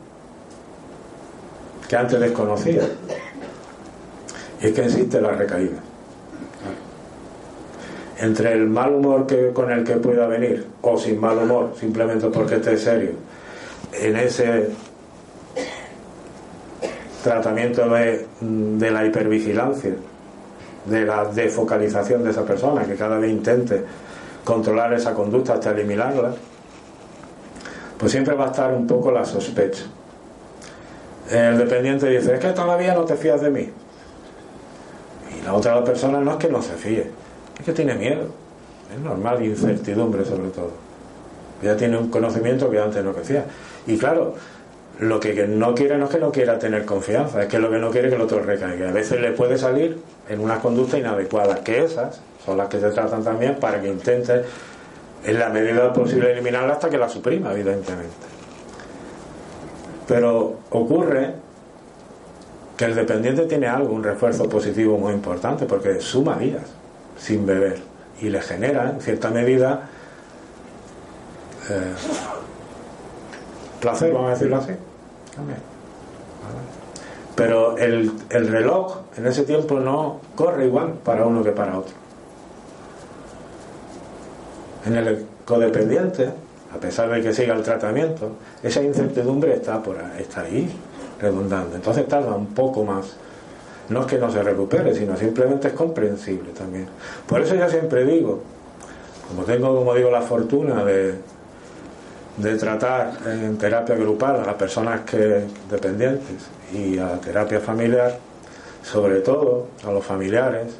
que 1.89 1.97
antes 1.97 2.19
desconocía. 2.19 2.83
Y 4.61 4.67
es 4.67 4.73
que 4.73 4.85
existe 4.85 5.21
la 5.21 5.33
recaída 5.33 5.81
entre 8.19 8.53
el 8.53 8.67
mal 8.67 8.95
humor 8.95 9.27
que, 9.27 9.53
con 9.53 9.71
el 9.71 9.85
que 9.85 9.97
pueda 9.97 10.27
venir 10.27 10.67
o 10.83 10.97
sin 10.97 11.21
mal 11.21 11.39
humor, 11.39 11.75
simplemente 11.79 12.29
porque 12.29 12.57
esté 12.57 12.77
serio, 12.79 13.13
en 13.93 14.17
ese 14.17 14.71
tratamiento 17.23 17.89
de, 17.89 18.27
de 18.41 18.91
la 18.91 19.05
hipervigilancia, 19.05 19.95
de 20.87 21.05
la 21.05 21.25
defocalización 21.25 22.25
de 22.25 22.31
esa 22.31 22.45
persona, 22.45 22.85
que 22.85 22.95
cada 22.95 23.19
vez 23.19 23.31
intente 23.31 23.83
controlar 24.45 24.93
esa 24.93 25.13
conducta 25.13 25.55
hasta 25.55 25.73
eliminarla, 25.73 26.33
pues 27.99 28.13
siempre 28.13 28.35
va 28.35 28.45
a 28.45 28.49
estar 28.49 28.73
un 28.73 28.87
poco 28.87 29.11
la 29.11 29.25
sospecha. 29.25 29.85
El 31.31 31.59
dependiente 31.59 32.09
dice, 32.09 32.35
es 32.35 32.41
que 32.41 32.51
todavía 32.51 32.95
no 32.95 33.05
te 33.05 33.17
fías 33.17 33.41
de 33.41 33.51
mí. 33.51 33.69
Y 35.37 35.45
la 35.45 35.55
otra 35.55 35.83
persona 35.83 36.21
no 36.21 36.33
es 36.33 36.37
que 36.37 36.49
no 36.49 36.63
se 36.63 36.75
fíe, 36.75 37.11
es 37.59 37.65
que 37.65 37.73
tiene 37.73 37.95
miedo. 37.95 38.27
Es 38.95 39.01
normal, 39.01 39.45
incertidumbre 39.45 40.25
sobre 40.25 40.51
todo. 40.51 40.71
Ya 41.63 41.77
tiene 41.77 41.97
un 41.97 42.09
conocimiento 42.09 42.71
que 42.71 42.79
antes 42.79 43.03
no 43.03 43.13
conocía. 43.13 43.45
Y 43.87 43.99
claro, 43.99 44.35
lo 45.01 45.21
que 45.21 45.47
no 45.47 45.75
quiere 45.75 45.99
no 45.99 46.07
es 46.07 46.11
que 46.11 46.19
no 46.19 46.31
quiera 46.31 46.59
tener 46.59 46.85
confianza, 46.85 47.43
es 47.43 47.49
que 47.49 47.59
lo 47.59 47.71
que 47.71 47.79
no 47.79 47.91
quiere 47.91 48.09
es 48.09 48.13
que 48.13 48.17
el 48.17 48.23
otro 48.23 48.41
recaiga. 48.41 48.89
A 48.89 48.93
veces 48.93 49.21
le 49.21 49.33
puede 49.33 49.59
salir 49.59 49.99
en 50.29 50.41
unas 50.41 50.61
conductas 50.61 51.01
inadecuadas, 51.01 51.61
que 51.61 51.85
esas 51.85 52.21
son 52.45 52.59
las 52.59 52.69
que 52.69 52.79
se 52.79 52.91
tratan 52.91 53.25
también 53.25 53.57
para 53.57 53.81
que 53.81 53.89
intente, 53.89 54.43
en 55.25 55.39
la 55.39 55.49
medida 55.49 55.93
posible, 55.93 56.33
eliminarla 56.33 56.75
hasta 56.75 56.89
que 56.89 56.99
la 56.99 57.09
suprima, 57.09 57.53
evidentemente. 57.53 58.15
Pero 60.07 60.57
ocurre 60.71 61.33
que 62.77 62.85
el 62.85 62.95
dependiente 62.95 63.47
tiene 63.47 63.67
algo, 63.67 63.93
un 63.93 64.05
refuerzo 64.05 64.49
positivo 64.49 64.99
muy 64.99 65.13
importante, 65.13 65.67
porque 65.67 66.01
suma 66.01 66.39
días 66.39 66.76
sin 67.19 67.47
beber 67.47 67.79
y 68.21 68.29
le 68.29 68.41
genera 68.41 68.91
en 68.91 69.01
cierta 69.01 69.31
medida 69.31 69.89
eh, 71.69 71.95
placer, 73.81 74.13
vamos 74.13 74.29
a 74.29 74.33
decirlo 74.35 74.57
así. 74.57 74.73
Pero 77.35 77.77
el, 77.77 78.13
el 78.31 78.49
reloj 78.49 78.99
en 79.17 79.27
ese 79.27 79.43
tiempo 79.43 79.79
no 79.79 80.21
corre 80.35 80.67
igual 80.67 80.95
para 81.05 81.27
uno 81.27 81.43
que 81.43 81.53
para 81.53 81.79
otro. 81.79 81.95
En 84.87 84.97
el 84.97 85.27
codependiente, 85.45 86.31
a 86.75 86.79
pesar 86.79 87.11
de 87.11 87.21
que 87.21 87.35
siga 87.35 87.55
el 87.55 87.63
tratamiento, 87.63 88.31
esa 88.63 88.83
incertidumbre 88.83 89.55
está 89.55 89.83
por 89.83 89.99
ahí, 89.99 90.23
está 90.23 90.43
ahí. 90.43 90.73
redundante. 91.21 91.77
Entonces 91.77 92.07
tarda 92.09 92.35
un 92.35 92.47
poco 92.47 92.85
más. 92.85 93.17
No 93.89 94.01
es 94.01 94.07
que 94.07 94.19
no 94.19 94.31
se 94.31 94.43
recupere, 94.43 94.95
sino 94.95 95.17
simplemente 95.17 95.69
es 95.69 95.75
comprensible 95.75 96.51
también. 96.51 96.87
Por 97.27 97.41
eso 97.41 97.55
yo 97.55 97.69
siempre 97.69 98.05
digo, 98.05 98.41
como 99.29 99.45
tengo, 99.45 99.75
como 99.75 99.95
digo, 99.95 100.11
la 100.11 100.23
fortuna 100.23 100.85
de, 100.85 101.15
de 102.37 102.57
tratar 102.57 103.13
en 103.27 103.57
terapia 103.59 103.95
grupal 103.95 104.49
a 104.49 104.57
personas 104.57 105.01
que 105.03 105.45
dependientes 105.71 106.49
y 106.73 106.99
a 106.99 107.13
terapia 107.21 107.61
familiar, 107.61 108.19
sobre 108.83 109.21
todo 109.21 109.69
a 109.87 109.93
los 109.93 110.05
familiares, 110.05 110.75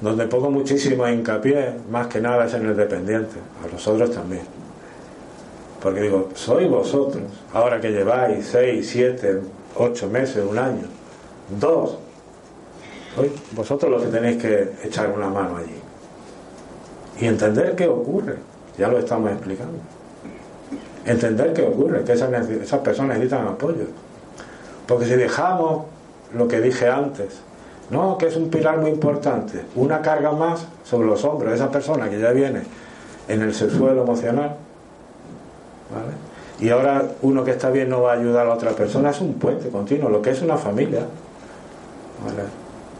donde 0.00 0.26
pongo 0.26 0.50
muchísimo 0.50 1.08
hincapié, 1.08 1.72
más 1.90 2.06
que 2.06 2.20
nada 2.20 2.46
es 2.46 2.54
en 2.54 2.66
el 2.66 2.76
dependiente, 2.76 3.36
a 3.64 3.72
los 3.72 3.86
otros 3.86 4.10
también. 4.12 4.42
Porque 5.82 6.02
digo, 6.02 6.28
sois 6.34 6.68
vosotros, 6.68 7.24
ahora 7.52 7.80
que 7.80 7.90
lleváis 7.90 8.46
seis, 8.46 8.88
siete, 8.90 9.40
ocho 9.76 10.08
meses, 10.08 10.44
un 10.48 10.58
año, 10.58 10.84
dos, 11.60 11.98
sois 13.18 13.32
vosotros 13.52 13.90
los 13.90 14.02
que 14.02 14.08
tenéis 14.08 14.40
que 14.40 14.72
echar 14.84 15.10
una 15.10 15.28
mano 15.28 15.56
allí. 15.56 15.74
Y 17.20 17.26
entender 17.26 17.74
qué 17.74 17.88
ocurre, 17.88 18.36
ya 18.78 18.88
lo 18.88 18.98
estamos 18.98 19.30
explicando. 19.32 19.78
Entender 21.04 21.52
qué 21.52 21.62
ocurre, 21.62 22.04
que 22.04 22.12
esas, 22.12 22.30
personas 22.80 23.18
necesitan 23.18 23.46
apoyo. 23.48 23.86
Porque 24.86 25.06
si 25.06 25.14
dejamos 25.14 25.86
lo 26.34 26.46
que 26.46 26.60
dije 26.60 26.88
antes, 26.88 27.40
no, 27.90 28.18
que 28.18 28.26
es 28.26 28.36
un 28.36 28.50
pilar 28.50 28.78
muy 28.78 28.90
importante, 28.90 29.64
una 29.74 30.00
carga 30.02 30.32
más 30.32 30.66
sobre 30.84 31.08
los 31.08 31.24
hombros 31.24 31.50
de 31.50 31.56
esa 31.56 31.70
persona 31.70 32.08
que 32.08 32.20
ya 32.20 32.30
viene 32.32 32.62
en 33.26 33.42
el 33.42 33.54
sexual 33.54 33.98
emocional, 33.98 34.56
¿vale? 35.90 36.12
Y 36.60 36.70
ahora 36.70 37.04
uno 37.22 37.44
que 37.44 37.52
está 37.52 37.70
bien 37.70 37.88
no 37.88 38.02
va 38.02 38.12
a 38.12 38.16
ayudar 38.16 38.46
a 38.46 38.52
otra 38.52 38.72
persona, 38.72 39.10
es 39.10 39.20
un 39.20 39.34
puente 39.34 39.68
continuo, 39.70 40.10
lo 40.10 40.20
que 40.20 40.30
es 40.30 40.42
una 40.42 40.56
familia. 40.56 41.00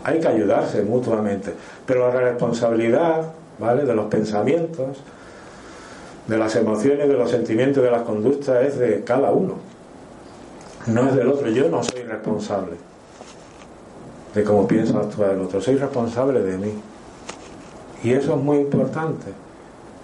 Hay 0.09 0.21
que 0.21 0.29
ayudarse 0.29 0.81
mutuamente, 0.81 1.53
pero 1.85 2.11
la 2.11 2.19
responsabilidad 2.19 3.31
¿vale? 3.59 3.85
de 3.85 3.95
los 3.95 4.07
pensamientos, 4.07 4.97
de 6.27 6.39
las 6.39 6.57
emociones, 6.57 7.07
de 7.07 7.13
los 7.13 7.31
sentimientos, 7.31 7.83
de 7.83 7.91
las 7.91 8.05
conductas 8.05 8.65
es 8.65 8.79
de 8.79 9.05
cada 9.05 9.33
uno, 9.33 9.57
no 10.87 11.09
es 11.09 11.15
del 11.15 11.29
otro. 11.29 11.51
Yo 11.51 11.69
no 11.69 11.83
soy 11.83 12.05
responsable 12.05 12.77
de 14.35 14.45
cómo 14.45 14.67
piensa 14.67 14.97
actuar 14.97 15.33
el 15.33 15.43
otro. 15.43 15.61
Soy 15.61 15.77
responsable 15.77 16.41
de 16.41 16.57
mí. 16.57 16.73
Y 18.03 18.13
eso 18.13 18.35
es 18.35 18.41
muy 18.41 18.61
importante, 18.61 19.27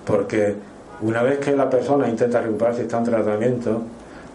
porque 0.05 0.55
una 1.01 1.23
vez 1.23 1.39
que 1.39 1.57
la 1.57 1.71
persona 1.71 2.11
intenta 2.11 2.43
recuperarse 2.43 2.83
y 2.83 2.85
está 2.85 2.99
en 2.99 3.05
tratamiento, 3.05 3.81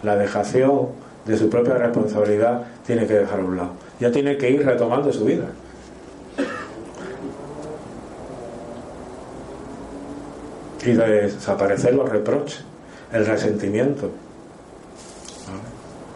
la 0.01 0.15
dejación 0.15 0.87
de 1.27 1.37
su 1.37 1.47
propia 1.47 1.75
responsabilidad 1.75 2.63
tiene 2.87 3.05
que 3.05 3.13
dejar 3.13 3.41
a 3.41 3.43
un 3.43 3.57
lado. 3.57 3.88
Ya 3.99 4.11
tiene 4.11 4.37
que 4.37 4.49
ir 4.49 4.65
retomando 4.65 5.11
su 5.11 5.25
vida. 5.25 5.45
Y 10.85 10.91
desaparecer 10.91 11.93
los 11.93 12.09
reproches, 12.09 12.63
el 13.11 13.25
resentimiento. 13.25 14.09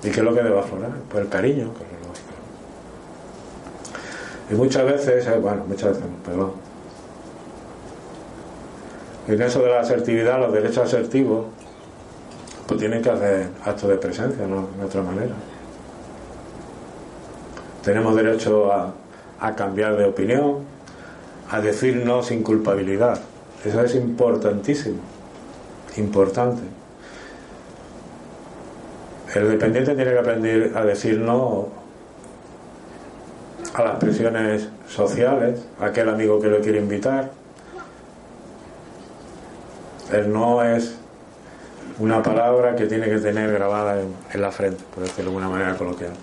¿Y 0.04 0.10
qué 0.10 0.20
es 0.20 0.26
lo 0.26 0.34
que 0.34 0.42
debe 0.42 0.60
aflorar? 0.60 0.92
Pues 1.10 1.24
el 1.24 1.30
cariño, 1.30 1.72
y 4.54 4.56
muchas 4.56 4.86
veces, 4.86 5.26
eh, 5.28 5.38
bueno, 5.40 5.64
muchas 5.68 5.94
veces, 5.94 6.04
perdón. 6.24 6.52
En 9.28 9.42
eso 9.42 9.62
de 9.62 9.70
la 9.70 9.80
asertividad, 9.80 10.40
los 10.40 10.52
derechos 10.52 10.80
asertivos, 10.80 11.46
pues 12.68 12.80
tienen 12.80 13.02
que 13.02 13.10
hacer 13.10 13.48
actos 13.64 13.90
de 13.90 13.96
presencia, 13.96 14.46
no 14.46 14.68
de 14.78 14.86
otra 14.86 15.02
manera. 15.02 15.34
Tenemos 17.84 18.16
derecho 18.16 18.72
a, 18.72 18.94
cambiar 19.56 19.98
de 19.98 20.06
opinión, 20.06 20.60
a 21.52 21.60
decir 21.60 21.98
no 22.06 22.24
sin 22.24 22.42
culpabilidad. 22.42 23.20
Eso 23.66 23.82
es 23.82 23.94
importantísimo, 23.96 25.00
importante. 25.98 26.62
El 29.36 29.50
dependiente 29.50 29.96
tiene 29.96 30.12
que 30.12 30.20
aprender 30.20 30.72
a 30.76 30.86
decir 30.86 31.20
no 31.20 31.70
a 33.74 33.84
las 33.84 33.96
presiones 33.98 34.70
sociales, 34.88 35.66
a 35.82 35.88
aquel 35.88 36.08
amigo 36.08 36.40
que 36.40 36.48
lo 36.48 36.62
quiere 36.62 36.80
invitar. 36.80 37.32
El 40.12 40.32
no 40.32 40.64
es 40.64 40.96
una 42.00 42.24
palabra 42.24 42.76
que 42.76 42.86
tiene 42.86 43.10
que 43.10 43.18
tener 43.18 43.52
grabada 43.52 44.00
en, 44.02 44.42
la 44.42 44.52
frente, 44.52 44.84
por 44.94 45.04
decirlo 45.04 45.32
de 45.32 45.38
alguna 45.38 45.50
manera 45.50 45.78
coloquial. 45.78 46.14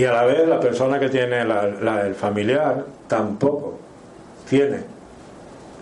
Y 0.00 0.04
a 0.06 0.12
la 0.14 0.24
vez 0.24 0.48
la 0.48 0.58
persona 0.58 0.98
que 0.98 1.10
tiene 1.10 1.42
el 1.42 2.14
familiar 2.14 2.86
tampoco 3.06 3.78
tiene 4.48 4.78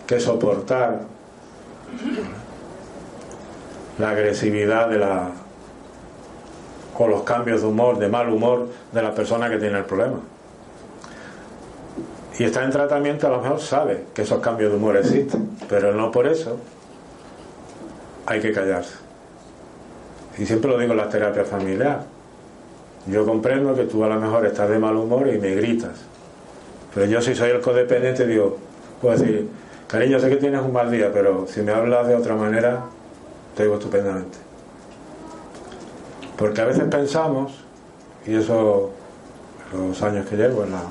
que 0.09 0.19
soportar 0.19 1.03
la 3.97 4.11
agresividad 4.11 4.89
de 4.89 4.99
la, 4.99 5.31
o 6.99 7.07
los 7.07 7.23
cambios 7.23 7.61
de 7.61 7.69
humor, 7.69 8.01
de 8.01 8.09
mal 8.09 8.29
humor 8.29 8.67
de 8.91 9.03
la 9.03 9.15
persona 9.15 9.49
que 9.49 9.59
tiene 9.59 9.79
el 9.79 9.85
problema. 9.85 10.19
Y 12.41 12.43
está 12.43 12.65
en 12.65 12.73
tratamiento, 12.73 13.29
a 13.29 13.31
lo 13.31 13.41
mejor 13.41 13.61
sabe 13.61 14.07
que 14.13 14.23
esos 14.23 14.41
cambios 14.41 14.73
de 14.73 14.79
humor 14.79 14.97
existen, 14.97 15.51
pero 15.69 15.95
no 15.95 16.11
por 16.11 16.27
eso 16.27 16.59
hay 18.27 18.41
que 18.41 18.51
callarse. 18.51 18.97
Y 20.39 20.45
siempre 20.45 20.73
lo 20.73 20.77
digo 20.77 20.91
en 20.91 20.99
las 20.99 21.09
terapias 21.09 21.47
familiares. 21.47 22.18
Yo 23.11 23.25
comprendo 23.25 23.75
que 23.75 23.85
tú 23.85 24.05
a 24.05 24.09
lo 24.09 24.21
mejor 24.21 24.45
estás 24.45 24.69
de 24.69 24.79
mal 24.79 24.95
humor 24.97 25.29
y 25.29 25.39
me 25.39 25.55
gritas. 25.55 25.99
Pero 26.95 27.07
yo 27.07 27.23
si 27.23 27.35
soy 27.35 27.51
el 27.51 27.61
codependiente 27.61 28.27
digo, 28.27 28.59
puedo 29.01 29.17
decir, 29.17 29.49
cariño, 29.87 30.21
sé 30.21 30.29
que 30.29 30.37
tienes 30.37 30.63
un 30.63 30.73
mal 30.73 30.91
día, 30.91 31.11
pero 31.13 31.47
si 31.47 31.63
me 31.63 31.73
hablas 31.73 32.07
de 32.07 32.15
otra 32.15 32.35
manera, 32.35 32.85
te 33.57 33.63
digo 33.63 33.77
estupendamente. 33.77 34.39
Porque 36.37 36.61
a 36.61 36.67
veces 36.67 36.85
pensamos, 36.85 37.65
y 38.27 38.35
eso 38.35 38.91
los 39.73 40.03
años 40.03 40.27
que 40.27 40.37
llevo 40.37 40.65
en 40.65 40.73
la 40.73 40.83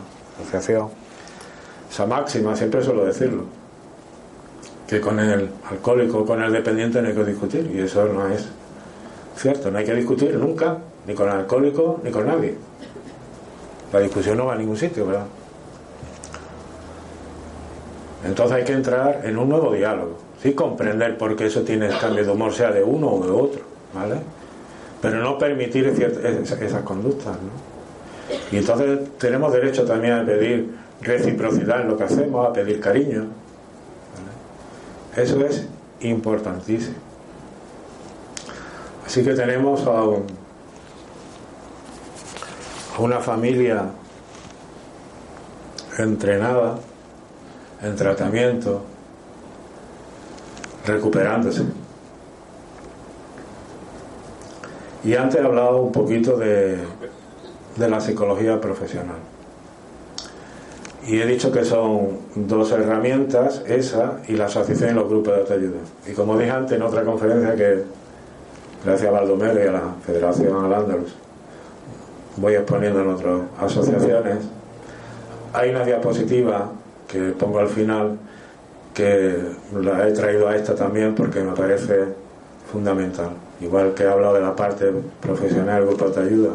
asociación, 0.41 0.89
esa 1.89 2.05
máxima, 2.05 2.55
siempre 2.55 2.83
suelo 2.83 3.05
decirlo, 3.05 3.43
que 4.87 4.99
con 4.99 5.19
el 5.19 5.49
alcohólico, 5.69 6.25
con 6.25 6.41
el 6.41 6.51
dependiente 6.51 7.01
no 7.01 7.09
hay 7.09 7.15
que 7.15 7.23
discutir, 7.25 7.71
y 7.73 7.79
eso 7.79 8.05
no 8.05 8.27
es 8.27 8.47
cierto, 9.41 9.71
no 9.71 9.77
hay 9.77 9.85
que 9.85 9.93
discutir 9.93 10.35
nunca, 10.35 10.77
ni 11.05 11.13
con 11.13 11.27
el 11.29 11.35
alcohólico, 11.35 11.99
ni 12.03 12.11
con 12.11 12.25
nadie. 12.25 12.55
La 13.93 13.99
discusión 13.99 14.37
no 14.37 14.45
va 14.45 14.53
a 14.53 14.57
ningún 14.57 14.77
sitio, 14.77 15.05
¿verdad? 15.05 15.25
Entonces 18.25 18.57
hay 18.57 18.63
que 18.63 18.73
entrar 18.73 19.21
en 19.23 19.37
un 19.37 19.47
nuevo 19.47 19.71
diálogo, 19.73 20.17
sí 20.41 20.53
comprender 20.53 21.17
por 21.17 21.35
qué 21.35 21.45
eso 21.45 21.61
tiene 21.61 21.87
cambio 21.89 22.25
de 22.25 22.31
humor, 22.31 22.53
sea 22.53 22.71
de 22.71 22.83
uno 22.83 23.09
o 23.09 23.23
de 23.23 23.31
otro, 23.31 23.61
¿vale? 23.93 24.15
pero 25.01 25.21
no 25.21 25.37
permitir 25.37 25.87
esas, 25.87 26.81
conductas. 26.81 27.35
¿no? 27.35 28.47
Y 28.51 28.57
entonces 28.57 28.99
tenemos 29.17 29.53
derecho 29.53 29.85
también 29.85 30.13
a 30.13 30.25
pedir 30.25 30.69
reciprocidad 31.01 31.81
en 31.81 31.89
lo 31.89 31.97
que 31.97 32.03
hacemos, 32.03 32.47
a 32.47 32.53
pedir 32.53 32.79
cariño. 32.79 33.27
Eso 35.15 35.45
es 35.45 35.67
importantísimo. 36.01 37.06
Así 39.07 39.23
que 39.23 39.33
tenemos 39.33 39.87
a, 39.87 40.03
una 42.99 43.19
familia 43.21 43.85
entrenada 45.97 46.75
en 47.81 47.95
tratamiento, 47.95 48.81
recuperándose. 50.85 51.63
Y 55.05 55.15
antes 55.15 55.39
he 55.39 55.45
hablado 55.45 55.83
un 55.83 55.93
poquito 55.93 56.35
de, 56.35 56.77
la 57.77 58.01
psicología 58.01 58.59
profesional. 58.59 59.19
Y 61.07 61.21
he 61.21 61.25
dicho 61.25 61.49
que 61.53 61.63
son 61.63 62.19
dos 62.35 62.73
herramientas, 62.73 63.63
esa 63.67 64.19
y 64.27 64.33
la 64.33 64.47
asociación 64.47 64.89
y 64.89 64.93
los 64.95 65.07
grupos 65.07 65.33
de 65.33 65.39
autoayuda. 65.39 65.79
Y 66.05 66.11
como 66.11 66.37
dije 66.37 66.51
antes 66.51 66.75
en 66.75 66.81
otra 66.81 67.05
conferencia 67.05 67.55
que, 67.55 67.96
gracias 68.83 69.09
a 69.09 69.11
Baldomero 69.11 69.63
y 69.63 69.67
a 69.67 69.71
la 69.71 69.93
Federación 70.05 70.65
al 70.65 71.05
voy 72.37 72.53
exponiendo 72.53 73.01
en 73.01 73.09
otras 73.09 73.41
asociaciones, 73.59 74.37
hay 75.53 75.71
una 75.71 75.83
diapositiva 75.83 76.69
que 77.07 77.31
pongo 77.31 77.59
al 77.59 77.67
final 77.67 78.17
que 78.93 79.43
la 79.73 80.07
he 80.07 80.11
traído 80.11 80.47
a 80.47 80.55
esta 80.55 80.75
también 80.75 81.15
porque 81.15 81.41
me 81.41 81.53
parece 81.53 82.05
fundamental. 82.71 83.29
Igual 83.59 83.93
que 83.93 84.03
he 84.03 84.07
hablado 84.07 84.35
de 84.35 84.41
la 84.41 84.55
parte 84.55 84.91
profesional, 85.19 85.85
grupo 85.85 86.09
de 86.09 86.21
ayuda. 86.21 86.51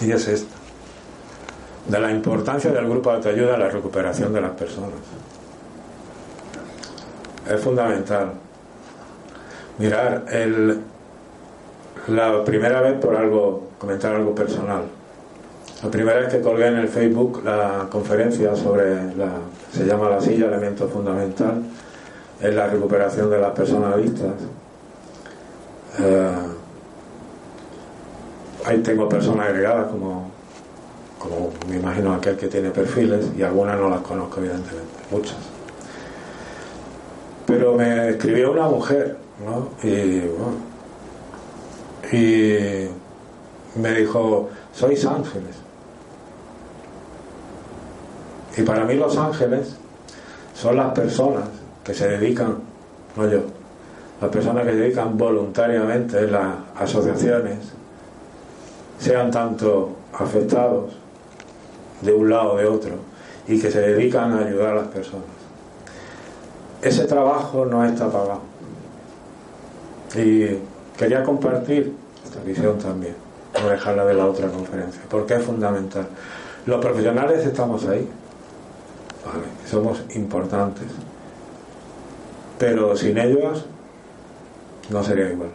Y 0.00 0.12
es 0.12 0.28
esta, 0.28 0.54
de 1.88 2.00
la 2.00 2.10
importancia 2.10 2.70
del 2.70 2.88
grupo 2.88 3.14
de 3.14 3.28
ayuda 3.28 3.54
en 3.54 3.60
la 3.60 3.68
recuperación 3.68 4.32
de 4.32 4.40
las 4.40 4.52
personas. 4.52 5.00
Es 7.50 7.60
fundamental 7.60 8.32
mirar 9.80 10.24
La 12.08 12.44
primera 12.44 12.82
vez 12.82 12.94
por 13.00 13.16
algo, 13.16 13.68
comentar 13.78 14.14
algo 14.14 14.34
personal. 14.34 14.82
La 15.82 15.90
primera 15.90 16.20
vez 16.20 16.28
que 16.28 16.40
colgué 16.42 16.66
en 16.66 16.76
el 16.76 16.88
Facebook 16.88 17.42
la 17.42 17.86
conferencia 17.90 18.54
sobre 18.54 19.14
la, 19.16 19.32
se 19.72 19.86
llama 19.86 20.10
la 20.10 20.20
silla, 20.20 20.46
elemento 20.46 20.86
fundamental, 20.88 21.62
es 22.40 22.54
la 22.54 22.66
recuperación 22.66 23.30
de 23.30 23.38
las 23.38 23.52
personas 23.52 23.96
vistas. 23.96 24.34
Eh, 25.98 26.36
ahí 28.66 28.78
tengo 28.82 29.08
personas 29.08 29.48
agregadas 29.48 29.88
como, 29.88 30.30
como 31.18 31.50
me 31.68 31.76
imagino 31.76 32.12
aquel 32.12 32.36
que 32.36 32.48
tiene 32.48 32.70
perfiles 32.70 33.30
y 33.36 33.42
algunas 33.42 33.78
no 33.78 33.88
las 33.88 34.00
conozco 34.00 34.40
evidentemente, 34.40 34.98
muchas. 35.10 35.38
Pero 37.46 37.74
me 37.74 38.10
escribió 38.10 38.52
una 38.52 38.68
mujer, 38.68 39.16
Y, 39.82 40.22
y 42.16 42.88
me 43.76 43.94
dijo, 43.94 44.50
sois 44.72 45.04
ángeles. 45.04 45.56
Y 48.56 48.62
para 48.62 48.84
mí 48.84 48.94
los 48.94 49.16
ángeles 49.16 49.76
son 50.54 50.76
las 50.76 50.92
personas 50.92 51.44
que 51.84 51.94
se 51.94 52.08
dedican, 52.08 52.58
no 53.16 53.28
yo, 53.28 53.42
las 54.20 54.30
personas 54.30 54.64
que 54.66 54.72
se 54.72 54.76
dedican 54.76 55.16
voluntariamente 55.16 56.18
en 56.18 56.32
las 56.32 56.56
asociaciones, 56.76 57.58
sean 58.98 59.30
tanto 59.30 59.96
afectados 60.12 60.92
de 62.02 62.12
un 62.12 62.28
lado 62.28 62.52
o 62.52 62.56
de 62.58 62.66
otro, 62.66 62.96
y 63.48 63.58
que 63.58 63.70
se 63.70 63.80
dedican 63.80 64.32
a 64.32 64.46
ayudar 64.46 64.72
a 64.72 64.74
las 64.82 64.88
personas. 64.88 65.24
Ese 66.82 67.04
trabajo 67.04 67.64
no 67.64 67.84
está 67.84 68.10
pagado. 68.10 68.40
Y 70.14 70.58
quería 70.98 71.22
compartir 71.22 71.94
esta 72.24 72.40
visión 72.42 72.78
también, 72.78 73.14
no 73.60 73.68
dejarla 73.68 74.04
de 74.04 74.14
la 74.14 74.26
otra 74.26 74.48
conferencia, 74.48 75.00
porque 75.08 75.34
es 75.34 75.44
fundamental. 75.44 76.06
Los 76.66 76.80
profesionales 76.80 77.46
estamos 77.46 77.86
ahí, 77.86 78.08
somos 79.68 80.02
importantes, 80.14 80.86
pero 82.58 82.96
sin 82.96 83.18
ellos 83.18 83.66
no 84.90 85.04
sería 85.04 85.30
igual. 85.30 85.50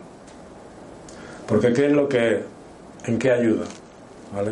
Porque 1.47 1.73
¿qué 1.73 1.87
es 1.87 1.91
lo 1.91 2.09
que, 2.09 2.43
en 3.05 3.19
qué 3.19 3.31
ayuda? 3.31 3.65
¿Vale? 4.33 4.51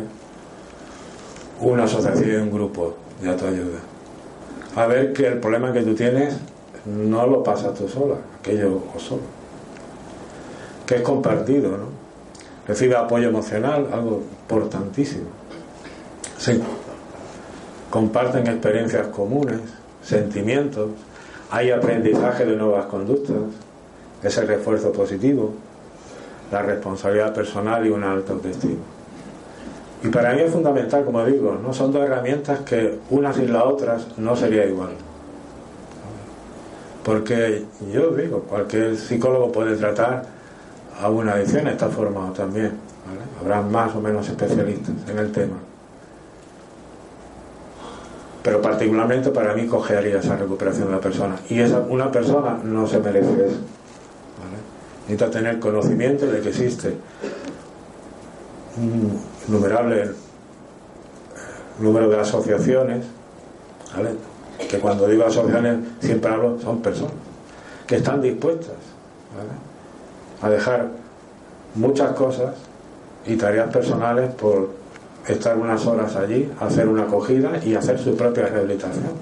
Una 1.60 1.84
asociación, 1.84 2.42
un 2.42 2.50
grupo, 2.52 2.94
ya 3.22 3.36
te 3.36 3.46
ayuda. 3.46 3.78
A 4.76 4.86
ver 4.86 5.12
que 5.12 5.26
el 5.26 5.38
problema 5.38 5.72
que 5.72 5.82
tú 5.82 5.94
tienes 5.94 6.36
no 6.84 7.26
lo 7.26 7.42
pasas 7.42 7.74
tú 7.74 7.88
sola, 7.88 8.16
aquello 8.38 8.82
o 8.94 8.98
solo. 8.98 9.22
Que 10.86 10.96
es 10.96 11.02
compartido, 11.02 11.70
¿no? 11.70 12.04
Recibe 12.66 12.96
apoyo 12.96 13.28
emocional, 13.28 13.88
algo 13.92 14.22
importantísimo. 14.42 15.28
Sí. 16.38 16.62
Comparten 17.90 18.46
experiencias 18.46 19.06
comunes, 19.08 19.60
sentimientos, 20.02 20.90
hay 21.50 21.70
aprendizaje 21.70 22.44
de 22.44 22.56
nuevas 22.56 22.86
conductas, 22.86 23.36
ese 24.22 24.44
refuerzo 24.44 24.90
positivo, 24.92 25.52
la 26.50 26.62
responsabilidad 26.62 27.32
personal 27.34 27.86
y 27.86 27.90
una 27.90 28.12
alta 28.12 28.32
autoestima. 28.32 28.82
Y 30.02 30.08
para 30.08 30.34
mí 30.34 30.40
es 30.42 30.52
fundamental, 30.52 31.04
como 31.04 31.24
digo, 31.24 31.58
no 31.62 31.72
son 31.72 31.92
dos 31.92 32.02
herramientas 32.04 32.60
que 32.60 32.98
unas 33.10 33.36
sin 33.36 33.52
las 33.52 33.64
otras 33.64 34.06
no 34.18 34.36
sería 34.36 34.66
igual. 34.66 34.90
Porque 37.02 37.64
yo 37.92 38.10
digo, 38.10 38.40
cualquier 38.40 38.96
psicólogo 38.96 39.52
puede 39.52 39.76
tratar 39.76 40.33
a 41.00 41.08
una 41.08 41.32
adicción, 41.32 41.66
está 41.68 41.88
formado 41.88 42.32
también. 42.32 42.72
Habrá 43.40 43.60
más 43.62 43.94
o 43.94 44.00
menos 44.00 44.28
especialistas 44.28 44.94
en 45.08 45.18
el 45.18 45.32
tema 45.32 45.56
pero 48.44 48.60
particularmente 48.60 49.30
para 49.30 49.54
mí 49.54 49.66
cogería 49.66 50.18
esa 50.18 50.36
recuperación 50.36 50.88
de 50.88 50.92
la 50.92 51.00
persona. 51.00 51.34
Y 51.48 51.60
esa, 51.60 51.78
una 51.78 52.12
persona 52.12 52.60
no 52.62 52.86
se 52.86 52.98
merece 52.98 53.46
eso. 53.46 53.56
Necesita 55.08 55.30
tener 55.30 55.58
conocimiento 55.58 56.26
de 56.26 56.42
que 56.42 56.50
existe 56.50 56.94
un 58.76 59.18
innumerable 59.48 60.02
eh, 60.02 60.10
número 61.78 62.10
de 62.10 62.20
asociaciones, 62.20 63.06
que 64.68 64.78
cuando 64.78 65.08
digo 65.08 65.24
asociaciones 65.24 65.78
siempre 66.00 66.30
hablo, 66.30 66.58
son 66.60 66.82
personas, 66.82 67.14
que 67.86 67.96
están 67.96 68.20
dispuestas 68.20 68.76
a 70.44 70.50
dejar 70.50 70.88
muchas 71.74 72.12
cosas 72.12 72.54
y 73.26 73.36
tareas 73.36 73.70
personales 73.70 74.32
por 74.34 74.70
estar 75.26 75.56
unas 75.56 75.84
horas 75.86 76.14
allí, 76.16 76.50
hacer 76.60 76.88
una 76.88 77.04
acogida 77.04 77.52
y 77.64 77.74
hacer 77.74 77.98
su 77.98 78.16
propia 78.16 78.46
rehabilitación. 78.46 79.12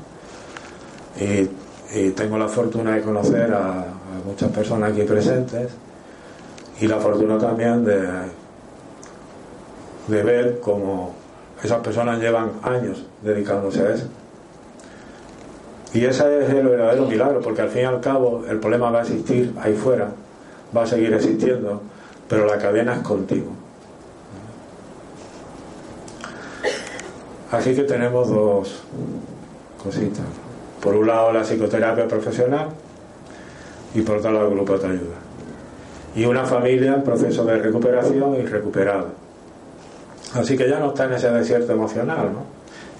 Y, 1.20 1.48
tengo 2.16 2.38
la 2.38 2.48
fortuna 2.48 2.94
de 2.94 3.02
conocer 3.02 3.52
a, 3.52 3.84
muchas 4.26 4.50
personas 4.50 4.92
aquí 4.92 5.02
presentes 5.02 5.72
y 6.80 6.86
la 6.86 6.96
fortuna 6.98 7.36
también 7.38 7.84
de, 7.84 8.08
de 10.08 10.22
ver 10.22 10.60
cómo 10.60 11.14
esas 11.62 11.80
personas 11.80 12.18
llevan 12.18 12.52
años 12.62 13.04
dedicándose 13.20 13.82
a 13.82 13.94
eso. 13.94 14.06
Y 15.92 16.04
ese 16.04 16.44
es 16.44 16.50
el 16.50 16.66
verdadero 16.66 17.06
milagro, 17.06 17.40
porque 17.40 17.60
al 17.60 17.68
fin 17.68 17.82
y 17.82 17.84
al 17.84 18.00
cabo 18.00 18.44
el 18.48 18.58
problema 18.58 18.90
va 18.90 19.00
a 19.00 19.02
existir 19.02 19.54
ahí 19.60 19.74
fuera, 19.74 20.08
va 20.76 20.82
a 20.82 20.86
seguir 20.86 21.12
existiendo, 21.12 21.82
pero 22.28 22.46
la 22.46 22.58
cadena 22.58 22.94
es 22.94 23.02
contigo. 23.02 23.50
Así 27.50 27.74
que 27.74 27.82
tenemos 27.82 28.30
dos 28.30 28.82
cositas. 29.82 30.24
Por 30.80 30.96
un 30.96 31.06
lado 31.06 31.32
la 31.32 31.42
psicoterapia 31.42 32.08
profesional 32.08 32.68
y 33.94 34.00
por 34.00 34.16
otro 34.16 34.32
lado 34.32 34.48
el 34.48 34.54
grupo 34.54 34.78
de 34.78 34.86
ayuda. 34.86 35.16
Y 36.14 36.24
una 36.24 36.44
familia 36.44 36.94
en 36.94 37.02
proceso 37.02 37.44
de 37.44 37.58
recuperación 37.58 38.36
y 38.36 38.42
recuperada. 38.46 39.06
Así 40.34 40.56
que 40.56 40.68
ya 40.68 40.78
no 40.78 40.88
está 40.88 41.04
en 41.04 41.12
ese 41.12 41.30
desierto 41.30 41.72
emocional, 41.72 42.32
¿no? 42.32 42.44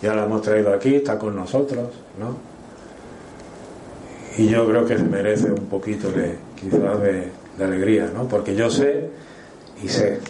Ya 0.02 0.14
la 0.14 0.24
hemos 0.24 0.42
traído 0.42 0.72
aquí, 0.74 0.96
está 0.96 1.18
con 1.18 1.34
nosotros, 1.34 1.88
¿no? 2.18 2.36
Y 4.36 4.48
yo 4.48 4.66
creo 4.66 4.84
que 4.84 4.96
merece 4.98 5.50
un 5.50 5.66
poquito 5.66 6.10
de, 6.10 6.36
quizás 6.56 7.00
de, 7.00 7.30
de 7.62 7.74
alegría, 7.74 8.10
¿no? 8.12 8.28
Porque 8.28 8.54
yo 8.54 8.70
sé 8.70 9.08
y 9.82 9.88
sé 9.88 10.20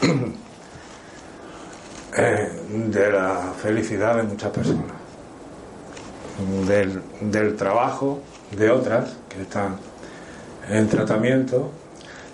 Eh, 2.16 2.48
de 2.68 3.12
la 3.12 3.52
felicidad 3.56 4.16
de 4.16 4.24
muchas 4.24 4.50
personas, 4.50 4.96
del, 6.66 7.00
del, 7.20 7.56
trabajo 7.56 8.18
de 8.50 8.68
otras 8.68 9.16
que 9.28 9.42
están 9.42 9.76
en 10.68 10.88
tratamiento, 10.88 11.70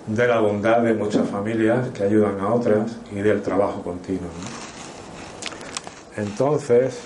de 0.06 0.26
la 0.26 0.40
bondad 0.40 0.80
de 0.80 0.94
muchas 0.94 1.28
familias 1.28 1.88
que 1.90 2.04
ayudan 2.04 2.40
a 2.40 2.54
otras 2.54 2.96
y 3.12 3.16
del 3.16 3.42
trabajo 3.42 3.82
continuo. 3.82 4.30
Entonces, 6.16 6.98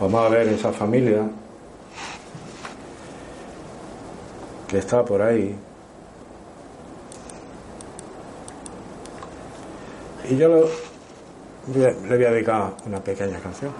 vamos 0.00 0.26
a 0.26 0.28
ver 0.30 0.48
esa 0.48 0.72
familia 0.72 1.22
que 4.68 4.78
está 4.78 5.04
por 5.04 5.22
ahí 5.22 5.56
Y 10.28 10.36
yo 10.36 10.48
le 10.48 12.16
voy 12.16 12.24
a 12.24 12.30
dedicar 12.30 12.72
una 12.84 13.00
pequeña 13.00 13.38
canción. 13.38 13.72